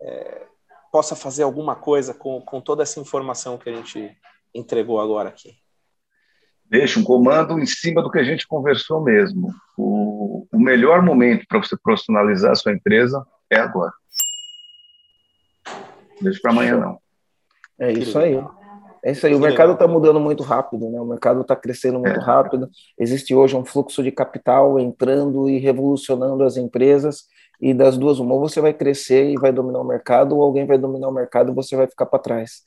é, 0.00 0.46
possa 0.90 1.14
fazer 1.14 1.42
alguma 1.42 1.76
coisa 1.76 2.14
com, 2.14 2.40
com 2.40 2.60
toda 2.60 2.82
essa 2.82 3.00
informação 3.00 3.58
que 3.58 3.68
a 3.68 3.72
gente 3.72 4.16
entregou 4.54 4.98
agora 5.00 5.28
aqui 5.28 5.58
deixa 6.70 7.00
um 7.00 7.04
comando 7.04 7.58
em 7.58 7.66
cima 7.66 8.02
do 8.02 8.10
que 8.10 8.18
a 8.18 8.24
gente 8.24 8.46
conversou 8.46 9.02
mesmo. 9.02 9.52
O, 9.76 10.46
o 10.52 10.58
melhor 10.58 11.02
momento 11.02 11.46
para 11.48 11.58
você 11.58 11.76
profissionalizar 11.76 12.52
a 12.52 12.54
sua 12.54 12.72
empresa 12.72 13.24
é 13.50 13.58
agora. 13.58 13.92
Deixa 16.20 16.40
para 16.42 16.50
amanhã, 16.50 16.76
não. 16.76 16.98
É 17.78 17.92
isso 17.92 18.18
aí. 18.18 18.42
É 19.04 19.12
isso 19.12 19.26
aí. 19.26 19.34
O 19.34 19.40
mercado 19.40 19.72
está 19.72 19.86
mudando 19.86 20.18
muito 20.18 20.42
rápido, 20.42 20.90
né? 20.90 21.00
O 21.00 21.06
mercado 21.06 21.40
está 21.40 21.54
crescendo 21.54 22.00
muito 22.00 22.20
é. 22.20 22.22
rápido. 22.22 22.68
Existe 22.98 23.34
hoje 23.34 23.56
um 23.56 23.64
fluxo 23.64 24.02
de 24.02 24.10
capital 24.10 24.78
entrando 24.78 25.48
e 25.48 25.58
revolucionando 25.58 26.42
as 26.44 26.56
empresas. 26.56 27.24
e 27.60 27.74
das 27.74 27.96
duas, 27.96 28.18
uma, 28.20 28.34
ou 28.34 28.40
você 28.40 28.60
vai 28.60 28.72
crescer 28.72 29.30
e 29.30 29.36
vai 29.36 29.52
dominar 29.52 29.80
o 29.80 29.84
mercado, 29.84 30.36
ou 30.36 30.42
alguém 30.42 30.64
vai 30.64 30.78
dominar 30.78 31.08
o 31.08 31.12
mercado 31.12 31.50
e 31.50 31.54
você 31.54 31.74
vai 31.74 31.88
ficar 31.88 32.06
para 32.06 32.18
trás. 32.18 32.64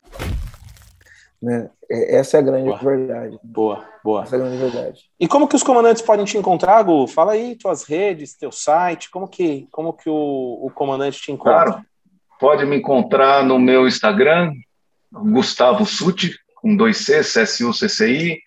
Né? 1.42 1.70
É, 1.90 2.18
essa 2.18 2.38
é 2.38 2.40
a 2.40 2.44
grande 2.44 2.66
boa. 2.66 2.78
verdade. 2.78 3.40
Boa, 3.44 3.86
boa. 4.04 4.24
Essa 4.24 4.36
é 4.36 4.40
a 4.40 4.42
grande 4.44 4.58
verdade. 4.58 5.02
E 5.20 5.28
como 5.28 5.48
que 5.48 5.56
os 5.56 5.64
comandantes 5.64 6.02
podem 6.02 6.26
te 6.26 6.38
encontrar, 6.38 6.84
Gu? 6.84 7.08
Fala 7.08 7.34
aí 7.34 7.56
tuas 7.56 7.84
redes, 7.84 8.36
teu 8.36 8.52
site, 8.52 9.10
como 9.10 9.28
que, 9.28 9.68
como 9.72 9.94
que 9.94 10.10
o, 10.10 10.60
o 10.62 10.72
comandante 10.74 11.20
te 11.20 11.32
encontra? 11.32 11.64
Claro, 11.64 11.86
pode 12.40 12.66
me 12.66 12.78
encontrar 12.78 13.44
no 13.44 13.58
meu 13.58 13.88
Instagram, 13.88 14.54
Gustavo 15.12 15.86
Suti, 15.86 16.38
com 16.56 16.76
dois 16.76 16.98
C, 16.98 17.22
CSU-CCI, 17.22 18.40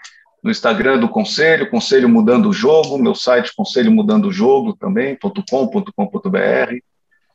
no 0.42 0.50
Instagram 0.50 0.98
do 1.00 1.08
Conselho, 1.08 1.70
Conselho 1.70 2.08
Mudando 2.08 2.50
o 2.50 2.52
Jogo, 2.52 2.98
meu 2.98 3.14
site 3.14 3.54
Conselho 3.56 3.90
Mudando 3.90 4.28
o 4.28 4.32
Jogo 4.32 4.76
também, 4.76 5.16
.com.com.br, 5.18 5.90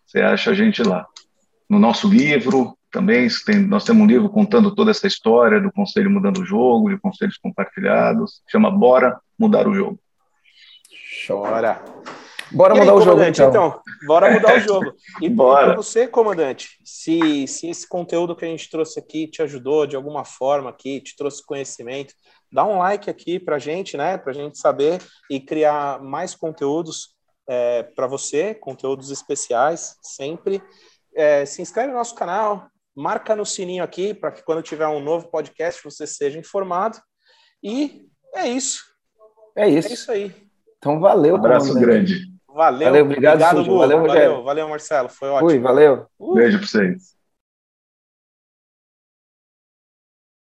você 0.06 0.22
acha 0.22 0.52
a 0.52 0.54
gente 0.54 0.82
lá. 0.84 1.06
No 1.70 1.80
nosso 1.80 2.08
livro 2.08 2.78
também, 2.92 3.28
tem, 3.46 3.60
nós 3.60 3.84
temos 3.84 4.02
um 4.02 4.08
livro 4.08 4.30
contando 4.30 4.74
toda 4.74 4.92
essa 4.92 5.08
história 5.08 5.62
do 5.62 5.72
Conselho 5.72 6.10
Mudando 6.10 6.42
o 6.42 6.46
Jogo, 6.46 6.90
de 6.90 6.98
conselhos 6.98 7.38
compartilhados, 7.38 8.42
chama 8.48 8.72
Bora 8.72 9.20
Mudar 9.38 9.68
o 9.68 9.74
Jogo. 9.74 10.00
Chora! 11.28 11.84
Bora 12.52 12.76
E 12.76 12.80
aí, 12.80 12.86
mudar 12.86 12.96
o 12.96 13.02
jogo, 13.02 13.12
comandante, 13.12 13.42
então. 13.42 13.80
Bora 14.08 14.32
mudar 14.32 14.58
o 14.58 14.60
jogo. 14.62 14.94
E 15.22 15.30
Bora. 15.30 15.68
para 15.68 15.76
você, 15.76 16.08
comandante, 16.08 16.80
se, 16.84 17.48
se 17.48 17.70
esse 17.70 17.88
conteúdo 17.88 18.36
que 18.36 18.44
a 18.44 18.48
gente 18.48 18.70
trouxe 18.70 19.00
aqui 19.00 19.28
te 19.28 19.42
ajudou 19.42 19.86
de 19.86 19.96
alguma 19.96 20.26
forma 20.26 20.70
aqui, 20.70 21.00
te 21.00 21.16
trouxe 21.16 21.46
conhecimento, 21.46 22.14
dá 22.52 22.66
um 22.66 22.80
like 22.80 23.10
aqui 23.10 23.40
para 23.40 23.58
a 23.58 23.60
gente, 23.60 23.96
né? 23.96 24.18
Para 24.18 24.34
gente 24.34 24.58
saber 24.58 25.00
e 25.30 25.40
criar 25.40 26.02
mais 26.02 26.34
conteúdos 26.34 27.16
é, 27.48 27.84
para 27.84 28.08
você, 28.08 28.56
conteúdos 28.56 29.12
especiais, 29.12 29.98
sempre. 30.02 30.62
É, 31.16 31.46
se 31.46 31.62
inscreve 31.62 31.92
no 31.92 31.98
nosso 31.98 32.16
canal, 32.16 32.68
marca 32.96 33.36
no 33.36 33.46
sininho 33.46 33.84
aqui 33.84 34.14
para 34.14 34.32
que 34.32 34.44
quando 34.44 34.62
tiver 34.62 34.88
um 34.88 35.00
novo 35.00 35.30
podcast 35.30 35.84
você 35.84 36.06
seja 36.06 36.40
informado. 36.40 36.98
E 37.64 38.06
é 38.36 38.48
isso. 38.48 38.84
É 39.56 39.68
isso. 39.68 39.90
É 39.90 39.94
isso 39.94 40.12
aí. 40.12 40.36
Então, 40.78 41.00
valeu, 41.00 41.34
Um 41.36 41.38
abraço 41.38 41.74
comandante. 41.74 42.14
grande. 42.14 42.30
Valeu. 42.48 42.86
Valeu, 42.88 43.06
obrigado. 43.06 43.66
Gu. 43.66 43.78
Valeu, 43.78 44.00
Rogério. 44.00 44.30
valeu, 44.30 44.44
valeu, 44.44 44.70
Marcelo. 44.70 45.10
Foi 45.10 45.30
ótimo. 45.30 45.50
Fui, 45.50 45.60
valeu. 45.60 46.08
Uh. 46.18 46.34
Beijo 46.36 46.58
para 46.58 46.68
vocês. 46.68 47.19